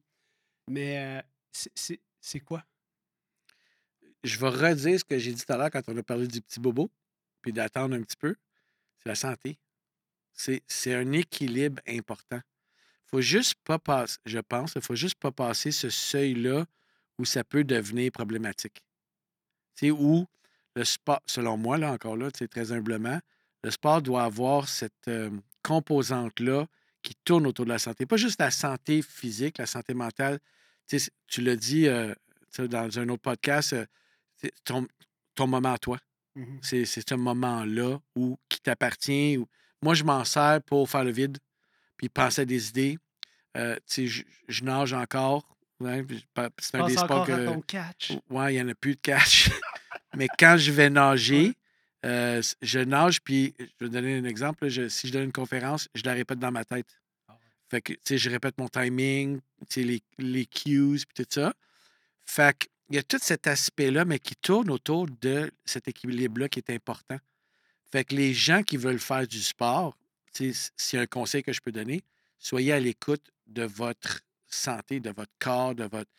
[0.68, 1.22] Mais euh,
[1.52, 2.64] c'est- c'est c'est quoi?
[4.24, 6.40] je vais redire ce que j'ai dit tout à l'heure quand on a parlé du
[6.40, 6.90] petit bobo,
[7.40, 8.36] puis d'attendre un petit peu.
[8.98, 9.58] C'est la santé.
[10.34, 12.40] C'est c'est un équilibre important.
[13.06, 16.64] faut juste pas passer, je pense, il faut juste pas passer ce seuil-là
[17.18, 18.82] où ça peut devenir problématique.
[19.74, 20.26] Sais, où
[20.74, 23.20] le sport, selon moi, là encore là, très humblement,
[23.62, 25.30] le sport doit avoir cette euh,
[25.62, 26.66] composante-là
[27.02, 28.06] qui tourne autour de la santé.
[28.06, 30.38] Pas juste la santé physique, la santé mentale.
[30.86, 32.14] Tu l'as dit euh,
[32.58, 33.86] dans un autre podcast, euh,
[34.36, 34.86] c'est ton,
[35.34, 35.98] ton moment à toi.
[36.34, 36.60] Mhm.
[36.62, 39.38] C'est c'est ce moment-là où qui t'appartient.
[39.82, 41.38] Moi, je m'en sers pour faire le vide,
[41.96, 42.98] puis penser à des idées.
[43.56, 45.46] Euh, je, je nage encore.
[45.80, 47.32] ouais, pa- c'est un des sports que.
[47.32, 48.12] à ton catch.
[48.30, 49.50] Ouais, il n'y en a plus de cash.
[50.16, 51.52] Mais quand je vais nager,
[52.06, 54.68] euh, je nage, puis je vais donner un exemple.
[54.68, 56.86] je- si je donne une conférence, je la répète dans ma tête.
[57.28, 57.36] Ah.
[57.70, 61.30] Fait que, tu sais, je répète mon timing, tu sais, les, les cues, puis tout
[61.30, 61.52] ça.
[62.24, 66.48] Fait que, il y a tout cet aspect-là, mais qui tourne autour de cet équilibre-là
[66.48, 67.18] qui est important.
[67.92, 69.96] Fait que les gens qui veulent faire du sport,
[70.40, 72.02] a un conseil que je peux donner,
[72.38, 76.10] soyez à l'écoute de votre santé, de votre corps, de votre.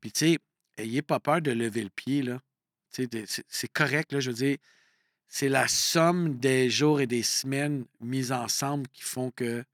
[0.00, 0.38] Puis, tu sais,
[0.76, 2.40] ayez pas peur de lever le pied, là.
[2.90, 3.08] C'est
[3.48, 4.20] c'est correct, là.
[4.20, 4.58] Je veux dire,
[5.28, 9.64] c'est la somme des jours et des semaines mises ensemble qui font que.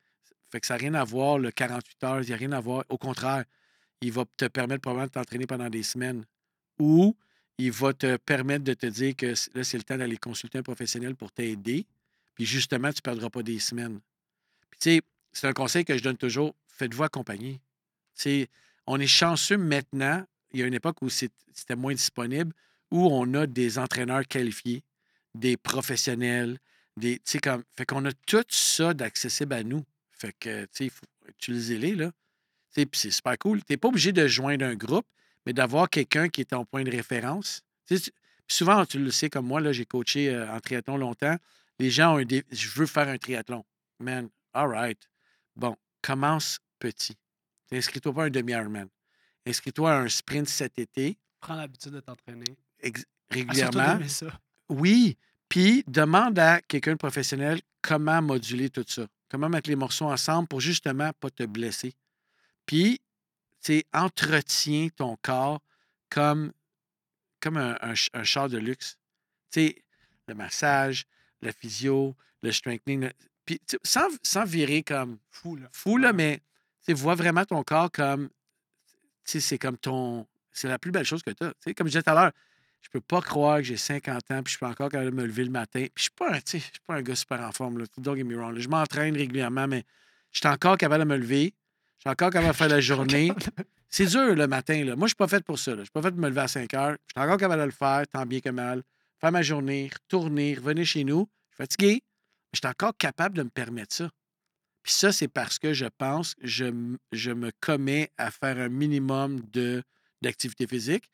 [0.51, 2.61] Fait que ça n'a rien à voir, le 48 heures, il n'y a rien à
[2.61, 2.85] voir.
[2.89, 3.45] Au contraire,
[4.01, 6.25] il va te permettre probablement de t'entraîner pendant des semaines.
[6.79, 7.17] Ou
[7.59, 10.63] il va te permettre de te dire que là, c'est le temps d'aller consulter un
[10.63, 11.87] professionnel pour t'aider.
[12.35, 14.01] Puis justement, tu ne perdras pas des semaines.
[14.71, 15.03] Puis tu sais,
[15.33, 17.61] c'est un conseil que je donne toujours, faites-vous accompagner.
[18.15, 18.49] Sais,
[18.87, 20.25] on est chanceux maintenant.
[20.53, 22.53] Il y a une époque où c'était moins disponible,
[22.91, 24.83] où on a des entraîneurs qualifiés,
[25.35, 26.59] des professionnels,
[26.97, 29.85] des, comme, fait qu'on a tout ça d'accessible à nous.
[30.13, 32.13] Fait que, tu sais, il faut utiliser les là.
[32.75, 33.59] Puis c'est super cool.
[33.61, 35.07] Tu n'es pas obligé de joindre un groupe,
[35.47, 37.63] mais d'avoir quelqu'un qui est ton point de référence.
[37.87, 38.13] Tu sais,
[38.47, 41.37] souvent, tu le sais comme moi, là, j'ai coaché euh, en triathlon longtemps.
[41.79, 43.65] Les gens ont un dé- Je veux faire un triathlon.
[44.01, 44.99] Man, all right.
[45.57, 47.17] Bon, commence petit.
[47.73, 48.89] Inscris-toi pas à un demi-Ironman.
[49.47, 52.45] Inscris-toi à un sprint cet été, Prends l'habitude de t'entraîner.
[52.81, 53.99] ex- Ah, régulièrement.
[54.09, 54.27] ça.
[54.69, 55.17] Oui,
[55.49, 59.07] puis demande à quelqu'un de professionnel comment moduler tout ça.
[59.31, 61.95] Comment mettre les morceaux ensemble pour justement pas te blesser.
[62.67, 63.01] Puis,
[63.61, 65.61] sais, entretiens ton corps
[66.11, 66.53] comme,
[67.41, 68.97] comme un, un ch- un char de luxe.
[69.51, 69.85] Tu sais,
[70.27, 71.05] le massage,
[71.43, 73.03] la physio, le strengthening.
[73.03, 73.13] le-
[73.45, 75.69] Puis, sans, sans virer comme Fou, là.
[75.73, 76.41] fou, là, mais
[76.87, 78.29] tu vois vraiment ton corps comme.
[79.25, 80.27] Tu sais, c'est comme ton.
[80.53, 81.51] C'est la plus belle chose que tu as.
[81.51, 82.33] Tu sais, comme je disais tout à l'heure,
[82.81, 85.25] je peux pas croire que j'ai 50 ans puis je peux encore quand même me
[85.27, 85.81] lever le matin.
[85.81, 87.79] Puis je suis pas un, je suis pas un gars super en forme.
[87.79, 87.85] Là.
[87.99, 88.55] Don't get me wrong.
[88.55, 88.61] là.
[88.61, 89.85] Je m'entraîne régulièrement, mais
[90.33, 91.55] je suis encore capable de me lever.
[91.99, 93.33] Je suis encore capable de faire la journée.
[93.89, 94.85] C'est dur le matin.
[94.85, 94.95] Là.
[94.95, 95.73] Moi, je suis pas fait pour ça.
[95.73, 95.79] là.
[95.79, 96.97] Je suis pas fait de me lever à 5 heures.
[97.07, 98.83] Je suis encore capable de le faire, tant bien que mal.
[99.21, 101.29] Faire ma journée, retourner, revenir chez nous.
[101.51, 104.11] Je suis fatigué, mais je suis encore capable de me permettre ça.
[104.83, 108.69] Puis ça, c'est parce que je pense que je, je me commets à faire un
[108.69, 109.83] minimum de,
[110.23, 111.11] d'activité physique.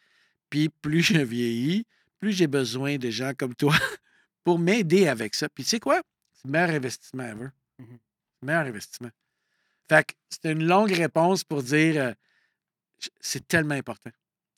[0.50, 1.86] Puis plus je vieillis,
[2.20, 3.74] plus j'ai besoin de gens comme toi
[4.44, 5.48] pour m'aider avec ça.
[5.48, 6.02] Puis tu sais quoi?
[6.34, 7.48] C'est le meilleur investissement ever.
[7.78, 7.98] Mhm.
[8.42, 9.10] Le meilleur investissement.
[9.88, 12.12] Fait que c'était une longue réponse pour dire euh,
[13.20, 14.10] c'est tellement important.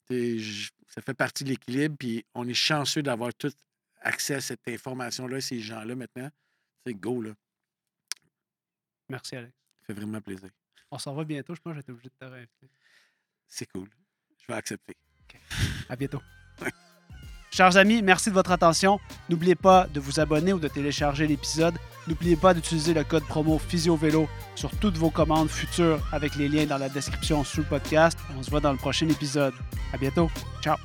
[0.09, 3.51] Ça fait partie de l'équilibre, puis on est chanceux d'avoir tout
[4.01, 6.29] accès à cette information-là, ces gens-là maintenant.
[6.85, 7.33] C'est go, là.
[9.09, 9.53] Merci, Alex.
[9.79, 10.49] Ça fait vraiment plaisir.
[10.91, 11.55] On s'en va bientôt.
[11.55, 12.69] Je pense que être obligé de te réinviter.
[13.47, 13.89] C'est cool.
[14.39, 14.95] Je vais accepter.
[15.89, 16.21] À bientôt.
[17.57, 18.99] Chers amis, merci de votre attention.
[19.29, 21.73] N'oubliez pas de vous abonner ou de télécharger l'épisode.
[22.07, 26.67] N'oubliez pas d'utiliser le code promo PhysioVélo sur toutes vos commandes futures avec les liens
[26.67, 28.19] dans la description sous le podcast.
[28.37, 29.55] On se voit dans le prochain épisode.
[29.91, 30.29] À bientôt.
[30.61, 30.77] Ciao.